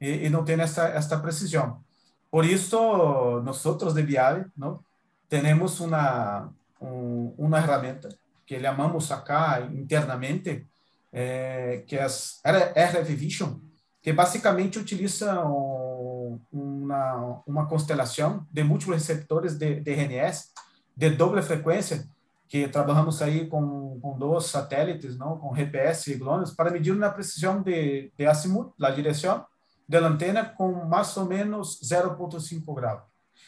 e, 0.00 0.26
e 0.26 0.30
não 0.30 0.44
tem 0.44 0.60
essa, 0.60 0.88
essa 0.88 1.18
precisão. 1.18 1.82
Por 2.30 2.44
eso 2.44 3.40
nosotros 3.42 3.92
de 3.92 4.02
Viale, 4.02 4.46
¿no? 4.56 4.84
Tenemos 5.28 5.80
una, 5.80 6.48
un, 6.80 7.34
una 7.36 7.58
herramienta 7.58 8.08
que 8.46 8.60
llamamos 8.60 9.10
acá 9.12 9.60
internamente, 9.72 10.66
eh, 11.12 11.84
que 11.86 11.96
es 11.96 12.40
RF 12.44 13.14
Vision, 13.14 13.60
que 14.02 14.12
basicamente 14.12 14.78
utiliza 14.78 15.44
uma, 16.50 17.42
uma 17.46 17.68
constelação 17.68 18.46
de 18.50 18.64
múltiplos 18.64 18.96
receptores 18.96 19.58
de, 19.58 19.80
de 19.80 19.92
RNS 19.92 20.52
de 20.96 21.10
doble 21.10 21.42
frequência 21.42 22.08
que 22.50 22.66
trabalhamos 22.66 23.22
aí 23.22 23.46
com, 23.46 24.00
com 24.02 24.18
dois 24.18 24.46
satélites, 24.46 25.16
não, 25.16 25.38
com 25.38 25.54
GPS 25.54 26.10
e 26.10 26.16
drones, 26.16 26.50
para 26.50 26.72
medir 26.72 26.96
na 26.96 27.08
precisão 27.08 27.62
de, 27.62 28.12
de 28.18 28.26
azimut, 28.26 28.72
a 28.82 28.90
direção 28.90 29.46
da 29.88 30.00
antena, 30.00 30.44
com 30.44 30.84
mais 30.84 31.16
ou 31.16 31.26
menos 31.26 31.80
0,5 31.80 32.74
graus. 32.74 33.02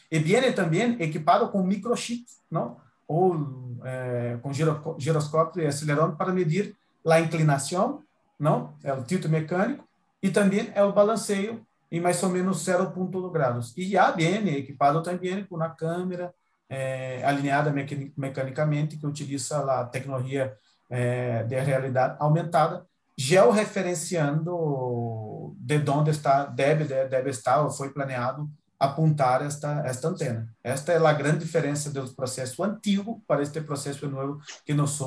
E 0.09 0.19
vem 0.19 0.53
também 0.53 0.95
equipado 1.01 1.49
com 1.49 1.61
microchip, 1.61 2.23
não, 2.49 2.77
ou 3.05 3.77
é, 3.83 4.37
com 4.41 4.53
giroscópio 4.53 5.61
e 5.61 5.67
acelerômetro 5.67 6.17
para 6.17 6.31
medir 6.31 6.73
a 7.05 7.19
inclinação, 7.19 8.01
não, 8.39 8.73
é 8.85 8.93
o 8.93 9.03
título 9.03 9.33
mecânico, 9.33 9.85
e 10.21 10.29
também 10.29 10.71
é 10.73 10.81
o 10.81 10.93
balanceio 10.93 11.61
em 11.91 11.99
mais 11.99 12.23
ou 12.23 12.29
menos 12.29 12.65
0,1 12.65 13.31
graus. 13.33 13.73
E 13.75 13.83
já 13.83 14.11
vem 14.11 14.47
equipado 14.47 15.03
também 15.03 15.43
com 15.43 15.61
a 15.61 15.69
câmera, 15.69 16.33
é, 16.73 17.23
alinhada 17.23 17.71
mecanicamente, 18.17 18.97
que 18.97 19.05
utiliza 19.05 19.59
a 19.59 19.85
tecnologia 19.85 20.57
é, 20.89 21.43
de 21.43 21.59
realidade 21.59 22.17
aumentada, 22.19 22.83
georreferenciando 23.15 25.55
de 25.59 25.87
onde 25.87 26.09
está, 26.09 26.45
deve, 26.45 26.85
deve 26.85 27.29
estar 27.29 27.61
ou 27.61 27.69
foi 27.69 27.93
planeado 27.93 28.49
apontar 28.79 29.45
esta, 29.45 29.83
esta 29.85 30.07
antena. 30.07 30.49
Esta 30.63 30.93
é 30.93 30.97
a 30.97 31.13
grande 31.13 31.45
diferença 31.45 31.91
do 31.91 32.11
processo 32.15 32.63
antigo 32.63 33.23
para 33.27 33.43
este 33.43 33.61
processo 33.61 34.09
novo 34.09 34.39
que 34.65 34.73
nós 34.73 34.99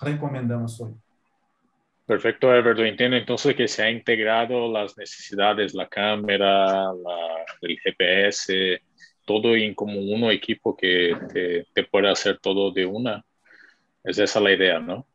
recomendamos 0.00 0.78
hoje. 0.80 0.94
Perfecto, 2.06 2.48
Alberto. 2.48 2.84
Entiendo 2.84 3.16
entonces 3.16 3.56
que 3.56 3.66
se 3.66 3.82
ha 3.82 3.90
integrado 3.90 4.70
las 4.70 4.96
necesidades, 4.96 5.74
la 5.74 5.88
cámara, 5.88 6.92
la, 6.92 7.44
el 7.62 7.76
GPS, 7.80 8.80
todo 9.24 9.56
en 9.56 9.74
como 9.74 10.00
uno 10.00 10.30
equipo 10.30 10.76
que 10.76 11.16
te, 11.32 11.66
te 11.74 11.84
puede 11.84 12.10
hacer 12.10 12.38
todo 12.38 12.70
de 12.72 12.86
una. 12.86 13.24
Es 14.04 14.18
esa 14.18 14.40
la 14.40 14.52
idea, 14.52 14.80
¿no? 14.80 15.06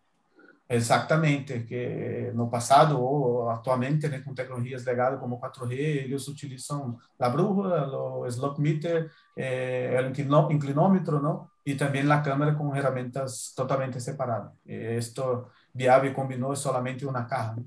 Exatamente, 0.70 1.66
que 1.66 2.32
no 2.36 2.50
passado 2.50 3.02
ou 3.02 3.50
atualmente, 3.50 4.10
né, 4.10 4.20
com 4.20 4.34
tecnologias 4.34 4.84
legadas 4.84 5.18
como 5.18 5.40
4G, 5.40 5.72
eles 6.04 6.28
utilizam 6.28 6.98
a 7.18 7.30
brújula, 7.30 7.88
o 7.88 8.28
slope 8.28 8.62
meter, 8.62 9.10
eh, 9.38 9.98
o 9.98 10.52
inclinômetro, 10.52 11.22
não? 11.22 11.48
e 11.68 11.76
também 11.76 12.10
a 12.10 12.22
câmera 12.22 12.56
com 12.56 12.72
ferramentas 12.72 13.54
totalmente 13.54 14.00
separadas. 14.00 14.54
Isto 14.66 15.50
viável 15.76 16.14
combinou 16.14 16.56
solamente 16.56 17.06
uma 17.06 17.26
caja. 17.26 17.58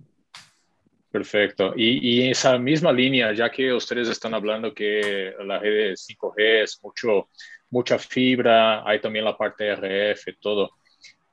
Perfecto. 1.11 1.73
Y, 1.77 2.31
esa 2.31 2.57
misma 2.59 2.93
línea, 2.93 3.33
ya 3.33 3.51
que 3.51 3.73
ustedes 3.73 4.09
están 4.09 4.33
hablando 4.33 4.73
que 4.73 5.35
la 5.45 5.59
red 5.59 5.95
5G 5.97 6.63
es 6.63 6.81
mucho, 6.83 7.29
mucha 7.71 7.99
fibra, 7.99 8.89
hay 8.89 9.01
también 9.01 9.25
la 9.25 9.37
parte 9.37 9.75
RF, 9.75 10.37
todo. 10.41 10.71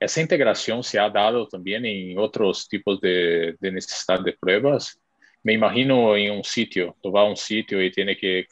¿Esa 0.00 0.20
integración 0.20 0.82
se 0.82 0.98
ha 0.98 1.08
dado 1.10 1.46
también 1.46 1.84
en 1.86 2.18
otros 2.18 2.68
tipos 2.68 3.00
de, 3.00 3.56
necesidad 3.60 4.20
de 4.20 4.32
pruebas? 4.32 5.00
Me 5.44 5.52
imagino 5.52 6.16
en 6.16 6.32
un 6.32 6.44
sitio, 6.44 6.96
tú 7.00 7.16
a 7.16 7.24
un 7.24 7.36
sitio 7.36 7.82
y 7.82 7.92
tiene 7.92 8.16
que 8.16 8.46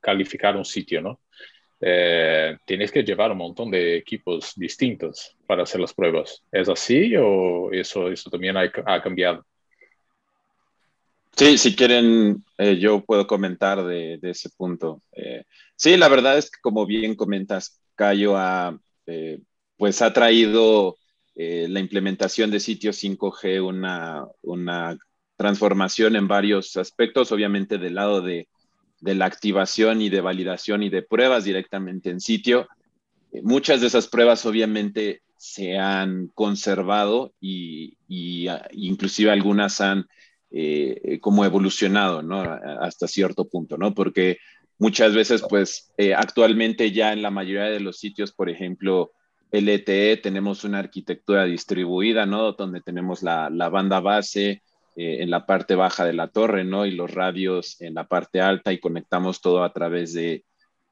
calificar 0.00 0.56
un 0.56 0.64
sitio, 0.64 1.02
¿no? 1.02 1.20
Eh, 1.80 2.56
tienes 2.64 2.90
que 2.90 3.02
llevar 3.02 3.30
un 3.32 3.38
montón 3.38 3.70
de 3.70 3.96
equipos 3.98 4.54
distintos 4.56 5.36
para 5.46 5.64
hacer 5.64 5.80
las 5.82 5.92
pruebas. 5.92 6.42
¿Es 6.50 6.68
así 6.70 7.14
o 7.16 7.70
eso, 7.72 8.08
eso 8.10 8.30
también 8.30 8.56
ha 8.56 9.02
cambiado? 9.02 9.44
Sí, 11.36 11.58
si 11.58 11.76
quieren, 11.76 12.42
eh, 12.56 12.78
yo 12.78 13.04
puedo 13.04 13.26
comentar 13.26 13.84
de, 13.84 14.18
ese 14.22 14.48
punto. 14.56 15.02
Eh, 15.12 15.44
sí, 15.76 15.98
la 15.98 16.08
verdad 16.08 16.38
es 16.38 16.50
que 16.50 16.58
como 16.62 16.86
bien 16.86 17.14
comentas, 17.14 17.78
Cayo 17.94 18.38
ha, 18.38 18.78
eh, 19.06 19.40
pues 19.76 20.00
ha 20.02 20.12
traído 20.12 20.96
la 21.38 21.80
implementación 21.80 22.50
de 22.50 22.60
sitios 22.60 22.96
5G 22.96 23.62
una, 23.62 24.24
una 24.40 24.96
transformación 25.36 26.16
en 26.16 26.26
varios 26.26 26.74
aspectos, 26.78 27.30
obviamente 27.30 27.76
del 27.76 27.96
lado 27.96 28.22
de, 28.22 28.48
de 29.00 29.14
la 29.14 29.26
activación 29.26 30.00
y 30.00 30.08
de 30.08 30.22
validación 30.22 30.82
y 30.82 30.88
de 30.88 31.02
pruebas 31.02 31.44
directamente 31.44 32.08
en 32.08 32.22
sitio. 32.22 32.66
Muchas 33.42 33.82
de 33.82 33.88
esas 33.88 34.08
pruebas 34.08 34.46
obviamente 34.46 35.20
se 35.36 35.76
han 35.76 36.28
conservado 36.28 37.34
y, 37.38 37.98
y 38.08 38.48
inclusive 38.72 39.30
algunas 39.30 39.82
han 39.82 40.06
eh, 40.50 41.18
como 41.20 41.44
evolucionado, 41.44 42.22
¿no? 42.22 42.40
Hasta 42.40 43.08
cierto 43.08 43.48
punto, 43.48 43.76
¿no? 43.76 43.94
Porque 43.94 44.38
muchas 44.78 45.14
veces, 45.14 45.44
pues, 45.48 45.92
eh, 45.96 46.14
actualmente 46.14 46.92
ya 46.92 47.12
en 47.12 47.22
la 47.22 47.30
mayoría 47.30 47.64
de 47.64 47.80
los 47.80 47.98
sitios, 47.98 48.32
por 48.32 48.48
ejemplo, 48.48 49.12
LTE, 49.50 50.18
tenemos 50.18 50.64
una 50.64 50.78
arquitectura 50.78 51.44
distribuida, 51.44 52.26
¿no? 52.26 52.52
Donde 52.52 52.80
tenemos 52.80 53.22
la, 53.22 53.48
banda 53.70 54.00
base 54.00 54.62
eh, 54.96 55.18
en 55.20 55.30
la 55.30 55.46
parte 55.46 55.74
baja 55.74 56.04
de 56.04 56.12
la 56.12 56.28
torre, 56.28 56.64
¿no? 56.64 56.86
Y 56.86 56.92
los 56.92 57.10
radios 57.12 57.80
en 57.80 57.94
la 57.94 58.06
parte 58.06 58.40
alta 58.40 58.72
y 58.72 58.78
conectamos 58.78 59.40
todo 59.40 59.64
a 59.64 59.72
través 59.72 60.12
de, 60.14 60.44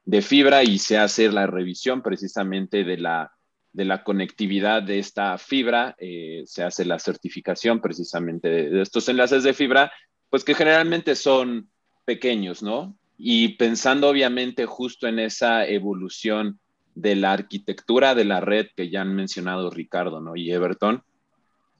de 0.05 0.21
fibra 0.21 0.63
y 0.63 0.79
se 0.79 0.97
hace 0.97 1.31
la 1.31 1.47
revisión 1.47 2.01
precisamente 2.01 2.83
de 2.83 2.97
la, 2.97 3.34
de 3.75 3.83
la 3.83 4.05
conectividad 4.05 4.81
de 4.81 4.99
esta 4.99 5.37
fibra, 5.37 5.95
eh, 5.99 6.43
se 6.45 6.63
hace 6.63 6.85
la 6.85 6.97
certificación 6.97 7.81
precisamente 7.81 8.47
de, 8.47 8.81
estos 8.81 9.09
enlaces 9.09 9.43
de 9.43 9.53
fibra, 9.53 9.91
pues 10.29 10.45
que 10.45 10.55
generalmente 10.55 11.13
son 11.15 11.69
pequeños, 12.05 12.63
¿no? 12.63 12.95
Y 13.17 13.49
pensando 13.57 14.07
obviamente 14.07 14.65
justo 14.65 15.07
en 15.07 15.19
esa 15.19 15.67
evolución 15.67 16.59
de 16.93 17.17
la 17.17 17.33
arquitectura 17.33 18.15
de 18.15 18.23
la 18.23 18.39
red 18.39 18.67
que 18.77 18.89
ya 18.89 19.01
han 19.01 19.13
mencionado 19.13 19.69
Ricardo, 19.69 20.21
¿no? 20.21 20.37
Y 20.37 20.51
Everton, 20.53 21.03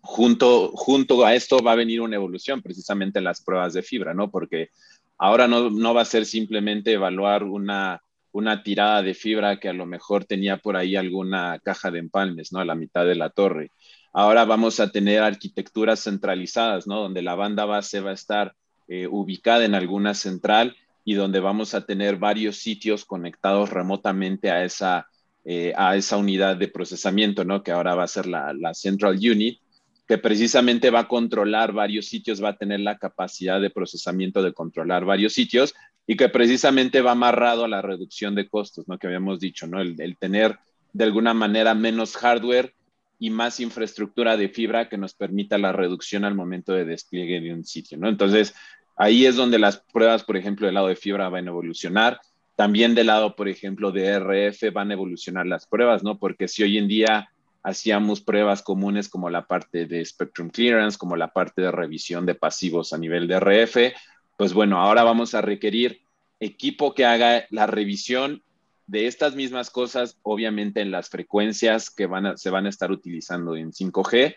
junto, 0.02 0.72
junto 0.74 1.26
a 1.26 1.34
esto 1.34 1.64
va 1.64 1.72
a 1.72 1.76
venir 1.76 2.02
una 2.02 2.18
evolución, 2.18 2.62
precisamente 2.62 3.22
las 3.22 3.41
pruebas 3.41 3.72
de 3.72 3.84
fibra, 3.84 4.14
¿no? 4.14 4.30
Porque 4.30 4.70
ahora 5.18 5.48
no, 5.48 5.70
no 5.70 5.93
va 5.93 6.02
a 6.02 6.06
ser 6.06 6.26
simplemente 6.26 6.91
evaluar 6.91 7.46
una 7.46 8.02
una 8.36 8.64
tirada 8.64 9.02
de 9.02 9.14
fibra 9.14 9.62
que 9.62 9.70
a 9.70 9.74
lo 9.74 9.86
mejor 9.86 10.26
tenía 10.26 10.58
por 10.58 10.76
ahí 10.76 10.98
alguna 10.98 11.58
caja 11.64 11.90
de 11.90 12.00
empalmes, 12.00 12.52
¿no? 12.52 12.60
A 12.60 12.66
la 12.66 12.76
mitad 12.76 13.06
de 13.06 13.16
la 13.16 13.30
torre. 13.30 13.72
Ahora 14.12 14.44
vamos 14.44 14.82
a 14.82 14.92
tener 14.92 15.24
arquitecturas 15.24 16.04
centralizadas, 16.04 16.86
¿no? 16.86 17.00
Donde 17.00 17.22
la 17.22 17.36
banda 17.36 17.64
base 17.64 18.02
va 18.02 18.12
a 18.12 18.14
estar 18.14 18.54
eh, 18.90 19.08
ubicada 19.08 19.64
en 19.64 19.74
alguna 19.74 20.14
central 20.14 20.76
y 21.06 21.14
donde 21.14 21.40
vamos 21.40 21.74
a 21.76 21.86
tener 21.86 22.18
varios 22.18 22.58
sitios 22.58 23.06
conectados 23.06 23.70
remotamente 23.70 24.52
a 24.52 24.66
esa, 24.66 25.08
eh, 25.46 25.72
a 25.78 25.96
esa 25.96 26.18
unidad 26.18 26.58
de 26.58 26.68
procesamiento, 26.68 27.46
¿no? 27.46 27.64
Que 27.64 27.72
ahora 27.72 27.96
va 27.96 28.04
a 28.04 28.10
ser 28.10 28.28
la, 28.28 28.52
la 28.52 28.74
Central 28.74 29.16
Unit, 29.16 29.62
que 30.10 30.18
precisamente 30.18 30.90
va 30.90 31.00
a 31.00 31.08
controlar 31.08 31.72
varios 31.72 32.08
sitios, 32.08 32.44
va 32.44 32.50
a 32.50 32.58
tener 32.58 32.82
la 32.82 32.98
capacidad 32.98 33.62
de 33.62 33.70
procesamiento 33.70 34.44
de 34.44 34.52
controlar 34.52 35.06
varios 35.06 35.32
sitios 35.32 35.74
y 36.08 36.16
que 36.16 36.30
precisamente 36.30 37.01
va 37.01 37.12
amarrado 37.12 37.66
a 37.66 37.68
la 37.68 37.82
reducción 37.82 38.36
de 38.36 38.47
costos, 38.47 38.88
¿no? 38.88 38.97
Que 38.97 39.08
habíamos 39.08 39.39
dicho, 39.39 39.68
¿no? 39.68 39.82
El, 39.82 40.18
tener 40.18 40.58
de 40.93 41.03
alguna 41.03 41.34
manera 41.34 41.74
menos 41.74 42.16
hardware 42.16 42.74
y 43.18 43.30
más 43.30 43.60
infraestructura 43.60 44.38
de 44.38 44.49
fibra 44.49 44.88
que 44.88 44.97
nos 44.97 45.14
permita 45.14 45.58
la 45.58 45.72
reducción 45.72 46.26
al 46.26 46.36
momento 46.36 46.74
de 46.74 46.86
despliegue 46.86 47.41
de 47.41 47.53
un 47.53 47.64
sitio, 47.64 47.97
¿no? 47.97 48.08
Entonces, 48.08 48.53
ahí 48.95 49.26
es 49.26 49.36
donde 49.36 49.58
las 49.58 49.78
pruebas, 49.78 50.24
por 50.24 50.38
ejemplo, 50.38 50.68
del 50.68 50.76
lado 50.76 50.88
de 50.88 50.95
fibra 50.95 51.30
van 51.30 51.47
a 51.47 51.51
evolucionar. 51.51 52.20
También 52.56 52.93
del 52.95 53.08
lado, 53.08 53.36
por 53.36 53.49
ejemplo, 53.49 53.91
de 53.91 54.20
RF 54.20 54.72
van 54.72 54.91
a 54.91 54.93
evolucionar 54.93 55.45
las 55.45 55.66
pruebas, 55.66 56.03
¿no? 56.03 56.20
Porque 56.20 56.47
si 56.47 56.64
hoy 56.64 56.78
en 56.78 56.88
día 56.88 57.30
hacíamos 57.64 58.22
pruebas 58.22 58.62
comunes 58.62 59.10
como 59.10 59.30
la 59.32 59.47
parte 59.47 59.88
de 59.88 60.06
Spectrum 60.06 60.49
Clearance, 60.49 60.99
como 60.99 61.16
la 61.16 61.34
parte 61.34 61.64
de 61.64 61.72
revisión 61.72 62.26
de 62.28 62.36
pasivos 62.36 62.93
a 62.93 62.97
nivel 62.99 63.28
de 63.28 63.39
RF, 63.39 63.78
pues 64.38 64.54
bueno, 64.54 64.80
ahora 64.80 65.04
vamos 65.04 65.34
a 65.34 65.42
requerir 65.42 66.02
equipo 66.40 66.94
que 66.94 67.06
haga 67.06 67.46
la 67.50 67.68
revisión 67.68 68.44
de 68.88 69.08
estas 69.08 69.36
mismas 69.36 69.70
cosas, 69.70 70.18
obviamente 70.22 70.82
en 70.82 70.92
las 70.92 71.10
frecuencias 71.10 71.90
que 71.90 72.06
van 72.06 72.38
se 72.38 72.50
van 72.50 72.66
a 72.66 72.70
estar 72.70 72.92
utilizando 72.92 73.56
en 73.56 73.72
5G. 73.72 74.36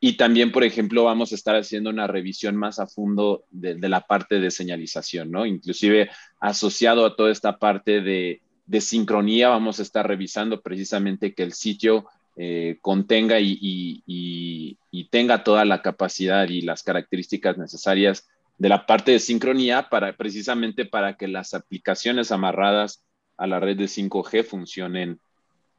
Y 0.00 0.16
también, 0.16 0.52
por 0.52 0.62
ejemplo, 0.62 1.04
vamos 1.04 1.32
a 1.32 1.34
estar 1.34 1.56
haciendo 1.56 1.90
una 1.90 2.06
revisión 2.06 2.54
más 2.54 2.78
a 2.78 2.86
fondo 2.86 3.44
de, 3.50 3.76
la 3.88 4.02
parte 4.02 4.38
de 4.38 4.52
señalización, 4.52 5.30
¿no? 5.30 5.44
Inclusive 5.44 6.10
asociado 6.38 7.04
a 7.04 7.16
toda 7.16 7.32
esta 7.32 7.58
parte 7.58 8.00
de, 8.00 8.40
sincronía, 8.80 9.48
vamos 9.48 9.80
a 9.80 9.82
estar 9.82 10.06
revisando 10.06 10.60
precisamente 10.60 11.34
que 11.34 11.42
el 11.42 11.52
sitio 11.52 12.06
eh, 12.36 12.78
contenga 12.80 13.40
y, 13.40 14.76
tenga 15.10 15.42
toda 15.42 15.64
la 15.64 15.82
capacidad 15.82 16.48
y 16.48 16.60
las 16.60 16.82
características 16.82 17.56
necesarias 17.58 18.28
de 18.58 18.68
la 18.68 18.86
parte 18.86 19.12
de 19.12 19.20
sincronía 19.20 19.88
para 19.88 20.16
precisamente 20.16 20.84
para 20.84 21.16
que 21.16 21.28
las 21.28 21.54
aplicaciones 21.54 22.32
amarradas 22.32 23.04
a 23.36 23.46
la 23.46 23.60
red 23.60 23.76
de 23.76 23.84
5G 23.84 24.44
funcionen 24.44 25.20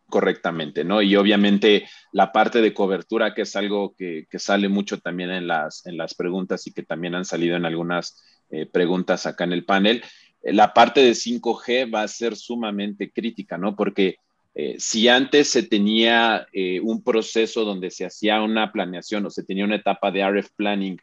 correctamente, 0.08 0.84
¿no? 0.84 1.02
Y 1.02 1.16
obviamente 1.16 1.88
la 2.12 2.32
parte 2.32 2.62
de 2.62 2.74
cobertura, 2.74 3.34
que 3.36 3.44
es 3.44 3.56
algo 3.56 3.96
que, 3.96 4.26
sale 4.38 4.68
mucho 4.68 5.00
también 5.00 5.30
en 5.30 5.48
las, 5.48 5.86
en 5.86 5.98
las 5.98 6.16
preguntas 6.16 6.66
y 6.66 6.74
que 6.74 6.84
también 6.84 7.16
han 7.16 7.26
salido 7.26 7.56
en 7.56 7.66
algunas 7.66 8.24
eh, 8.50 8.66
preguntas 8.66 9.26
acá 9.26 9.44
en 9.44 9.54
el 9.54 9.66
panel, 9.66 10.04
eh, 10.42 10.54
la 10.54 10.74
parte 10.74 11.02
de 11.02 11.12
5G 11.12 11.94
va 11.94 12.02
a 12.02 12.08
ser 12.08 12.36
sumamente 12.36 13.12
crítica, 13.12 13.58
¿no? 13.58 13.76
Porque 13.76 14.18
eh, 14.56 14.76
si 14.80 15.08
antes 15.08 15.50
se 15.50 15.64
tenía 15.64 16.48
un 16.82 17.04
proceso 17.04 17.64
donde 17.64 17.92
se 17.92 18.06
hacía 18.06 18.42
una 18.42 18.72
planeación 18.72 19.26
o 19.26 19.30
se 19.30 19.44
tenía 19.44 19.64
una 19.64 19.76
etapa 19.76 20.12
de 20.12 20.24
RF 20.28 20.50
planning 20.56 20.98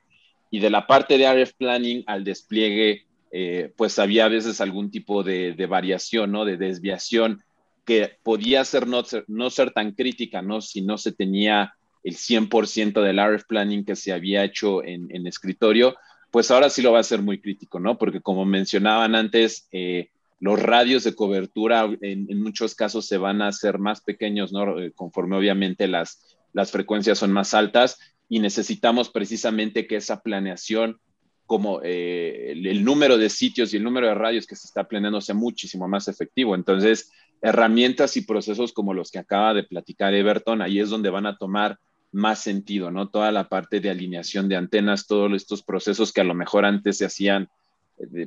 y 0.51 0.61
de 0.61 0.71
la 0.71 0.87
parte 0.87 1.19
de 1.19 1.27
RF 1.27 1.55
planning 1.55 2.05
al 2.07 2.25
despliegue, 2.25 3.07
eh, 3.33 3.73
pues 3.77 3.99
había 3.99 4.27
a 4.27 4.29
veces 4.29 4.61
algún 4.61 4.91
tipo 4.91 5.23
de, 5.23 5.55
variación, 5.69 6.33
¿no? 6.33 6.45
De 6.45 6.57
desviación 6.57 7.43
que 7.85 8.19
podía 8.23 8.65
ser 8.65 8.87
no, 8.87 9.05
ser 9.05 9.25
no 9.29 9.51
ser 9.51 9.73
tan 9.73 9.93
crítica, 9.93 10.43
¿no? 10.43 10.61
Si 10.61 10.83
no 10.83 10.99
se 10.99 11.13
tenía 11.13 11.75
el 12.03 12.15
100% 12.15 13.03
del 13.03 13.19
RF 13.19 13.45
planning 13.47 13.85
que 13.85 13.97
se 13.97 14.13
había 14.13 14.45
hecho 14.45 14.85
en, 14.85 15.09
en, 15.11 15.27
escritorio, 15.27 15.97
pues 16.31 16.51
ahora 16.51 16.71
sí 16.71 16.83
lo 16.83 16.93
va 16.93 17.01
a 17.01 17.05
ser 17.05 17.23
muy 17.23 17.41
crítico, 17.41 17.81
¿no? 17.81 17.99
Porque 17.99 18.21
como 18.21 18.45
mencionaban 18.45 19.15
antes, 19.15 19.69
eh, 19.73 20.11
los 20.39 20.61
radios 20.61 21.05
de 21.05 21.15
cobertura 21.15 21.89
en, 22.01 22.43
muchos 22.43 22.75
casos 22.75 23.07
se 23.07 23.17
van 23.17 23.43
a 23.43 23.49
hacer 23.49 23.79
más 23.79 24.01
pequeños, 24.01 24.53
¿no? 24.53 24.79
Eh, 24.79 24.93
conforme 24.93 25.37
obviamente 25.37 25.89
las, 25.89 26.37
las 26.53 26.71
frecuencias 26.71 27.19
son 27.19 27.33
más 27.33 27.55
altas 27.55 27.99
y 28.29 28.41
necesitamos 28.41 29.11
precisamente 29.11 29.87
que 29.87 29.97
esa 29.97 30.21
planeación, 30.21 30.99
como 31.47 31.81
eh, 31.85 32.53
el, 32.53 32.85
número 32.85 33.19
de 33.19 33.31
sitios 33.31 33.73
y 33.73 33.77
el 33.77 33.85
número 33.85 34.09
de 34.09 34.15
radios 34.15 34.47
que 34.47 34.57
se 34.57 34.67
está 34.67 34.85
planeando 34.89 35.21
sea 35.21 35.35
muchísimo 35.35 35.87
más 35.87 36.09
efectivo. 36.09 36.55
Entonces, 36.55 37.13
herramientas 37.41 38.17
y 38.17 38.23
procesos 38.23 38.73
como 38.73 38.95
los 38.95 39.11
que 39.11 39.21
acaba 39.21 39.55
de 39.55 39.63
platicar 39.63 40.13
Everton, 40.13 40.61
ahí 40.61 40.81
es 40.81 40.91
donde 40.91 41.11
van 41.11 41.27
a 41.27 41.37
tomar 41.37 41.79
más 42.11 42.41
sentido, 42.41 42.91
¿no? 42.91 43.09
Toda 43.11 43.31
la 43.31 43.49
parte 43.49 43.79
de 43.79 43.91
alineación 43.91 44.49
de 44.49 44.57
antenas, 44.57 45.07
todos 45.07 45.33
estos 45.35 45.63
procesos 45.63 46.13
que 46.13 46.23
a 46.23 46.25
lo 46.25 46.35
mejor 46.35 46.65
antes 46.65 46.99
se 46.99 47.05
hacían 47.05 47.49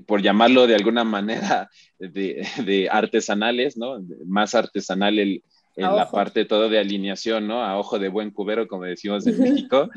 por 0.08 0.22
llamarlo 0.22 0.68
de 0.68 0.76
alguna 0.76 1.04
manera, 1.04 1.70
de, 2.00 2.88
artesanales, 2.92 3.78
¿no? 3.78 4.04
Más 4.26 4.56
artesanal 4.56 5.20
el, 5.20 5.44
en 5.76 5.96
la 5.96 6.10
parte 6.10 6.46
todo 6.46 6.70
de 6.70 6.80
alineación, 6.80 7.48
¿no? 7.48 7.64
A 7.64 7.78
ojo 7.78 8.00
de 8.00 8.10
buen 8.10 8.32
cubero, 8.32 8.68
como 8.68 8.84
decimos 8.84 9.26
en 9.28 9.40
México. 9.42 9.90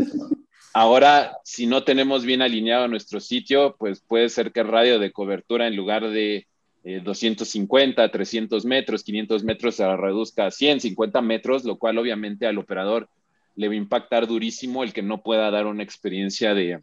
Ahora, 0.75 1.37
si 1.45 1.67
no 1.67 1.85
tenemos 1.85 2.25
bien 2.25 2.41
alineado 2.41 2.89
nuestro 2.89 3.21
sitio, 3.21 3.77
pues 3.79 4.01
puede 4.01 4.29
ser 4.29 4.53
que 4.53 4.61
el 4.61 4.69
radio 4.69 4.99
de 4.99 5.13
cobertura 5.13 5.67
en 5.67 5.77
lugar 5.77 6.09
de 6.09 6.47
250, 6.85 8.11
300 8.11 8.65
metros, 8.65 9.05
500 9.05 9.45
metros 9.45 9.77
se 9.77 9.97
reduzca 9.97 10.47
a 10.47 10.51
150 10.51 11.21
metros, 11.21 11.65
lo 11.65 11.79
cual 11.79 11.99
obviamente 11.99 12.47
al 12.47 12.59
operador 12.59 13.09
le 13.55 13.69
va 13.69 13.75
a 13.75 13.77
impactar 13.77 14.27
durísimo 14.27 14.83
el 14.83 14.93
que 14.93 15.03
no 15.03 15.23
pueda 15.23 15.51
dar 15.51 15.67
una 15.67 15.83
experiencia 15.83 16.55
de, 16.55 16.83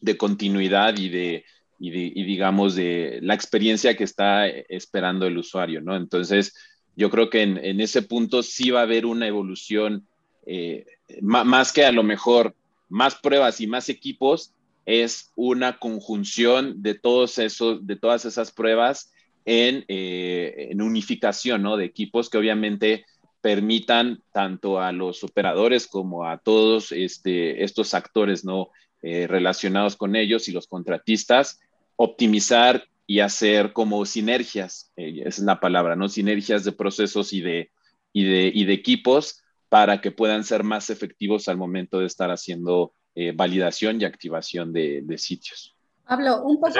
de 0.00 0.16
continuidad 0.16 0.96
y 0.98 1.08
de, 1.08 1.44
y, 1.78 2.24
digamos 2.24 2.74
de 2.74 3.18
la 3.22 3.34
experiencia 3.34 3.96
que 3.96 4.04
está 4.04 4.46
esperando 4.46 5.26
el 5.26 5.38
usuario, 5.38 5.80
¿no? 5.80 5.96
Entonces, 5.96 6.54
yo 6.96 7.10
creo 7.10 7.30
que 7.30 7.42
en, 7.42 7.80
ese 7.80 8.02
punto 8.02 8.42
sí 8.42 8.70
va 8.70 8.80
a 8.80 8.84
haber 8.84 9.06
una 9.06 9.26
evolución, 9.26 10.06
eh, 10.46 10.86
más 11.20 11.72
que 11.72 11.84
a 11.84 11.92
lo 11.92 12.02
mejor 12.02 12.54
más 12.88 13.16
pruebas 13.16 13.60
y 13.60 13.66
más 13.66 13.88
equipos, 13.88 14.52
es 14.86 15.32
una 15.34 15.78
conjunción 15.78 16.82
de 16.82 16.94
todos 16.94 17.38
esos, 17.38 17.86
de 17.86 17.96
todas 17.96 18.24
esas 18.24 18.52
pruebas 18.52 19.12
en, 19.44 19.84
eh, 19.88 20.72
unificación, 20.78 21.62
¿no? 21.62 21.76
De 21.76 21.84
equipos 21.84 22.30
que 22.30 22.38
obviamente 22.38 23.04
permitan 23.40 24.22
tanto 24.32 24.80
a 24.80 24.92
los 24.92 25.24
operadores 25.24 25.86
como 25.86 26.24
a 26.24 26.38
todos 26.38 26.92
este, 26.92 27.64
estos 27.64 27.94
actores, 27.94 28.44
¿no? 28.44 28.70
Eh, 29.02 29.26
relacionados 29.26 29.96
con 29.96 30.16
ellos 30.16 30.48
y 30.48 30.52
los 30.52 30.66
contratistas, 30.66 31.60
optimizar 31.96 32.86
y 33.06 33.20
hacer 33.20 33.72
como 33.72 34.04
sinergias, 34.06 34.92
eh, 34.96 35.22
es 35.24 35.38
la 35.38 35.60
palabra, 35.60 35.96
¿no? 35.96 36.08
Sinergias 36.08 36.64
de 36.64 36.72
procesos 36.72 37.32
y 37.32 37.40
de, 37.40 37.70
y 38.12 38.24
de, 38.24 38.50
y 38.54 38.64
de 38.64 38.72
equipos 38.72 39.42
para 39.68 40.00
que 40.00 40.10
puedan 40.10 40.44
ser 40.44 40.62
más 40.62 40.90
efectivos 40.90 41.48
al 41.48 41.56
momento 41.56 41.98
de 41.98 42.06
estar 42.06 42.30
haciendo 42.30 42.94
eh, 43.14 43.32
validación 43.34 44.00
y 44.00 44.04
activación 44.04 44.72
de, 44.72 45.02
de, 45.02 45.18
sitios. 45.18 45.76
Pablo, 46.06 46.42
un 46.42 46.60
poco 46.60 46.74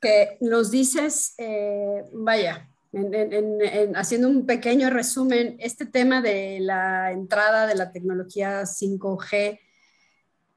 que 0.00 0.38
nos 0.40 0.70
dices, 0.70 1.36
vaya, 2.12 2.68
haciendo 3.94 4.28
un 4.28 4.46
pequeño 4.46 4.90
resumen, 4.90 5.56
este 5.60 5.86
tema 5.86 6.22
de 6.22 6.58
la 6.60 7.12
entrada 7.12 7.66
de 7.66 7.74
la 7.74 7.92
tecnología 7.92 8.62
5G 8.62 9.58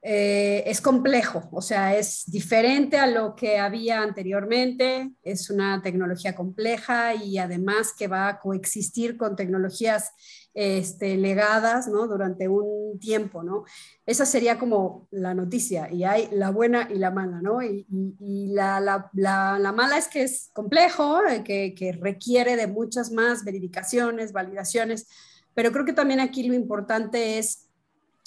eh, 0.05 0.65
es 0.67 0.81
complejo, 0.81 1.47
o 1.53 1.61
sea, 1.61 1.97
es 1.97 2.25
diferente 2.27 2.97
a 2.97 3.07
lo 3.07 3.37
que 3.37 3.57
había 3.57 4.01
anteriormente, 4.01 5.13
es 5.23 5.49
una 5.49 5.81
tecnología 5.81 6.35
compleja 6.35 7.15
y 7.15 7.37
además 7.37 7.93
que 7.97 8.09
va 8.09 8.27
a 8.27 8.39
coexistir 8.41 9.15
con 9.15 9.37
tecnologías 9.37 10.11
este, 10.53 11.15
legadas 11.15 11.87
¿no? 11.87 12.05
durante 12.05 12.49
un 12.49 12.99
tiempo. 12.99 13.43
¿no? 13.43 13.63
Esa 14.05 14.25
sería 14.25 14.59
como 14.59 15.07
la 15.09 15.33
noticia 15.33 15.89
y 15.89 16.03
hay 16.03 16.27
la 16.33 16.51
buena 16.51 16.89
y 16.91 16.95
la 16.95 17.09
mala. 17.09 17.41
¿no? 17.41 17.61
Y, 17.61 17.85
la, 18.49 18.81
la, 18.81 19.09
la, 19.13 19.71
mala 19.71 19.97
es 19.97 20.09
que 20.09 20.23
es 20.23 20.49
complejo, 20.51 21.25
eh, 21.25 21.45
que, 21.45 21.73
que 21.73 21.93
requiere 21.93 22.57
de 22.57 22.67
muchas 22.67 23.09
más 23.09 23.45
verificaciones, 23.45 24.33
validaciones, 24.33 25.07
pero 25.53 25.71
creo 25.71 25.85
que 25.85 25.93
también 25.93 26.19
aquí 26.19 26.43
lo 26.43 26.53
importante 26.53 27.37
es 27.37 27.62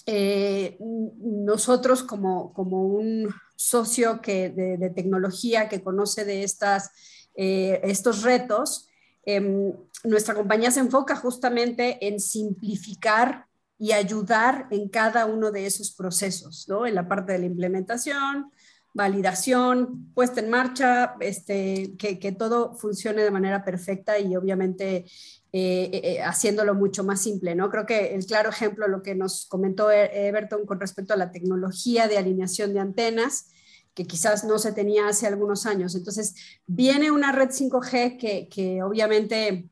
eh, 0.07 0.79
nosotros 0.81 2.05
como, 2.05 2.53
como 2.53 2.87
un 2.87 3.29
socio 3.57 4.21
que, 4.21 4.51
de, 4.51 4.91
tecnología 4.91 5.69
que 5.69 5.83
conoce 5.83 6.25
de 6.25 6.45
estas, 6.45 6.91
eh, 7.35 7.81
estos 7.83 8.23
retos, 8.23 8.89
em, 9.25 9.73
nuestra 10.05 10.35
compañía 10.35 10.71
se 10.71 10.81
enfoca 10.81 11.17
justamente 11.17 12.07
en 12.07 12.21
simplificar 12.21 13.47
y 13.79 13.93
ayudar 13.93 14.69
en 14.71 14.89
cada 14.89 15.27
uno 15.27 15.51
de 15.51 15.67
esos 15.67 15.91
procesos, 15.91 16.67
¿no? 16.69 16.87
En 16.87 16.95
la 16.95 17.09
parte 17.09 17.33
de 17.33 17.41
la 17.41 17.47
implementación, 17.47 18.53
validación, 18.95 20.13
puesta 20.15 20.41
en 20.41 20.49
marcha, 20.49 21.17
este, 21.21 21.95
que, 21.99 22.19
que, 22.19 22.33
todo 22.33 22.75
funcione 22.75 23.23
de 23.23 23.31
manera 23.31 23.65
perfecta 23.65 24.19
y 24.19 24.37
obviamente 24.37 25.05
eh, 25.59 25.85
eh, 25.91 26.01
eh, 26.03 26.23
haciéndolo 26.23 26.75
mucho 26.75 27.03
más 27.03 27.23
simple, 27.23 27.55
¿no? 27.55 27.71
Creo 27.71 27.87
que 27.87 28.15
el 28.15 28.27
claro 28.27 28.51
ejemplo, 28.51 28.89
lo 28.89 29.01
que 29.01 29.15
nos 29.15 29.47
comentó 29.47 29.91
e-, 29.91 30.29
Everton 30.29 30.67
con 30.67 30.79
respecto 30.79 31.15
a 31.15 31.17
la 31.17 31.31
tecnología 31.31 32.09
de 32.09 32.19
alineación 32.19 32.75
de 32.75 32.81
antenas, 32.81 33.47
que 33.95 34.07
quizás 34.07 34.45
no 34.45 34.59
se 34.59 34.73
tenía 34.73 35.09
hace 35.09 35.27
algunos 35.27 35.65
años. 35.65 35.95
Entonces, 35.95 36.35
viene 36.67 37.11
una 37.11 37.33
red 37.33 37.49
5G 37.49 38.19
que, 38.19 38.49
que 38.51 38.83
obviamente 38.83 39.71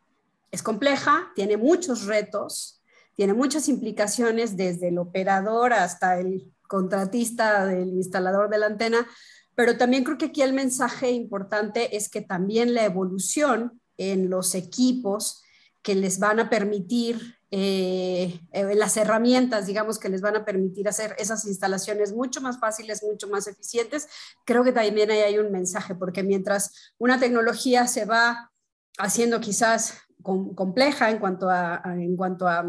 es 0.51 0.63
compleja, 0.63 1.31
tiene 1.35 1.59
muchos 1.59 2.07
retos, 2.07 2.81
tiene 3.15 3.35
muchas 3.35 3.69
implicaciones 3.69 4.57
desde 4.57 4.89
el 4.89 4.97
operador 4.97 5.75
hasta 5.75 6.19
el 6.19 6.51
contratista, 6.67 7.67
del 7.67 7.91
instalador 7.91 8.49
de 8.49 8.57
la 8.57 8.67
antena, 8.67 9.07
pero 9.55 9.77
también 9.77 10.03
creo 10.03 10.17
que 10.17 10.27
aquí 10.27 10.41
el 10.41 10.55
mensaje 10.55 11.11
importante 11.11 11.95
es 11.95 12.09
que 12.09 12.23
también 12.23 12.73
la 12.73 12.87
evolución 12.87 13.83
en 13.99 14.31
los 14.31 14.55
equipos 14.55 15.44
que 15.85 15.95
les 15.95 16.19
van 16.19 16.41
a 16.41 16.49
permitir, 16.49 17.39
eh, 17.51 18.41
eh, 18.53 18.75
las 18.75 18.97
herramientas, 18.97 19.67
digamos, 19.67 19.99
que 19.99 20.09
les 20.09 20.23
van 20.23 20.35
a 20.35 20.45
permitir 20.45 20.89
hacer 20.89 21.15
esas 21.19 21.45
instalaciones 21.45 22.15
mucho 22.15 22.41
más 22.41 22.59
fáciles, 22.59 23.05
mucho 23.05 23.29
más 23.29 23.47
eficientes, 23.47 24.09
creo 24.47 24.65
que 24.65 24.73
también 24.73 25.11
ahí 25.11 25.21
hay 25.21 25.39
un 25.39 25.53
mensaje, 25.53 25.95
porque 25.95 26.23
mientras 26.23 26.93
una 26.99 27.21
tecnología 27.21 27.87
se 27.87 28.07
va 28.07 28.51
haciendo 28.99 29.41
quizás 29.41 29.99
compleja 30.23 31.11
en 31.11 31.19
cuanto 31.19 31.51
a, 31.51 31.83
en 31.85 32.17
cuanto 32.17 32.49
a 32.49 32.65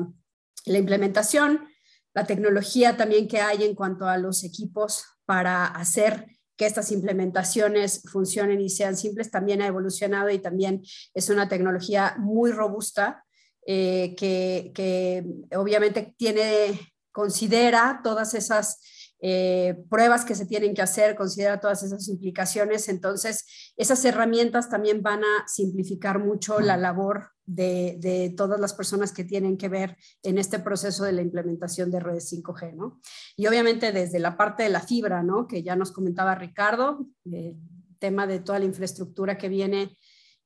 la 0.66 0.78
implementación, 0.78 1.70
la 2.14 2.26
tecnología 2.26 2.98
también 2.98 3.30
que 3.30 3.40
hay 3.40 3.64
en 3.64 3.76
cuanto 3.76 4.08
a 4.08 4.18
los 4.18 4.44
equipos 4.44 5.06
para 5.26 5.66
hacer 5.66 6.28
que 6.58 6.66
estas 6.66 6.92
implementaciones 6.92 8.02
funcionen 8.12 8.62
y 8.62 8.70
sean 8.70 8.96
simples, 8.96 9.32
también 9.32 9.62
ha 9.62 9.68
evolucionado 9.68 10.30
y 10.30 10.40
también 10.40 10.82
es 11.14 11.30
una 11.30 11.50
tecnología 11.50 12.16
muy 12.18 12.52
robusta 12.52 13.24
eh, 13.66 14.16
que, 14.16 15.24
obviamente 15.56 16.14
tiene, 16.18 16.80
considera 17.12 18.02
todas 18.04 18.34
esas 18.36 18.80
eh, 19.22 19.84
pruebas 19.90 20.26
que 20.26 20.36
se 20.36 20.46
tienen 20.46 20.74
que 20.74 20.82
hacer, 20.82 21.16
considera 21.16 21.60
todas 21.60 21.84
esas 21.84 22.08
implicaciones. 22.08 22.90
Entonces, 22.90 23.74
esas 23.78 24.04
herramientas 24.06 24.70
también 24.70 25.02
van 25.02 25.24
a 25.24 25.48
simplificar 25.48 26.20
mucho 26.20 26.60
la 26.60 26.78
labor 26.78 27.30
de, 27.46 28.34
todas 28.36 28.60
las 28.60 28.74
personas 28.74 29.12
que 29.12 29.24
tienen 29.24 29.58
que 29.58 29.70
ver 29.70 29.98
en 30.24 30.38
este 30.38 30.60
proceso 30.60 31.04
de 31.04 31.14
la 31.14 31.22
implementación 31.22 31.92
de 31.92 32.00
redes 32.00 32.32
5G, 32.32 32.74
¿no? 32.74 33.00
Y 33.36 33.48
obviamente 33.48 33.92
desde 33.92 34.20
la 34.20 34.36
parte 34.36 34.64
de 34.64 34.70
la 34.70 34.82
fibra, 34.82 35.24
¿no? 35.24 35.48
Que 35.48 35.64
ya 35.64 35.76
nos 35.76 35.92
comentaba 35.92 36.36
Ricardo, 36.36 37.08
el 37.26 37.56
tema 38.00 38.28
de 38.28 38.40
toda 38.40 38.60
la 38.60 38.66
infraestructura 38.66 39.38
que 39.38 39.50
viene 39.50 39.96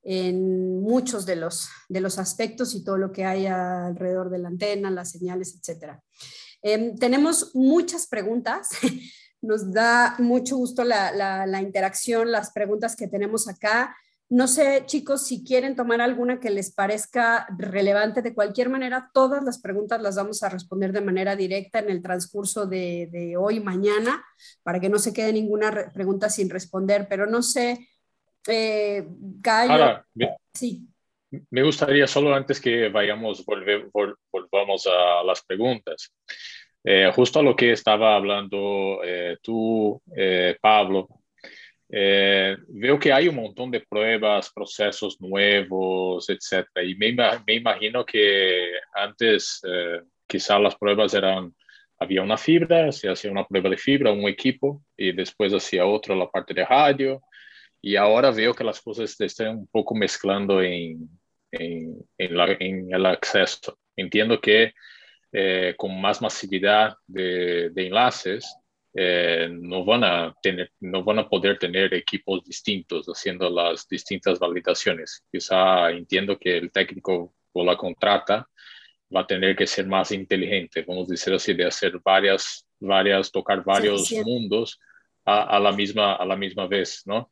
en 0.01 0.81
muchos 0.81 1.25
de 1.25 1.35
los, 1.35 1.69
de 1.89 2.01
los 2.01 2.19
aspectos 2.19 2.73
y 2.73 2.83
todo 2.83 2.97
lo 2.97 3.11
que 3.11 3.25
hay 3.25 3.47
alrededor 3.47 4.29
de 4.29 4.39
la 4.39 4.47
antena, 4.47 4.89
las 4.91 5.11
señales, 5.11 5.55
etcétera. 5.57 6.01
Em, 6.61 6.95
tenemos 6.95 7.55
muchas 7.55 8.07
preguntas. 8.07 8.69
Nos 9.41 9.71
da 9.71 10.15
mucho 10.19 10.57
gusto 10.57 10.83
la, 10.83 11.11
la 11.45 11.61
interacción, 11.61 12.31
las 12.31 12.51
preguntas 12.51 12.95
que 12.95 13.07
tenemos 13.07 13.47
acá. 13.47 13.95
No 14.31 14.47
sé, 14.47 14.83
chicos, 14.85 15.25
si 15.25 15.43
quieren 15.43 15.75
tomar 15.75 16.01
alguna 16.01 16.39
que 16.39 16.51
les 16.51 16.71
parezca 16.71 17.47
relevante. 17.57 18.21
De 18.21 18.35
cualquier 18.35 18.69
manera, 18.69 19.09
todas 19.11 19.43
las 19.43 19.59
preguntas 19.59 19.99
las 20.01 20.17
vamos 20.17 20.43
a 20.43 20.49
responder 20.49 20.91
de 20.91 21.01
manera 21.01 21.35
directa 21.35 21.79
en 21.79 21.89
el 21.89 22.01
transcurso 22.01 22.67
de, 22.67 23.09
de 23.11 23.37
hoy, 23.37 23.59
mañana, 23.59 24.23
para 24.61 24.79
que 24.79 24.89
no 24.89 24.99
se 24.99 25.13
quede 25.13 25.33
ninguna 25.33 25.89
pregunta 25.91 26.29
sin 26.29 26.49
responder. 26.49 27.07
Pero 27.09 27.25
no 27.25 27.41
sé, 27.41 27.87
eh, 28.47 29.07
Ahora, 29.45 30.05
sí. 30.53 30.87
Me 31.51 31.61
gustaría 31.61 32.07
solo 32.07 32.33
antes 32.33 32.59
que 32.59 32.89
vayamos, 32.89 33.45
volvamos 33.45 34.87
a 34.87 35.23
las 35.23 35.43
preguntas. 35.43 36.11
Eh, 36.83 37.11
justo 37.13 37.39
a 37.39 37.43
lo 37.43 37.55
que 37.55 37.71
estaba 37.71 38.15
hablando 38.15 39.01
eh, 39.03 39.37
tú, 39.41 40.01
eh, 40.15 40.57
Pablo, 40.61 41.07
veo 41.87 42.99
que 42.99 43.11
hay 43.11 43.27
un 43.27 43.35
montón 43.35 43.71
de 43.71 43.81
pruebas, 43.81 44.51
procesos 44.53 45.19
nuevos, 45.19 46.29
etc. 46.29 46.67
Y 46.83 46.95
me, 46.95 47.13
me 47.45 47.53
imagino 47.55 48.05
que 48.05 48.71
antes 48.93 49.61
quizás 50.27 50.61
las 50.61 50.75
pruebas 50.75 51.13
eran, 51.15 51.53
había 51.99 52.21
una 52.21 52.37
fibra, 52.37 52.91
se 52.91 53.09
hacía 53.09 53.31
una 53.31 53.45
prueba 53.45 53.69
de 53.69 53.77
fibra, 53.77 54.11
un 54.11 54.27
equipo, 54.27 54.83
y 54.95 55.11
después 55.11 55.53
hacía 55.53 55.85
otro 55.85 56.15
la 56.15 56.29
parte 56.29 56.53
de 56.53 56.65
radio. 56.65 57.21
Y 57.81 57.95
ahora 57.95 58.31
veo 58.31 58.53
que 58.53 58.63
las 58.63 58.81
cosas 58.81 59.19
están 59.19 59.57
un 59.59 59.67
poco 59.67 59.95
mezclando 59.95 60.61
en, 60.61 61.18
en, 61.51 61.97
en 62.17 62.93
el 62.93 63.05
acceso. 63.05 63.77
Entiendo 63.95 64.39
que 64.39 64.73
eh, 65.31 65.75
con 65.77 65.99
más 66.01 66.21
masividad 66.21 66.95
de, 67.05 67.71
enlaces, 67.75 68.51
eh, 68.95 69.47
no, 69.51 69.85
van 69.85 70.03
a 70.03 70.35
tener, 70.41 70.71
no 70.79 71.03
van 71.03 71.19
a 71.19 71.29
poder 71.29 71.59
tener 71.59 71.93
equipos 71.93 72.43
distintos 72.43 73.05
haciendo 73.05 73.47
las 73.49 73.87
distintas 73.87 74.39
validaciones. 74.39 75.23
Quizá 75.31 75.91
entiendo 75.91 76.37
que 76.39 76.57
el 76.57 76.71
técnico 76.71 77.35
o 77.51 77.63
la 77.63 77.77
contrata 77.77 78.49
va 79.15 79.21
a 79.21 79.27
tener 79.27 79.55
que 79.55 79.67
ser 79.67 79.85
más 79.85 80.11
inteligente, 80.11 80.83
vamos 80.87 81.07
a 81.07 81.11
decir 81.11 81.33
así, 81.33 81.53
de 81.53 81.65
hacer 81.65 81.99
varias, 82.03 82.65
varias, 82.79 83.31
tocar 83.31 83.63
varios 83.63 84.11
mundos 84.23 84.79
a, 85.25 85.59
la 85.59 85.71
misma, 85.71 86.15
a 86.15 86.25
la 86.25 86.35
misma 86.35 86.65
vez, 86.65 87.03
¿no? 87.05 87.31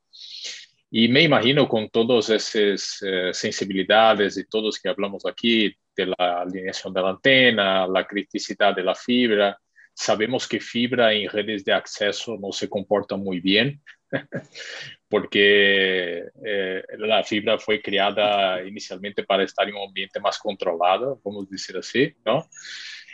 Y 0.89 1.09
me 1.09 1.23
imagino 1.23 1.67
con 1.67 1.89
todas 1.89 2.29
esas 2.29 3.01
eh, 3.01 3.33
sensibilidades 3.33 4.37
y 4.37 4.45
todos 4.45 4.79
que 4.79 4.89
hablamos 4.89 5.25
aquí, 5.25 5.75
de 5.95 6.05
la 6.05 6.41
alineación 6.41 6.93
de 6.93 7.01
la 7.01 7.09
antena, 7.09 7.87
la 7.87 8.05
criticidad 8.05 8.75
de 8.75 8.83
la 8.83 8.95
fibra. 8.95 9.57
Sabemos 9.93 10.47
que 10.47 10.59
fibra 10.59 11.11
en 11.11 11.29
redes 11.29 11.65
de 11.65 11.73
acceso 11.73 12.37
no 12.39 12.51
se 12.51 12.69
comporta 12.69 13.17
muy 13.17 13.39
bien 13.39 13.81
porque 15.09 16.23
eh, 16.45 16.83
la 16.99 17.23
fibra 17.23 17.57
fue 17.57 17.81
creada 17.81 18.63
inicialmente 18.63 19.23
para 19.23 19.43
estar 19.43 19.67
en 19.67 19.75
un 19.75 19.87
ambiente 19.87 20.19
más 20.19 20.37
controlado, 20.37 21.19
vamos 21.23 21.47
a 21.47 21.51
decir 21.51 21.75
así, 21.77 22.13
¿no? 22.23 22.47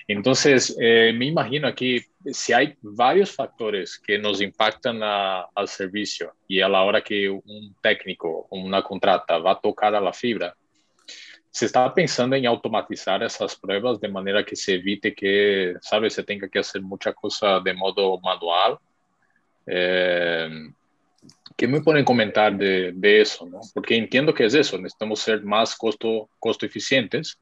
Entonces, 0.08 0.76
eh, 0.80 1.14
me 1.16 1.26
imagino 1.26 1.74
que 1.74 2.06
si 2.26 2.54
hay 2.54 2.76
varios 2.82 3.32
factores 3.32 3.98
que 3.98 4.18
nos 4.18 4.42
impactan 4.42 5.02
al 5.02 5.68
servicio 5.68 6.34
y 6.48 6.62
a 6.62 6.70
la 6.70 6.84
hora 6.84 7.02
que 7.02 7.30
un 7.30 7.76
técnico 7.82 8.48
o 8.50 8.60
una 8.60 8.82
contrata 8.82 9.38
va 9.38 9.52
a 9.52 9.62
tocar 9.62 9.96
a 9.96 10.02
la 10.02 10.14
fibra, 10.14 10.56
se 11.50 11.68
está 11.68 11.94
pensando 11.94 12.36
en 12.36 12.48
automatizar 12.48 13.22
esas 13.24 13.56
pruebas 13.56 14.00
de 14.02 14.10
manera 14.10 14.44
que 14.44 14.56
se 14.56 14.74
evite 14.74 15.14
que, 15.14 15.76
sabe, 15.82 16.10
se 16.10 16.24
tenga 16.24 16.50
que 16.50 16.60
hacer 16.60 16.82
mucha 16.82 17.14
cosa 17.14 17.60
de 17.60 17.74
modo 17.74 18.20
manual. 18.20 18.80
Eh, 19.68 20.50
¿Qué 21.56 21.68
me 21.68 21.82
pueden 21.82 22.04
comentar 22.04 22.58
de, 22.58 22.92
de, 22.94 23.22
eso? 23.22 23.46
¿no? 23.46 23.62
Porque 23.74 23.96
entiendo 23.96 24.34
que 24.34 24.46
es 24.46 24.56
eso, 24.56 24.78
necesitamos 24.78 25.20
ser 25.20 25.44
más 25.44 25.76
costo, 25.76 26.28
costo 26.40 26.66
eficientes 26.66 27.40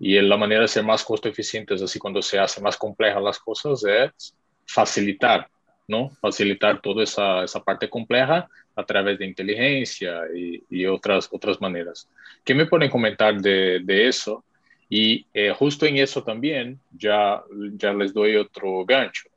y 0.00 0.18
la 0.20 0.38
manera 0.38 0.62
de 0.62 0.68
ser 0.68 0.82
más 0.82 1.04
costo 1.04 1.28
eficientes, 1.28 1.82
así 1.82 1.98
cuando 1.98 2.22
se 2.22 2.38
hace 2.38 2.60
más 2.62 2.76
complejas 2.76 3.22
las 3.22 3.38
cosas, 3.38 3.84
es 3.84 4.34
facilitar, 4.66 5.46
¿no? 5.86 6.08
Facilitar 6.22 6.80
toda 6.80 7.04
esa, 7.04 7.44
esa 7.44 7.62
parte 7.62 7.90
compleja 7.90 8.48
a 8.74 8.84
través 8.84 9.18
de 9.18 9.26
inteligencia 9.26 10.22
y, 10.34 10.64
y, 10.70 10.86
otras, 10.86 11.28
otras 11.30 11.60
maneras. 11.60 12.08
¿Qué 12.42 12.54
me 12.54 12.64
pueden 12.64 12.88
comentar 12.88 13.38
de, 13.42 13.80
de 13.84 14.08
eso? 14.08 14.42
Y 14.88 15.26
eh, 15.34 15.52
justo 15.56 15.84
en 15.84 15.98
eso 15.98 16.24
también, 16.24 16.80
ya, 16.96 17.42
ya 17.74 17.92
les 17.92 18.14
doy 18.14 18.36
otro 18.36 18.86
gancho. 18.86 19.28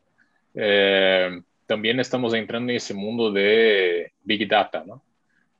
Eh, 0.56 1.42
también 1.66 2.00
estamos 2.00 2.34
entrando 2.34 2.72
en 2.72 2.78
ese 2.78 2.94
mundo 2.94 3.32
de 3.32 4.14
Big 4.24 4.48
Data, 4.48 4.84
¿no? 4.86 5.04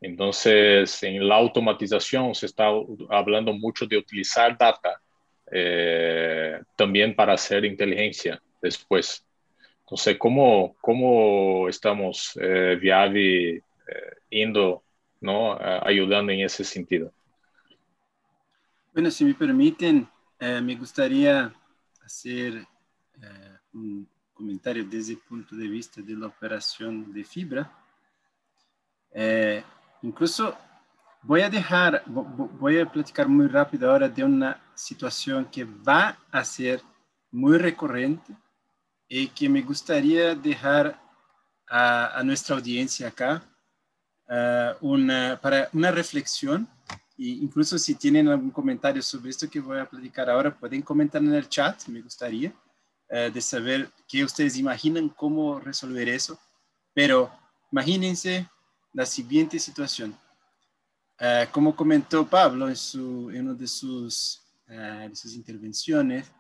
Entonces, 0.04 1.02
en 1.04 1.26
la 1.26 1.36
automatización 1.36 2.36
se 2.36 2.48
está 2.48 2.66
hablando 3.10 3.54
mucho 3.54 3.86
de 3.86 3.98
utilizar 3.98 4.58
data 4.58 5.00
eh, 5.50 6.60
también 6.76 7.16
para 7.16 7.34
hacer 7.34 7.64
inteligencia 7.64 8.42
después. 8.62 9.26
Entonces, 9.80 10.18
¿cómo, 10.18 10.76
cómo 10.82 11.70
estamos, 11.70 12.38
eh, 12.42 12.78
Viavi, 12.82 13.62
eh, 14.30 14.52
¿no? 15.22 15.58
ayudando 15.58 16.34
en 16.34 16.42
ese 16.42 16.66
sentido? 16.66 17.14
Bueno, 18.92 19.10
si 19.10 19.24
me 19.24 19.34
permiten, 19.34 20.06
eh, 20.38 20.60
me 20.60 20.76
gustaría 20.76 21.54
hacer 22.04 22.56
eh, 22.56 23.58
un 23.74 24.06
comentario 24.34 24.84
desde 24.84 25.14
el 25.14 25.20
punto 25.20 25.56
de 25.56 25.68
vista 25.70 26.02
de 26.02 26.14
la 26.14 26.28
operación 26.28 27.14
de 27.14 27.24
fibra. 27.24 27.72
Incluso 30.04 30.56
voy 31.24 31.42
a 31.42 31.50
dejar, 31.50 32.04
voy 32.06 32.80
a 32.80 32.86
platicar 32.86 33.28
muy 33.28 33.48
rápido 33.48 33.90
ahora 33.90 34.08
de 34.08 34.24
una 34.24 34.62
situación 34.76 35.46
que 35.46 35.64
va 35.64 36.18
a 36.32 36.44
ser 36.44 36.82
muy 37.32 37.58
recurrente 37.58 38.36
y 39.08 39.28
que 39.30 39.50
me 39.50 39.62
gustaría 39.62 40.36
dejar 40.36 41.02
a, 41.68 42.22
nuestra 42.24 42.56
audiencia 42.56 43.08
acá 43.08 43.44
una, 44.82 45.40
para 45.42 45.70
una 45.74 45.92
reflexión. 45.92 46.68
E 47.18 47.26
incluso 47.42 47.78
si 47.78 47.96
tienen 47.96 48.28
algún 48.28 48.52
comentario 48.52 49.02
sobre 49.02 49.30
esto 49.30 49.50
que 49.50 49.60
voy 49.60 49.80
a 49.80 49.90
platicar 49.90 50.30
ahora, 50.30 50.54
pueden 50.54 50.82
comentar 50.82 51.22
en 51.22 51.34
el 51.34 51.48
chat, 51.48 51.88
me 51.88 52.02
gustaría, 52.02 52.50
uh, 53.10 53.32
de 53.32 53.42
saber 53.42 53.90
qué 54.08 54.24
ustedes 54.24 54.58
imaginan 54.58 55.10
cómo 55.10 55.60
resolver 55.60 56.10
eso. 56.10 56.40
Pero 56.94 57.32
imagínense 57.72 58.50
la 58.94 59.06
siguiente 59.06 59.60
situación. 59.60 60.18
Uh, 61.20 61.50
como 61.52 61.76
comentó 61.76 62.26
Pablo 62.28 62.70
en, 62.70 62.76
su, 62.76 63.30
en 63.32 63.48
una 63.48 63.54
de 63.54 63.68
sus, 63.68 64.42
de 64.68 65.16
sus 65.16 65.36
intervenciones, 65.36 66.32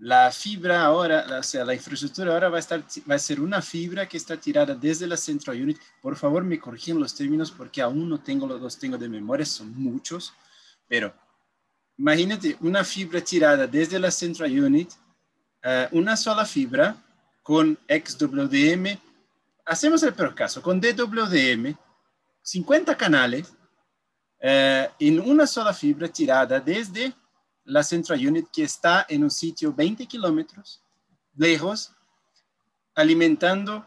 la 0.00 0.30
fibra 0.30 0.84
ahora, 0.84 1.26
o 1.40 1.42
sea, 1.42 1.64
la 1.64 1.74
infraestructura 1.74 2.32
ahora 2.32 2.48
va 2.48 2.58
a, 2.58 2.60
estar, 2.60 2.84
va 3.10 3.16
a 3.16 3.18
ser 3.18 3.40
una 3.40 3.60
fibra 3.60 4.08
que 4.08 4.16
está 4.16 4.36
tirada 4.36 4.74
desde 4.74 5.08
la 5.08 5.16
Central 5.16 5.60
Unit. 5.60 5.78
Por 6.00 6.14
favor, 6.16 6.44
me 6.44 6.58
corrigen 6.58 7.00
los 7.00 7.14
términos 7.14 7.50
porque 7.50 7.82
aún 7.82 8.08
no 8.08 8.20
tengo 8.20 8.46
los 8.46 8.78
tengo 8.78 8.96
de 8.96 9.08
memoria, 9.08 9.44
son 9.44 9.72
muchos. 9.74 10.32
Pero 10.86 11.12
imagínate 11.96 12.56
una 12.60 12.84
fibra 12.84 13.20
tirada 13.20 13.66
desde 13.66 13.98
la 13.98 14.12
Central 14.12 14.56
Unit, 14.58 14.92
uh, 15.64 15.98
una 15.98 16.16
sola 16.16 16.46
fibra 16.46 16.96
con 17.42 17.76
XWDM. 17.88 18.98
Hacemos 19.68 20.02
el 20.02 20.14
peor 20.14 20.34
caso, 20.34 20.62
con 20.62 20.80
DWDM, 20.80 21.76
50 22.40 22.96
canales 22.96 23.52
uh, 24.42 24.90
en 24.98 25.20
una 25.20 25.46
sola 25.46 25.74
fibra 25.74 26.08
tirada 26.08 26.58
desde 26.58 27.12
la 27.64 27.82
Central 27.82 28.26
Unit 28.26 28.46
que 28.50 28.62
está 28.62 29.04
en 29.10 29.24
un 29.24 29.30
sitio 29.30 29.74
20 29.74 30.06
kilómetros 30.06 30.82
lejos, 31.36 31.92
alimentando 32.94 33.86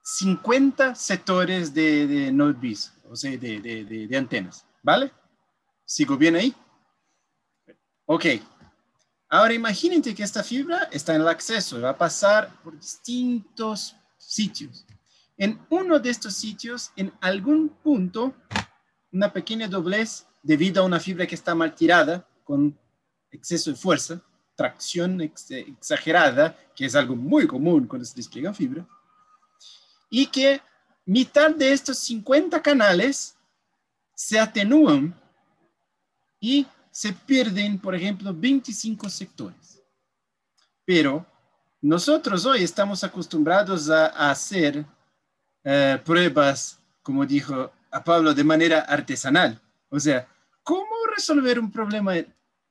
50 0.00 0.94
sectores 0.94 1.74
de, 1.74 2.06
de 2.06 2.30
Node 2.30 2.76
o 3.10 3.16
sea, 3.16 3.32
de, 3.32 3.60
de, 3.60 4.06
de, 4.06 4.16
antenas. 4.16 4.64
¿Vale? 4.80 5.12
¿Sigo 5.84 6.16
bien 6.16 6.36
ahí? 6.36 6.54
Ok. 8.06 8.26
Ahora 9.28 9.54
imagínate 9.54 10.14
que 10.14 10.22
esta 10.22 10.44
fibra 10.44 10.84
está 10.92 11.16
en 11.16 11.22
el 11.22 11.28
acceso, 11.28 11.80
va 11.80 11.90
a 11.90 11.98
pasar 11.98 12.54
por 12.62 12.78
distintos 12.78 13.97
sitios. 14.18 14.84
En 15.36 15.58
uno 15.70 15.98
de 15.98 16.10
estos 16.10 16.34
sitios, 16.34 16.90
en 16.96 17.12
algún 17.20 17.68
punto, 17.68 18.34
una 19.12 19.32
pequeña 19.32 19.68
doblez 19.68 20.26
debido 20.42 20.82
a 20.82 20.86
una 20.86 21.00
fibra 21.00 21.26
que 21.26 21.34
está 21.34 21.54
mal 21.54 21.74
tirada, 21.74 22.28
con 22.44 22.78
exceso 23.30 23.70
de 23.70 23.76
fuerza, 23.76 24.20
tracción 24.56 25.20
exagerada, 25.20 26.56
que 26.74 26.86
es 26.86 26.94
algo 26.94 27.14
muy 27.14 27.46
común 27.46 27.86
cuando 27.86 28.04
se 28.04 28.16
despliega 28.16 28.52
fibra, 28.52 28.86
y 30.10 30.26
que 30.26 30.60
mitad 31.04 31.54
de 31.54 31.72
estos 31.72 31.98
50 31.98 32.60
canales 32.60 33.36
se 34.14 34.38
atenúan 34.40 35.14
y 36.40 36.66
se 36.90 37.12
pierden, 37.12 37.78
por 37.78 37.94
ejemplo, 37.94 38.34
25 38.34 39.08
sectores. 39.08 39.80
Pero 40.84 41.24
nosotros 41.80 42.44
hoy 42.44 42.62
estamos 42.64 43.04
acostumbrados 43.04 43.88
a, 43.88 44.30
hacer 44.30 44.84
eh, 45.64 46.00
pruebas, 46.04 46.80
como 47.02 47.24
dijo 47.24 47.70
a 47.90 48.02
Pablo 48.02 48.34
de 48.34 48.44
manera 48.44 48.80
artesanal. 48.80 49.60
O 49.88 50.00
sea, 50.00 50.26
¿cómo 50.62 50.94
resolver 51.14 51.58
un 51.58 51.70
problema 51.70 52.14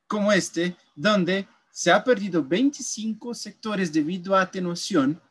como 0.07 0.31
este 0.31 0.75
donde 0.95 1.47
se 1.71 1.91
ha 1.91 2.03
perdido 2.03 2.43
25 2.43 3.33
sectores 3.33 3.93
debido 3.93 4.35
a 4.35 4.41
atenuación 4.41 5.21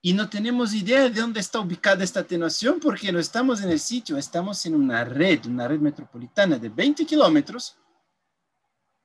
y 0.00 0.14
no 0.14 0.28
tenemos 0.28 0.74
idea 0.74 1.02
de 1.02 1.20
dónde 1.20 1.40
está 1.40 1.60
ubicada 1.60 2.02
esta 2.02 2.20
atenuación 2.20 2.80
porque 2.80 3.12
no 3.12 3.20
estamos 3.20 3.62
en 3.62 3.70
el 3.70 3.78
sitio, 3.78 4.16
estamos 4.16 4.64
en 4.66 4.74
una 4.74 5.04
red, 5.04 5.46
una 5.46 5.68
red 5.68 5.78
metropolitana 5.78 6.58
de 6.58 6.68
20 6.68 7.06
kilómetros. 7.06 7.76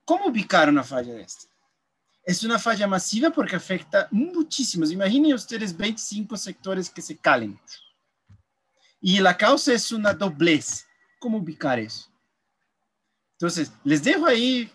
¿Cómo 0.04 0.26
ubicar 0.26 0.68
una 0.68 0.82
falla 0.82 1.14
de 1.14 1.22
esta? 1.22 1.46
Es 2.28 2.44
una 2.44 2.58
falla 2.58 2.86
masiva 2.86 3.30
porque 3.30 3.56
afecta 3.56 4.06
muchísimos. 4.10 4.92
Imaginen 4.92 5.32
ustedes 5.32 5.74
25 5.74 6.36
sectores 6.36 6.90
que 6.90 7.00
se 7.00 7.16
calen. 7.16 7.58
Y 9.00 9.18
la 9.20 9.34
causa 9.34 9.72
es 9.72 9.90
una 9.92 10.12
doblez. 10.12 10.84
¿Cómo 11.18 11.38
ubicar 11.38 11.78
eso? 11.78 12.10
Entonces, 13.32 13.72
les 13.82 14.04
dejo 14.04 14.26
ahí 14.26 14.70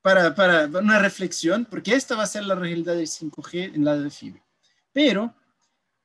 para, 0.00 0.34
para 0.34 0.64
una 0.66 0.98
reflexión, 0.98 1.66
porque 1.66 1.94
esta 1.94 2.16
va 2.16 2.22
a 2.22 2.26
ser 2.26 2.44
la 2.44 2.54
realidad 2.54 2.94
del 2.96 3.06
5G 3.06 3.74
en 3.74 3.84
lado 3.84 4.00
de 4.00 4.10
fibra. 4.10 4.42
Pero 4.94 5.34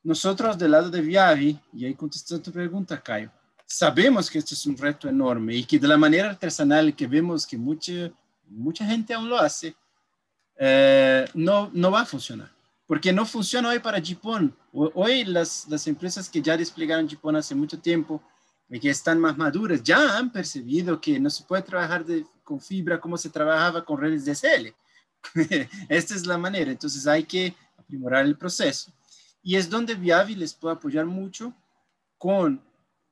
nosotros 0.03 0.57
del 0.57 0.72
lado 0.72 0.90
de 0.90 0.99
Viavi, 0.99 1.57
y 1.72 1.86
ahí 1.86 1.95
contestando 1.95 2.44
tu 2.44 2.52
pregunta, 2.52 3.02
Caio, 3.02 3.32
sabemos 3.65 4.30
que 4.30 4.40
este 4.40 4.53
es 4.56 4.65
un 4.65 4.78
reto 4.78 5.07
enorme 5.07 5.56
y 5.56 5.64
que 5.64 5.80
de 5.80 5.88
la 5.88 5.95
manera 5.95 6.32
artesanal 6.32 6.94
que 6.94 7.07
vemos 7.07 7.48
que 7.48 7.57
mucha, 7.57 8.11
mucha 8.49 8.86
gente 8.86 9.14
aún 9.14 9.30
lo 9.30 9.38
hace, 9.38 9.73
eh, 10.57 11.26
no, 11.34 11.69
no 11.73 11.91
va 11.91 12.02
a 12.02 12.06
funcionar. 12.06 12.52
Porque 12.86 13.14
no 13.14 13.26
funciona 13.26 13.69
hoy 13.69 13.80
para 13.80 14.02
Jipón. 14.02 14.56
Hoy 14.73 15.23
las, 15.23 15.68
las 15.69 15.88
empresas 15.88 16.30
que 16.30 16.41
ya 16.41 16.57
desplegaron 16.57 17.07
Jipón 17.07 17.36
hace 17.36 17.56
mucho 17.56 17.80
tiempo 17.80 18.22
y 18.69 18.80
que 18.80 18.90
están 18.90 19.19
más 19.19 19.38
maduras 19.38 19.84
ya 19.84 20.18
han 20.18 20.32
percibido 20.32 20.99
que 20.99 21.19
no 21.19 21.30
se 21.30 21.44
puede 21.44 21.61
trabajar 21.61 22.06
con 22.44 22.60
fibra 22.60 22.99
como 22.99 23.18
se 23.18 23.30
trabajaba 23.30 23.84
con 23.84 23.99
redes 23.99 24.26
DSL. 24.26 24.73
Esta 25.90 26.15
es 26.15 26.26
la 26.26 26.38
manera. 26.38 26.72
Entonces 26.72 27.06
hay 27.07 27.23
que 27.23 27.53
aprimorar 27.78 28.26
el 28.26 28.38
proceso. 28.38 28.91
Y 29.44 29.56
es 29.56 29.69
donde 29.69 29.95
Viavi 29.95 30.36
les 30.36 30.53
puede 30.53 30.76
apoyar 30.76 31.06
mucho 31.06 31.53
con 32.18 32.61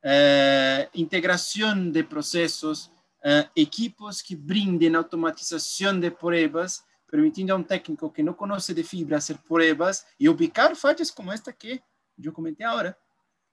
eh, 0.02 0.88
integración 0.94 1.91
de 1.91 2.03
procesos, 2.03 2.91
eh, 3.24 3.45
equipos 3.56 4.24
que 4.24 4.36
brinden 4.36 4.95
automatización 4.95 5.99
de 5.99 6.11
pruebas, 6.11 6.86
permitiendo 7.10 7.53
a 7.53 7.57
un 7.57 7.65
técnico 7.65 8.14
que 8.14 8.23
no 8.23 8.38
conoce 8.38 8.73
de 8.73 8.84
fibra 8.84 9.18
hacer 9.18 9.38
pruebas 9.38 10.06
y 10.18 10.27
ubicar 10.27 10.76
fallas 10.76 11.11
como 11.11 11.34
esta 11.34 11.53
que 11.53 11.81
yo 12.15 12.34
comenté 12.34 12.64
ahora, 12.64 12.98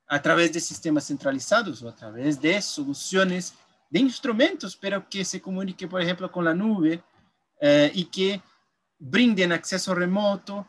a 0.08 0.20
través 0.22 0.52
de 0.52 0.60
sistemas 0.60 1.06
centralizados 1.06 1.82
o 1.82 1.88
a 1.88 1.94
través 1.94 2.40
de 2.40 2.60
soluciones 2.60 3.54
de 3.90 4.00
instrumentos, 4.00 4.76
pero 4.76 5.08
que 5.08 5.24
se 5.24 5.40
comunique, 5.40 5.88
por 5.88 6.00
ejemplo, 6.00 6.30
con 6.30 6.44
la 6.44 6.54
nube 6.54 7.02
eh, 7.60 8.08
que 8.12 8.40
brinden 8.98 9.52
acceso 9.52 9.94
remoto 9.94 10.66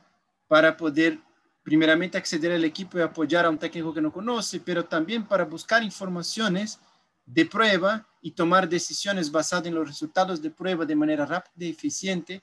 para 0.48 0.76
poder 0.76 1.20
primeramente 1.64 2.18
acceder 2.18 2.54
al 2.54 2.64
equipo 2.64 2.98
y 2.98 3.02
apoyar 3.02 3.46
a 3.46 3.50
un 3.50 3.58
técnico 3.58 3.94
que 3.94 4.02
no 4.02 4.12
conoce, 4.12 4.60
pero 4.60 4.86
también 4.86 5.26
para 5.26 5.44
buscar 5.44 5.84
informaciones 5.84 6.80
de 7.26 7.46
prueba 7.46 8.08
y 8.22 8.32
tomar 8.32 8.70
decisiones 8.70 9.30
basadas 9.30 9.68
en 9.68 9.76
los 9.76 9.88
resultados 9.88 10.42
de 10.42 10.50
prueba 10.50 10.86
de 10.86 10.96
manera 10.96 11.26
rápida 11.26 11.66
y 11.66 11.70
eficiente, 11.70 12.42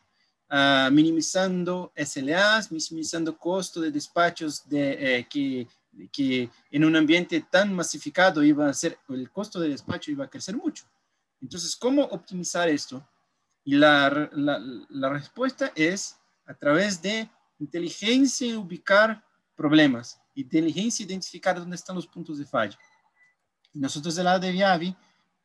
uh, 0.55 0.91
minimizando 0.91 1.93
SLAs, 1.97 2.71
minimizando 2.71 3.37
costo 3.37 3.81
de 3.81 3.91
despachos 3.91 4.67
de, 4.69 5.19
eh, 5.19 5.27
que, 5.29 5.67
que 6.13 6.49
en 6.71 6.85
un 6.85 6.95
ambiente 6.95 7.45
tan 7.51 7.75
masificado 7.75 8.43
iba 8.45 8.69
a 8.69 8.73
ser, 8.73 8.99
el 9.09 9.31
costo 9.31 9.59
de 9.59 9.71
despacho 9.71 10.13
iba 10.13 10.25
a 10.25 10.31
crecer 10.31 10.57
mucho. 10.57 10.85
Entonces, 11.43 11.75
¿cómo 11.75 12.05
optimizar 12.05 12.69
esto? 12.69 13.07
Y 13.65 13.75
la, 13.75 14.31
la, 14.33 14.61
la 14.89 15.09
respuesta 15.09 15.73
es 15.75 16.17
a 16.47 16.55
través 16.55 17.03
de 17.03 17.29
inteligencia 17.59 18.49
en 18.49 18.57
ubicar 18.59 19.25
problemas, 19.57 20.21
inteligencia 20.35 21.03
en 21.03 21.11
identificar 21.11 21.59
dónde 21.59 21.77
están 21.77 21.97
los 21.97 22.07
puntos 22.07 22.39
de 22.39 22.45
falla. 22.45 22.79
Nosotros 23.73 24.15
del 24.15 24.27
lado 24.27 24.41
de 24.41 24.53
Viavi 24.53 24.95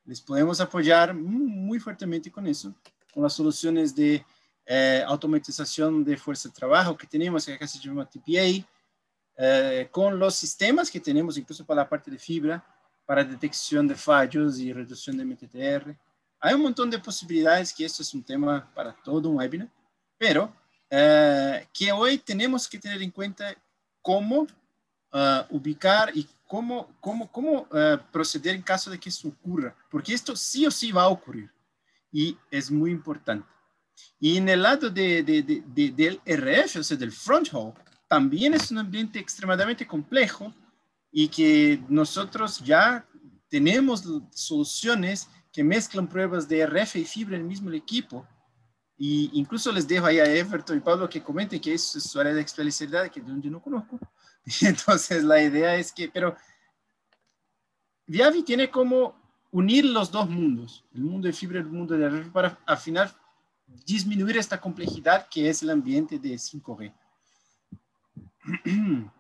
les 0.06 0.22
podemos 0.22 0.60
apoyar 0.62 1.14
muy 1.14 1.80
fuertemente 1.80 2.32
con 2.32 2.46
eso, 2.46 2.74
con 3.14 3.24
las 3.24 3.34
soluciones 3.34 3.96
de 3.96 4.24
eh, 4.72 5.04
automatización 5.08 6.04
de 6.04 6.16
fuerza 6.16 6.48
de 6.48 6.54
trabajo 6.54 6.96
que 6.96 7.08
tenemos, 7.08 7.44
que 7.44 7.54
acá 7.54 7.68
se 7.68 7.80
llama 7.80 8.08
TPA, 8.08 8.64
eh, 9.36 9.88
con 9.90 10.20
los 10.20 10.36
sistemas 10.36 10.92
que 10.92 11.00
tenemos, 11.00 11.40
incluso 11.40 11.66
para 11.66 11.82
la 11.82 11.90
parte 11.90 12.12
de 12.12 12.20
fibra, 12.20 12.64
para 13.04 13.24
detección 13.24 13.88
de 13.88 13.96
fallos 13.96 14.60
y 14.60 14.72
reducción 14.72 15.18
de 15.18 15.26
MTTR. 15.26 15.98
Hay 16.40 16.54
un 16.54 16.62
montón 16.62 16.88
de 16.92 17.00
posibilidades 17.00 17.74
que 17.74 17.84
esto 17.84 18.04
es 18.04 18.14
un 18.14 18.22
tema 18.24 18.72
para 18.76 18.94
todo 19.04 19.30
un 19.30 19.38
webinar, 19.38 19.68
pero 20.20 20.54
eh, 20.88 21.68
que 21.74 21.92
hoy 21.92 22.20
tenemos 22.20 22.68
que 22.68 22.78
tener 22.78 23.02
en 23.02 23.10
cuenta 23.10 23.56
cómo 24.04 24.42
uh, 24.42 25.46
ubicar 25.50 26.16
y 26.16 26.28
cómo, 26.46 26.96
cómo, 27.02 27.32
cómo 27.32 27.62
uh, 27.72 27.98
proceder 28.12 28.54
en 28.54 28.62
caso 28.62 28.92
de 28.92 29.00
que 29.00 29.10
eso 29.10 29.30
ocurra, 29.30 29.76
porque 29.90 30.14
esto 30.14 30.36
sí 30.36 30.68
o 30.68 30.70
sí 30.70 30.92
va 30.92 31.04
a 31.04 31.10
ocurrir 31.10 31.52
y 32.12 32.38
es 32.52 32.70
muy 32.70 32.92
importante. 32.92 33.48
Y 34.20 34.38
en 34.38 34.50
el 34.50 34.62
lado 34.62 34.90
de, 34.90 35.24
de, 35.24 35.42
de, 35.44 35.92
del 35.92 36.22
RF, 36.26 36.78
o 36.78 36.84
sea, 36.84 36.98
del 36.98 37.12
front 37.12 37.54
haul, 37.54 37.74
también 38.08 38.54
es 38.54 38.72
un 38.72 38.80
ambiente 38.80 39.20
extremadamente 39.20 39.86
complejo 39.86 40.54
y 41.12 41.28
que 41.28 41.82
nosotros 41.90 42.60
ya 42.60 43.06
tenemos 43.50 44.04
soluciones 44.32 45.30
que 45.52 45.64
mezclan 45.64 46.08
pruebas 46.08 46.48
de 46.48 46.66
RF 46.66 46.98
y 46.98 47.06
fibra 47.06 47.36
en 47.36 47.42
el 47.42 47.48
mismo 47.48 47.72
equipo 47.72 48.28
y 49.02 49.30
incluso 49.34 49.72
les 49.72 49.88
dejo 49.88 50.06
ahí 50.06 50.20
a 50.20 50.26
Everton 50.26 50.78
y 50.78 50.82
Pablo 50.82 51.10
que 51.10 51.24
comenten 51.24 51.62
que 51.62 51.74
es 51.74 51.84
su 51.84 52.20
área 52.20 52.34
de 52.34 52.42
especialidad, 52.42 53.10
que 53.10 53.22
yo 53.22 53.50
no 53.50 53.62
conozco. 53.62 53.98
Entonces 54.62 55.24
la 55.24 55.42
idea 55.42 55.76
es 55.76 55.94
que, 55.94 56.10
pero 56.10 56.36
Viavi 58.06 58.44
tiene 58.44 58.70
como 58.70 59.16
unir 59.52 59.86
los 59.86 60.12
dos 60.12 60.30
mundos, 60.30 60.84
el 60.94 61.02
mundo 61.02 61.28
de 61.28 61.34
fibra 61.34 61.60
y 61.60 61.62
el 61.62 61.70
mundo 61.70 61.98
de 61.98 62.10
red, 62.10 62.32
para 62.32 62.60
al 62.66 62.78
final 62.78 63.10
disminuir 63.86 64.38
esta 64.38 64.60
complejidad 64.60 65.28
que 65.30 65.50
es 65.50 65.64
el 65.64 65.72
ambiente 65.72 66.20
de 66.20 66.30
5G. 66.30 66.94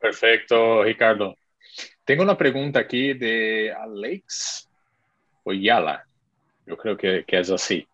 Perfecto, 0.00 0.84
Ricardo. 0.84 1.34
Tengo 2.04 2.22
una 2.22 2.36
pregunta 2.36 2.80
aquí 2.80 3.14
de 3.14 3.72
Alex 3.72 4.68
Oyala. 5.44 6.04
Yo 6.66 6.76
creo 6.76 6.96
que, 6.96 7.24
es 7.26 7.50
así. 7.50 7.86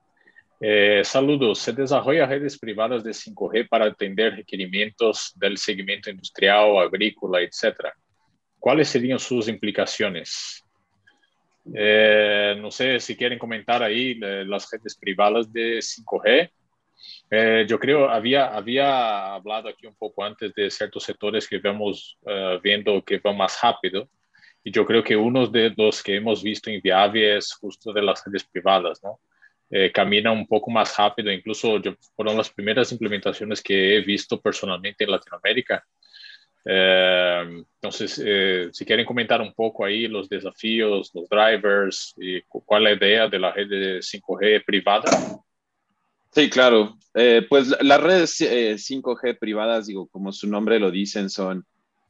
Eh, 0.60 1.02
saludos. 1.04 1.60
Se 1.60 1.72
desarrolla 1.72 2.26
redes 2.26 2.58
privadas 2.58 3.04
de 3.04 3.10
5G 3.10 3.68
para 3.68 3.86
atender 3.86 4.34
requerimientos 4.36 5.32
del 5.36 5.56
segmento 5.58 6.10
industrial, 6.10 6.78
agrícola, 6.78 7.40
etc. 7.40 7.88
¿Cuáles 8.58 8.88
serían 8.88 9.18
sus 9.18 9.48
implicaciones? 9.48 10.63
Eh, 11.72 12.56
no 12.60 12.70
sé 12.70 13.00
si 13.00 13.16
quieren 13.16 13.38
comentar 13.38 13.82
ahí 13.82 14.18
eh, 14.22 14.44
las 14.46 14.70
redes 14.70 14.96
privadas 14.96 15.50
de 15.52 15.78
5G. 15.78 16.50
Eh, 17.30 17.64
yo 17.66 17.78
creo 17.78 18.08
había 18.08 18.54
había 18.54 19.34
hablado 19.34 19.68
aquí 19.68 19.86
un 19.86 19.94
poco 19.94 20.24
antes 20.24 20.54
de 20.54 20.70
ciertos 20.70 21.04
sectores 21.04 21.48
que 21.48 21.58
vamos 21.58 22.18
viendo 22.62 23.02
que 23.02 23.18
van 23.18 23.36
más 23.36 23.58
rápido 23.62 24.08
y 24.62 24.70
yo 24.70 24.86
creo 24.86 25.02
que 25.02 25.16
uno 25.16 25.46
de 25.46 25.72
los 25.76 26.02
que 26.02 26.16
hemos 26.16 26.42
visto 26.42 26.70
en 26.70 26.80
Viavi 26.80 27.22
es 27.22 27.54
justo 27.54 27.92
de 27.92 28.02
las 28.02 28.24
redes 28.24 28.44
privadas, 28.44 29.02
¿no? 29.02 29.20
camina 29.92 30.30
un 30.30 30.46
poco 30.46 30.70
más 30.70 30.96
rápido. 30.96 31.32
Incluso 31.32 31.78
yo, 31.78 31.94
fueron 32.14 32.36
las 32.36 32.48
primeras 32.50 32.92
implementaciones 32.92 33.60
que 33.60 33.96
he 33.96 34.00
visto 34.02 34.40
personalmente 34.40 35.04
en 35.04 35.10
Latinoamérica. 35.10 35.84
Eh, 36.64 37.64
entonces, 37.76 38.22
eh, 38.24 38.70
si 38.72 38.84
quieren 38.84 39.04
comentar 39.04 39.40
un 39.40 39.52
poco 39.52 39.84
ahí 39.84 40.08
los 40.08 40.28
desafíos, 40.28 41.10
los 41.12 41.28
drivers 41.28 42.14
y 42.16 42.40
cuál 42.42 42.86
es 42.86 42.98
la 43.00 43.06
idea 43.06 43.28
de 43.28 43.38
la 43.38 43.52
red 43.52 43.68
de 43.68 43.98
5G 44.02 44.64
privada. 44.64 45.04
Sí, 46.32 46.48
claro. 46.48 46.96
Eh, 47.14 47.46
pues 47.48 47.74
las 47.80 48.00
redes 48.00 48.40
5G 48.40 49.38
privadas, 49.38 49.86
digo, 49.86 50.08
como 50.08 50.32
su 50.32 50.48
nombre 50.48 50.80
lo 50.80 50.90
dicen, 50.90 51.30
son, 51.30 51.64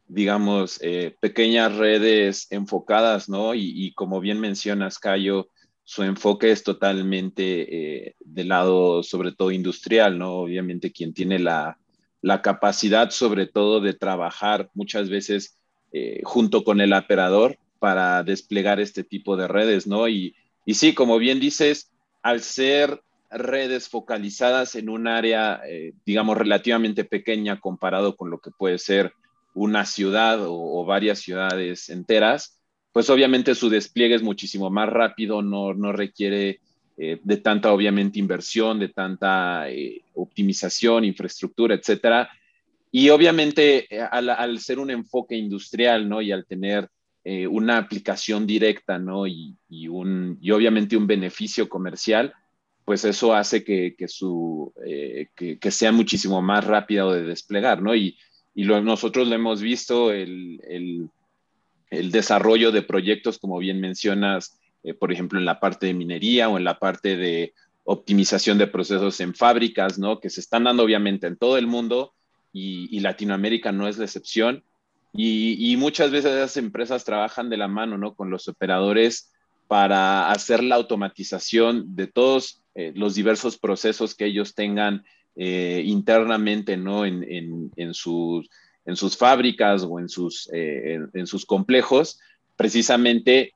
digamos, 0.06 0.80
pequeñas 1.20 1.76
redes 1.76 2.46
enfocadas, 2.50 3.28
¿no? 3.28 3.54
Y, 3.54 3.72
y, 3.74 3.92
como 3.92 4.20
bien 4.20 4.40
mencionas, 4.40 4.98
Cayo, 4.98 5.48
su 5.82 6.04
enfoque 6.04 6.50
es 6.52 6.62
totalmente 6.62 8.14
del 8.20 8.48
lado, 8.48 9.02
sobre 9.02 9.32
todo 9.32 9.50
industrial, 9.50 10.18
¿no? 10.18 10.36
Obviamente 10.36 10.90
quien 10.90 11.12
tiene 11.12 11.38
la, 11.38 11.76
la 12.24 12.40
capacidad, 12.40 13.10
sobre 13.10 13.46
todo, 13.46 13.82
de 13.82 13.92
trabajar 13.92 14.70
muchas 14.72 15.10
veces 15.10 15.58
eh, 15.92 16.22
junto 16.24 16.64
con 16.64 16.80
el 16.80 16.94
operador 16.94 17.58
para 17.78 18.22
desplegar 18.22 18.80
este 18.80 19.04
tipo 19.04 19.36
de 19.36 19.46
redes, 19.46 19.86
¿no? 19.86 20.08
Y, 20.08 20.34
y 20.64 20.72
sí, 20.72 20.94
como 20.94 21.18
bien 21.18 21.38
dices, 21.38 21.92
al 22.22 22.40
ser 22.40 23.02
redes 23.30 23.90
focalizadas 23.90 24.74
en 24.74 24.88
un 24.88 25.06
área, 25.06 25.60
eh, 25.68 25.92
digamos, 26.06 26.38
relativamente 26.38 27.04
pequeña 27.04 27.60
comparado 27.60 28.16
con 28.16 28.30
lo 28.30 28.38
que 28.38 28.50
puede 28.50 28.78
ser 28.78 29.12
una 29.52 29.84
ciudad 29.84 30.46
o, 30.46 30.80
o 30.80 30.86
varias 30.86 31.18
ciudades 31.18 31.90
enteras, 31.90 32.58
pues 32.94 33.10
obviamente 33.10 33.54
su 33.54 33.68
despliegue 33.68 34.14
es 34.14 34.22
muchísimo 34.22 34.70
más 34.70 34.88
rápido, 34.88 35.42
no, 35.42 35.74
no 35.74 35.92
requiere 35.92 36.60
eh, 36.96 37.18
de 37.22 37.36
tanta, 37.38 37.72
obviamente, 37.72 38.20
inversión, 38.20 38.78
de 38.78 38.88
tanta 38.88 39.68
eh, 39.68 40.02
optimización, 40.14 41.04
infraestructura, 41.04 41.74
etcétera. 41.74 42.30
Y 42.92 43.08
obviamente, 43.08 43.86
eh, 43.92 44.00
al, 44.00 44.58
ser 44.60 44.78
un 44.78 44.90
enfoque 44.90 45.34
industrial, 45.34 46.08
¿no? 46.08 46.22
Y 46.22 46.32
al 46.32 46.46
tener 46.46 46.88
una 47.50 47.78
aplicación 47.78 48.46
directa, 48.46 48.98
¿no? 48.98 49.26
Y, 49.26 49.56
y, 49.70 49.88
un, 49.88 50.36
y 50.42 50.50
obviamente 50.50 50.94
un 50.94 51.06
beneficio 51.06 51.70
comercial, 51.70 52.34
pues 52.84 53.02
eso 53.06 53.34
hace 53.34 53.64
que, 53.64 53.94
que 53.96 54.08
su, 54.08 54.74
que, 55.34 55.70
sea 55.70 55.90
muchísimo 55.90 56.42
más 56.42 56.66
rápido 56.66 57.12
de 57.12 57.22
desplegar, 57.22 57.80
¿no? 57.80 57.94
Y, 57.94 58.18
y 58.54 58.64
nosotros 58.64 59.26
lo 59.26 59.34
hemos 59.34 59.62
visto, 59.62 60.12
el, 60.12 60.60
el 61.94 62.10
desarrollo 62.10 62.72
de 62.72 62.82
proyectos, 62.82 63.38
como 63.38 63.58
bien 63.58 63.80
mencionas, 63.80 64.58
eh, 64.84 64.92
por 64.92 65.10
ejemplo, 65.10 65.38
en 65.38 65.46
la 65.46 65.60
parte 65.60 65.86
de 65.86 65.94
minería 65.94 66.48
o 66.50 66.58
en 66.58 66.64
la 66.64 66.78
parte 66.78 67.16
de 67.16 67.54
optimización 67.84 68.58
de 68.58 68.66
procesos 68.66 69.18
en 69.20 69.34
fábricas, 69.34 69.98
¿no? 69.98 70.20
Que 70.20 70.28
se 70.28 70.40
están 70.40 70.64
dando 70.64 70.84
obviamente 70.84 71.26
en 71.26 71.36
todo 71.36 71.56
el 71.56 71.66
mundo 71.66 72.12
y, 72.52 73.00
Latinoamérica 73.00 73.72
no 73.72 73.88
es 73.88 73.98
la 73.98 74.04
excepción. 74.04 74.62
Y, 75.14 75.74
muchas 75.78 76.10
veces 76.10 76.32
esas 76.32 76.56
empresas 76.58 77.04
trabajan 77.04 77.48
de 77.48 77.56
la 77.56 77.66
mano, 77.66 77.96
¿no? 77.96 78.14
Con 78.14 78.30
los 78.30 78.46
operadores 78.46 79.32
para 79.68 80.30
hacer 80.30 80.62
la 80.62 80.76
automatización 80.76 81.96
de 81.96 82.06
todos 82.06 82.62
eh, 82.74 82.92
los 82.94 83.14
diversos 83.14 83.56
procesos 83.56 84.14
que 84.14 84.26
ellos 84.26 84.54
tengan 84.54 85.04
eh, 85.36 85.82
internamente, 85.86 86.76
¿no? 86.76 87.06
En, 87.06 87.70
en, 87.74 87.94
sus, 87.94 88.50
en 88.84 88.96
sus 88.96 89.16
fábricas 89.16 89.86
o 89.88 89.98
en 89.98 90.10
sus, 90.10 90.48
en 90.52 91.26
sus 91.26 91.46
complejos, 91.46 92.20
precisamente 92.56 93.54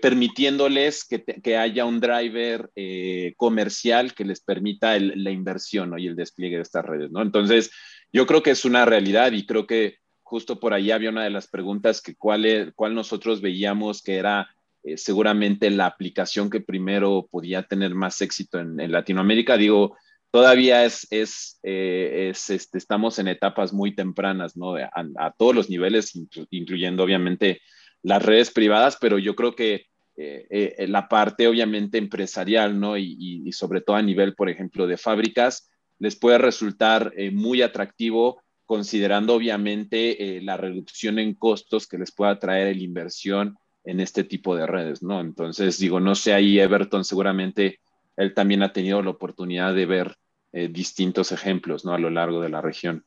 permitiéndoles 0.00 1.04
que, 1.04 1.56
haya 1.56 1.84
un 1.84 2.00
driver 2.00 2.70
eh, 2.74 3.34
comercial 3.36 4.14
que 4.14 4.24
les 4.24 4.40
permita 4.40 4.98
la 4.98 5.30
inversión 5.30 5.98
y 5.98 6.06
el 6.06 6.16
despliegue 6.16 6.56
de 6.56 6.62
estas 6.62 6.84
redes. 6.84 7.10
Entonces, 7.14 7.70
yo 8.12 8.26
creo 8.26 8.42
que 8.42 8.50
es 8.50 8.64
una 8.64 8.84
realidad 8.84 9.32
y 9.32 9.46
creo 9.46 9.66
que 9.66 9.98
justo 10.22 10.58
por 10.58 10.74
ahí 10.74 10.90
había 10.90 11.10
una 11.10 11.24
de 11.24 11.30
las 11.30 11.46
preguntas 11.46 12.02
que 12.02 12.16
cuál, 12.16 12.72
cuál 12.74 12.94
nosotros 12.94 13.40
veíamos 13.40 14.02
que 14.02 14.16
era 14.16 14.48
eh, 14.82 14.96
seguramente 14.96 15.70
la 15.70 15.86
aplicación 15.86 16.50
que 16.50 16.60
primero 16.60 17.28
podía 17.30 17.62
tener 17.64 17.94
más 17.94 18.20
éxito 18.22 18.58
en, 18.58 18.76
Latinoamérica. 18.90 19.56
Digo, 19.56 19.96
todavía 20.30 20.84
es, 20.84 21.08
eh, 21.10 22.32
este, 22.32 22.78
estamos 22.78 23.18
en 23.18 23.28
etapas 23.28 23.72
muy 23.72 23.94
tempranas, 23.94 24.54
a 25.16 25.32
todos 25.32 25.54
los 25.54 25.70
niveles, 25.70 26.12
incluyendo 26.50 27.02
obviamente 27.02 27.60
las 28.06 28.24
redes 28.24 28.52
privadas, 28.52 28.96
pero 29.00 29.18
yo 29.18 29.34
creo 29.34 29.56
que 29.56 29.86
eh, 30.16 30.46
eh, 30.48 30.86
la 30.86 31.08
parte 31.08 31.48
obviamente 31.48 31.98
empresarial, 31.98 32.78
¿no? 32.78 32.96
Y, 32.96 33.50
sobre 33.50 33.80
todo 33.80 33.96
a 33.96 34.02
nivel, 34.02 34.36
por 34.36 34.48
ejemplo, 34.48 34.86
de 34.86 34.96
fábricas, 34.96 35.68
les 35.98 36.14
puede 36.14 36.38
resultar 36.38 37.12
eh, 37.16 37.32
muy 37.32 37.62
atractivo 37.62 38.40
considerando 38.64 39.34
obviamente 39.34 40.40
la 40.42 40.56
reducción 40.56 41.18
en 41.18 41.34
costos 41.34 41.86
que 41.88 41.98
les 41.98 42.12
pueda 42.12 42.38
traer 42.38 42.76
la 42.76 42.82
inversión 42.82 43.56
en 43.84 43.98
este 43.98 44.22
tipo 44.22 44.54
de 44.56 44.66
redes, 44.66 45.02
¿no? 45.02 45.20
Entonces, 45.20 45.78
digo, 45.78 45.98
no 45.98 46.14
sé, 46.14 46.32
ahí 46.32 46.60
Everton 46.60 47.04
seguramente 47.04 47.80
él 48.16 48.34
también 48.34 48.62
ha 48.62 48.72
tenido 48.72 49.02
la 49.02 49.10
oportunidad 49.10 49.74
de 49.74 49.86
ver 49.86 50.16
distintos 50.52 51.30
ejemplos, 51.30 51.84
¿no? 51.84 51.92
A 51.92 51.98
lo 51.98 52.10
largo 52.10 52.40
de 52.40 52.48
la 52.48 52.60
región. 52.60 53.04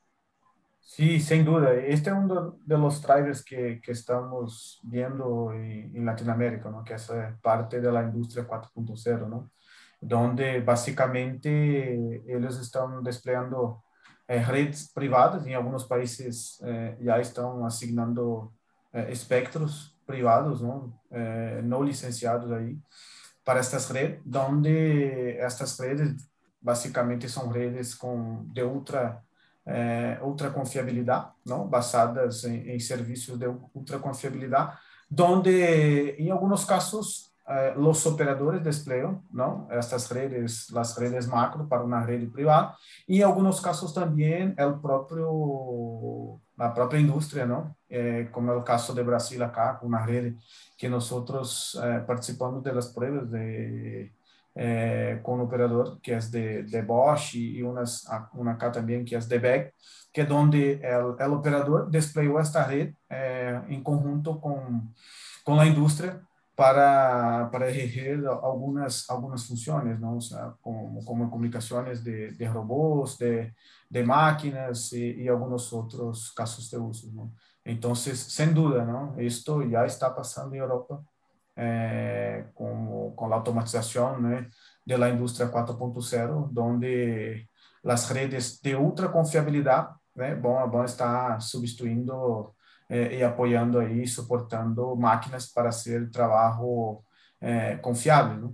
Sí, 0.92 1.20
sin 1.20 1.46
duda. 1.46 1.76
Este 1.76 2.10
es 2.10 2.16
uno 2.16 2.58
de 2.66 2.78
los 2.78 3.00
drivers 3.04 3.46
que, 3.46 3.80
que 3.80 3.92
estamos 3.92 4.80
viendo 4.84 5.54
en, 5.54 5.96
en, 5.96 6.04
Latinoamérica, 6.04 6.72
¿no? 6.72 6.84
que 6.84 6.96
es 6.96 7.12
parte 7.44 7.80
de 7.80 7.92
la 7.92 8.02
industria 8.02 8.48
4.0, 8.48 9.30
¿no? 9.30 9.52
donde 10.02 10.62
básicamente 10.62 12.24
ellos 12.28 12.60
están 12.60 13.04
desplegando 13.04 13.84
eh, 14.28 14.44
redes 14.44 14.92
privadas, 14.92 15.46
en 15.46 15.54
algunos 15.54 15.86
países 15.86 16.60
eh, 16.66 16.98
ya 17.00 17.20
están 17.20 17.64
asignando 17.64 18.52
eh, 18.92 19.10
espectros 19.12 19.96
privados, 20.08 20.64
¿no? 20.64 21.00
no 21.64 21.84
licenciados 21.84 22.52
ahí, 22.52 22.82
para 23.44 23.60
estas 23.60 23.92
redes, 23.94 24.22
donde 24.26 25.40
estas 25.40 25.78
redes 25.80 26.28
básicamente 26.60 27.30
son 27.30 27.54
redes 27.54 27.96
con, 27.96 28.52
de 28.52 28.64
ultra 28.64 29.24
é, 29.70 30.20
ultra 30.24 30.50
confiabilidade, 30.50 31.28
não? 31.46 31.68
basadas 31.68 32.44
em, 32.44 32.72
em, 32.72 32.80
serviços 32.80 33.38
de 33.38 33.46
ultra 33.74 34.00
confiabilidade, 34.00 34.76
onde 35.18 36.16
em 36.18 36.32
alguns 36.32 36.66
casos 36.66 37.30
eh, 37.48 37.74
os 37.78 38.06
operadores 38.06 38.62
desplegam 38.62 39.24
não 39.32 39.68
estas 39.72 40.08
redes, 40.12 40.76
as 40.76 40.96
redes 40.98 41.26
macro 41.26 41.66
para 41.68 41.84
uma 41.84 42.00
rede 42.00 42.28
privada, 42.28 42.76
e 43.08 43.20
em 43.20 43.24
alguns 43.24 43.60
casos 43.60 43.92
também 43.92 44.54
é 44.56 44.66
o 44.66 44.78
próprio 44.80 46.40
a 46.58 46.70
própria 46.70 47.00
indústria, 47.00 47.46
não? 47.46 47.74
Eh, 47.90 48.26
como 48.32 48.52
é 48.52 48.56
o 48.56 48.64
caso 48.64 48.94
de 48.94 49.04
Brasil 49.04 49.44
acá, 49.44 49.76
com 49.76 49.88
uma 49.88 50.00
rede 50.00 50.38
que 50.78 50.88
nós 50.90 51.12
eh, 51.82 52.00
participamos 52.02 52.62
das 52.64 52.88
provas 52.94 53.30
de 53.30 54.12
eh, 54.62 55.22
con 55.24 55.36
un 55.36 55.48
operador 55.48 56.02
que 56.02 56.16
es 56.16 56.30
de, 56.30 56.64
de 56.64 56.82
Bosch 56.82 57.36
y 57.36 57.62
unas, 57.62 58.06
una 58.34 58.52
acá 58.52 58.70
también 58.70 59.06
que 59.06 59.16
es 59.16 59.30
de 59.30 59.40
Beck, 59.40 59.74
que 60.12 60.22
es 60.24 60.28
donde 60.28 60.74
el, 60.84 61.16
el 61.18 61.32
operador 61.32 61.90
desplegó 61.90 62.42
esta 62.42 62.66
red 62.68 62.94
eh, 63.10 63.62
en 63.70 63.82
conjunto 63.82 64.42
con, 64.42 64.94
con 65.46 65.56
la 65.56 65.66
industria 65.66 66.22
para, 66.56 67.50
para 67.50 67.70
ejercer 67.70 68.22
algunas, 68.28 69.10
algunas 69.10 69.48
funciones, 69.48 69.98
¿no? 69.98 70.18
O 70.18 70.22
sea, 70.22 70.54
como, 70.60 71.06
como 71.06 71.32
comunicaciones 71.32 72.04
de, 72.04 72.34
de 72.34 72.50
robots, 72.50 73.18
de, 73.18 73.56
de 73.90 74.04
máquinas 74.04 74.92
y, 74.92 75.26
algunos 75.30 75.72
otros 75.72 76.34
casos 76.34 76.70
de 76.70 76.78
uso. 76.78 77.08
Entonces, 77.64 78.20
sin 78.20 78.54
duda, 78.54 78.84
¿no? 78.84 79.16
Esto 79.18 79.64
ya 79.64 79.86
está 79.86 80.14
pasando 80.14 80.54
en 80.54 80.64
Europa 80.64 81.02
com, 82.54 83.14
com 83.16 83.34
a 83.34 83.36
automatização 83.36 84.20
né, 84.20 84.48
da 84.86 85.10
indústria 85.10 85.50
4.0, 85.50 86.52
onde 86.58 87.48
as 87.84 88.10
redes 88.10 88.60
de 88.62 88.76
ultra 88.76 89.10
confiabilidade 89.10 89.90
né, 90.16 90.36
vão, 90.36 90.70
vão 90.70 90.86
substituindo 91.40 92.54
eh, 92.90 93.18
e 93.20 93.24
apoiando 93.24 93.80
aí, 93.80 94.08
suportando 94.08 94.96
máquinas 94.96 95.52
para 95.52 95.72
ser 95.72 96.10
trabalho 96.10 97.04
eh, 97.40 97.78
confiável. 97.78 98.50
Né? 98.50 98.54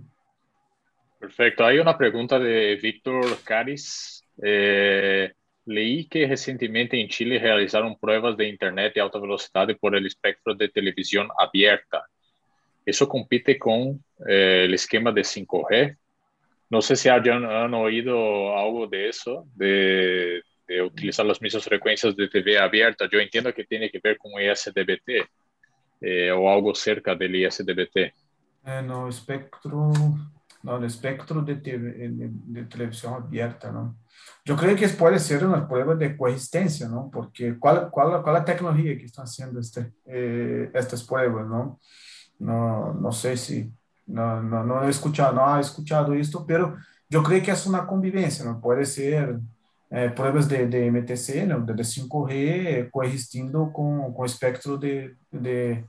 Perfecto. 1.18 1.64
Hay 1.64 1.78
una 1.78 1.96
pregunta 1.96 2.38
de 2.38 2.76
Víctor 2.76 3.42
Caris. 3.42 4.22
Eh, 4.42 5.32
leí 5.64 6.06
que 6.06 6.26
recientemente 6.26 7.00
en 7.00 7.08
Chile 7.08 7.38
realizaron 7.38 7.98
pruebas 7.98 8.36
de 8.36 8.48
Internet 8.48 8.94
de 8.94 9.00
alta 9.00 9.18
velocidad 9.18 9.66
por 9.80 9.96
el 9.96 10.06
espectro 10.06 10.54
de 10.54 10.68
televisión 10.68 11.28
abierta. 11.38 12.04
Eso 12.86 13.08
compite 13.08 13.58
con 13.58 14.04
eh, 14.28 14.62
el 14.64 14.74
esquema 14.74 15.10
de 15.10 15.22
5G. 15.22 15.96
No 16.70 16.80
sé 16.80 16.94
si 16.94 17.08
hayan, 17.08 17.44
han 17.44 17.74
oído 17.74 18.56
algo 18.56 18.86
de 18.86 19.08
eso, 19.08 19.44
de, 19.56 20.40
utilizar 20.84 21.26
las 21.26 21.40
mismas 21.42 21.64
frecuencias 21.64 22.16
de 22.16 22.28
TV 22.28 22.58
abierta. 22.58 23.08
Yo 23.10 23.18
entiendo 23.18 23.52
que 23.52 23.64
tiene 23.64 23.90
que 23.90 24.00
ver 24.02 24.16
con 24.18 24.32
ISDBT 24.40 25.28
eh, 26.00 26.30
o 26.30 26.50
algo 26.50 26.74
cerca 26.74 27.14
del 27.14 27.34
ISDBT. 27.34 27.96
Eh, 27.96 28.82
no, 28.84 29.08
espectro, 29.08 29.92
no, 30.62 30.76
el 30.76 30.84
espectro 30.84 31.42
de, 31.42 31.56
TV, 31.56 31.92
de, 32.08 32.30
de, 32.30 32.64
televisión 32.64 33.14
abierta, 33.14 33.70
¿no? 33.70 33.96
Yo 34.44 34.56
creo 34.56 34.76
que 34.76 34.88
puede 34.88 35.18
ser 35.18 35.44
una 35.44 35.68
prueba 35.68 35.94
de 35.94 36.16
coexistencia, 36.16 36.88
¿no? 36.88 37.10
Porque 37.12 37.58
¿cuál, 37.58 37.90
cuál, 37.90 38.22
cuál 38.22 38.34
la 38.34 38.44
tecnología 38.44 38.96
que 38.96 39.06
están 39.06 39.24
haciendo 39.24 39.60
este, 39.60 39.92
eh, 40.06 40.70
estas 40.74 41.04
pruebas, 41.04 41.46
¿no? 41.46 41.80
No, 42.38 42.94
no 42.94 43.12
sé 43.12 43.36
si, 43.36 43.72
no, 44.06 44.42
no, 44.42 44.64
no 44.64 44.84
he 44.84 44.90
escuchado, 44.90 45.34
no 45.34 45.56
he 45.56 45.60
escuchado 45.60 46.14
esto, 46.14 46.44
pero 46.46 46.76
yo 47.08 47.22
creo 47.22 47.42
que 47.42 47.50
es 47.50 47.66
una 47.66 47.86
convivencia, 47.86 48.44
¿no? 48.44 48.60
Puede 48.60 48.84
ser 48.84 49.38
eh, 49.90 50.10
pruebas 50.14 50.48
de, 50.48 50.66
de 50.66 50.90
MTC, 50.90 51.46
¿no? 51.46 51.60
de, 51.60 51.74
5G, 51.74 52.90
coexistiendo 52.90 53.72
con, 53.72 54.12
con 54.12 54.26
espectro 54.26 54.76
de, 54.76 55.16
de, 55.30 55.84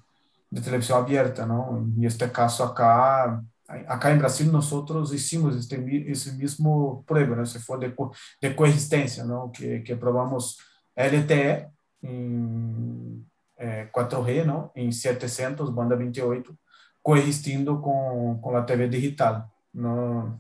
de, 0.50 0.62
televisión 0.62 1.04
abierta, 1.04 1.46
¿no? 1.46 1.88
Y 1.98 2.06
este 2.06 2.32
caso 2.32 2.64
acá, 2.64 3.44
acá 3.68 4.12
en 4.12 4.20
Brasil 4.20 4.52
nosotros 4.52 5.14
hicimos 5.14 5.56
este, 5.56 6.12
ese 6.12 6.34
mismo 6.34 7.04
prueba, 7.08 7.36
¿no? 7.36 7.46
Se 7.46 7.60
fue 7.60 7.80
de, 7.80 7.96
de 8.42 8.56
coexistencia, 8.56 9.24
¿no? 9.24 9.52
Que, 9.52 9.84
que 9.84 9.96
probamos 9.96 10.60
LTE 10.96 11.68
en, 12.02 13.28
é, 13.58 13.86
4G, 13.86 14.44
não? 14.46 14.72
em 14.76 14.92
700, 14.92 15.70
banda 15.70 15.96
28, 15.96 16.58
coexistindo 17.02 17.80
com, 17.80 18.40
com 18.42 18.56
a 18.56 18.64
TV 18.64 18.88
digital. 18.88 19.50
Não, 19.74 20.40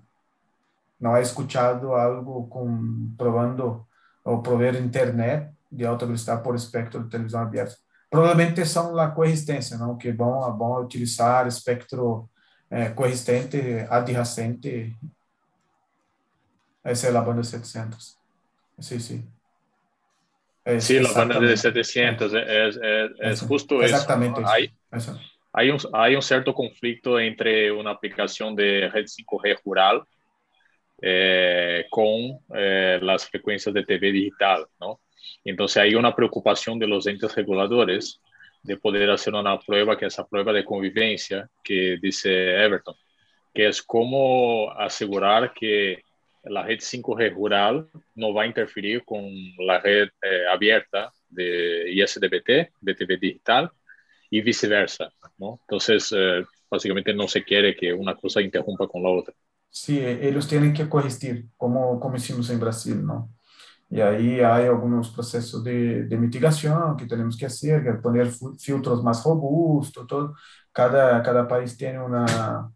não 0.99 1.15
é 1.15 1.21
escuchado 1.21 1.93
algo 1.93 2.47
com, 2.47 3.13
provando 3.17 3.85
ou 4.23 4.41
prover 4.41 4.75
internet 4.75 5.51
de 5.71 5.85
alta 5.85 6.05
velocidade 6.05 6.43
por 6.43 6.55
espectro 6.55 7.03
de 7.03 7.09
televisão 7.09 7.41
aberta 7.41 7.75
provavelmente 8.09 8.65
são 8.65 8.97
a 8.97 9.11
coexistência, 9.11 9.77
não? 9.77 9.97
que 9.97 10.11
vão, 10.11 10.57
vão 10.57 10.81
utilizar 10.81 11.47
espectro 11.47 12.29
é, 12.69 12.89
coexistente, 12.89 13.57
adjacente. 13.89 14.97
Essa 16.83 17.07
é 17.07 17.15
a 17.15 17.21
banda 17.21 17.43
700. 17.43 18.17
Sim, 18.79 18.99
sim. 18.99 19.31
É, 20.67 20.81
sí, 20.81 20.99
la 20.99 21.13
banda 21.13 21.39
de 21.39 21.55
700 21.55 22.33
é, 22.33 22.39
é, 22.41 23.31
é 23.31 23.35
justo 23.35 23.81
Exatamente 23.81 24.41
isso. 24.41 24.51
Hay, 24.51 24.69
hay, 25.53 25.71
un, 25.71 25.77
hay 25.93 26.15
un 26.17 26.21
cierto 26.21 26.53
conflicto 26.53 27.17
entre 27.17 27.71
una 27.71 27.91
aplicación 27.91 28.53
de 28.53 28.89
red 28.89 29.05
5G 29.05 29.61
rural 29.63 30.03
eh, 31.01 31.85
con 31.89 32.39
eh, 32.53 32.99
las 33.01 33.29
frecuencias 33.29 33.73
de 33.73 33.85
TV 33.85 34.11
digital, 34.11 34.65
¿no? 34.77 34.99
Entonces 35.45 35.77
hay 35.77 35.95
una 35.95 36.13
preocupación 36.13 36.77
de 36.77 36.87
los 36.87 37.07
entes 37.07 37.33
reguladores 37.33 38.19
de 38.61 38.75
poder 38.75 39.09
hacer 39.09 39.35
una 39.35 39.57
prueba, 39.57 39.97
que 39.97 40.07
es 40.07 40.13
esa 40.15 40.27
prueba 40.27 40.51
de 40.51 40.65
convivencia 40.65 41.49
que 41.63 41.97
dice 42.01 42.61
Everton, 42.61 42.95
que 43.53 43.69
es 43.69 43.81
cómo 43.81 44.69
asegurar 44.71 45.53
que 45.53 46.03
la 46.49 46.63
red 46.63 46.79
5G 46.79 47.29
rural 47.33 47.89
no 48.15 48.33
va 48.33 48.43
a 48.43 48.47
interferir 48.47 49.03
con 49.05 49.23
la 49.59 49.79
red 49.79 50.09
eh, 50.21 50.47
abierta 50.51 51.11
de 51.29 51.91
ISDBT, 51.91 52.71
de 52.81 52.95
TV 52.95 53.17
digital, 53.17 53.71
y 54.29 54.41
viceversa, 54.41 55.09
¿no? 55.37 55.59
Entonces, 55.61 56.13
eh, 56.15 56.43
básicamente 56.69 57.13
no 57.13 57.27
se 57.27 57.43
quiere 57.43 57.75
que 57.75 57.93
una 57.93 58.15
cosa 58.15 58.41
interrumpa 58.41 58.87
con 58.87 59.03
la 59.03 59.09
otra. 59.09 59.33
Sí, 59.69 59.99
ellos 59.99 60.47
tienen 60.47 60.73
que 60.73 60.89
coexistir, 60.89 61.45
como, 61.55 61.99
como 61.99 62.15
hicimos 62.15 62.49
en 62.49 62.59
Brasil, 62.59 63.05
¿no? 63.05 63.31
Y 63.89 64.01
ahí 64.01 64.39
hay 64.41 64.65
algunos 64.65 65.09
procesos 65.11 65.63
de, 65.63 66.03
de 66.03 66.17
mitigación 66.17 66.97
que 66.97 67.05
tenemos 67.05 67.37
que 67.37 67.45
hacer, 67.45 68.01
poner 68.01 68.29
filtros 68.59 69.01
más 69.01 69.23
robustos, 69.23 70.05
todo. 70.05 70.35
Cada, 70.73 71.23
cada 71.23 71.47
país 71.47 71.77
tiene 71.77 71.99
una, 71.99 72.69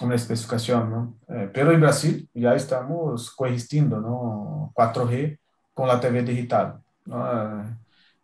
una 0.00 0.14
especificación, 0.14 0.90
¿no? 0.90 1.14
Eh, 1.28 1.50
pero 1.52 1.72
en 1.72 1.80
Brasil 1.80 2.28
ya 2.34 2.54
estamos 2.54 3.30
coexistiendo, 3.30 4.00
¿no? 4.00 4.72
4G 4.74 5.38
con 5.74 5.88
la 5.88 6.00
TV 6.00 6.22
digital. 6.22 6.80
¿no? 7.06 7.78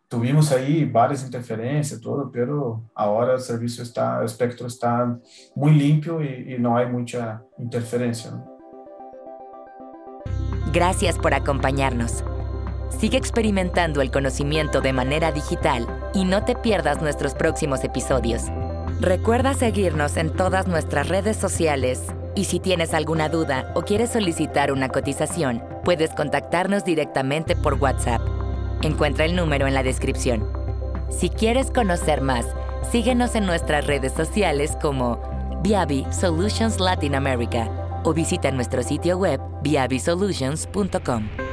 tuvimos 0.07 0.51
aí 0.51 0.85
várias 0.85 1.23
interferências, 1.23 1.99
todo, 1.99 2.31
pero 2.31 2.83
agora 2.95 3.35
o 3.35 3.39
serviço 3.39 3.81
está, 3.81 4.19
o 4.21 4.23
espectro 4.23 4.67
está 4.67 5.17
muito 5.55 5.77
limpo 5.77 6.21
e, 6.21 6.53
e 6.53 6.57
não 6.57 6.77
há 6.77 6.85
muita 6.85 7.43
interferência. 7.59 8.31
¿no? 8.31 8.55
Gracias 10.71 11.17
por 11.17 11.33
acompañarnos. 11.33 12.23
Sigue 12.89 13.17
experimentando 13.17 14.01
el 14.01 14.11
conocimiento 14.11 14.81
de 14.81 14.93
manera 14.93 15.31
digital 15.31 15.85
y 16.13 16.23
no 16.23 16.45
te 16.45 16.55
pierdas 16.55 17.01
nuestros 17.01 17.33
próximos 17.33 17.83
episodios. 17.83 18.43
Recuerda 18.99 19.53
seguirnos 19.53 20.17
en 20.17 20.31
todas 20.31 20.67
nuestras 20.67 21.09
redes 21.09 21.37
sociales 21.37 22.01
y 22.35 22.45
si 22.45 22.59
tienes 22.59 22.93
alguna 22.93 23.29
duda 23.29 23.71
o 23.75 23.81
quieres 23.81 24.11
solicitar 24.11 24.71
una 24.71 24.89
cotización, 24.89 25.63
puedes 25.83 26.11
contactarnos 26.11 26.85
directamente 26.85 27.55
por 27.55 27.75
WhatsApp 27.75 28.21
Encuentra 28.81 29.25
el 29.25 29.35
número 29.35 29.67
en 29.67 29.73
la 29.73 29.83
descripción. 29.83 30.47
Si 31.09 31.29
quieres 31.29 31.71
conocer 31.71 32.21
más, 32.21 32.45
síguenos 32.91 33.35
en 33.35 33.45
nuestras 33.45 33.87
redes 33.87 34.13
sociales 34.13 34.77
como 34.81 35.19
Viavi 35.63 36.05
Solutions 36.11 36.79
Latin 36.79 37.15
America 37.15 37.69
o 38.03 38.13
visita 38.13 38.51
nuestro 38.51 38.83
sitio 38.83 39.17
web 39.17 39.41
viavisolutions.com. 39.63 41.44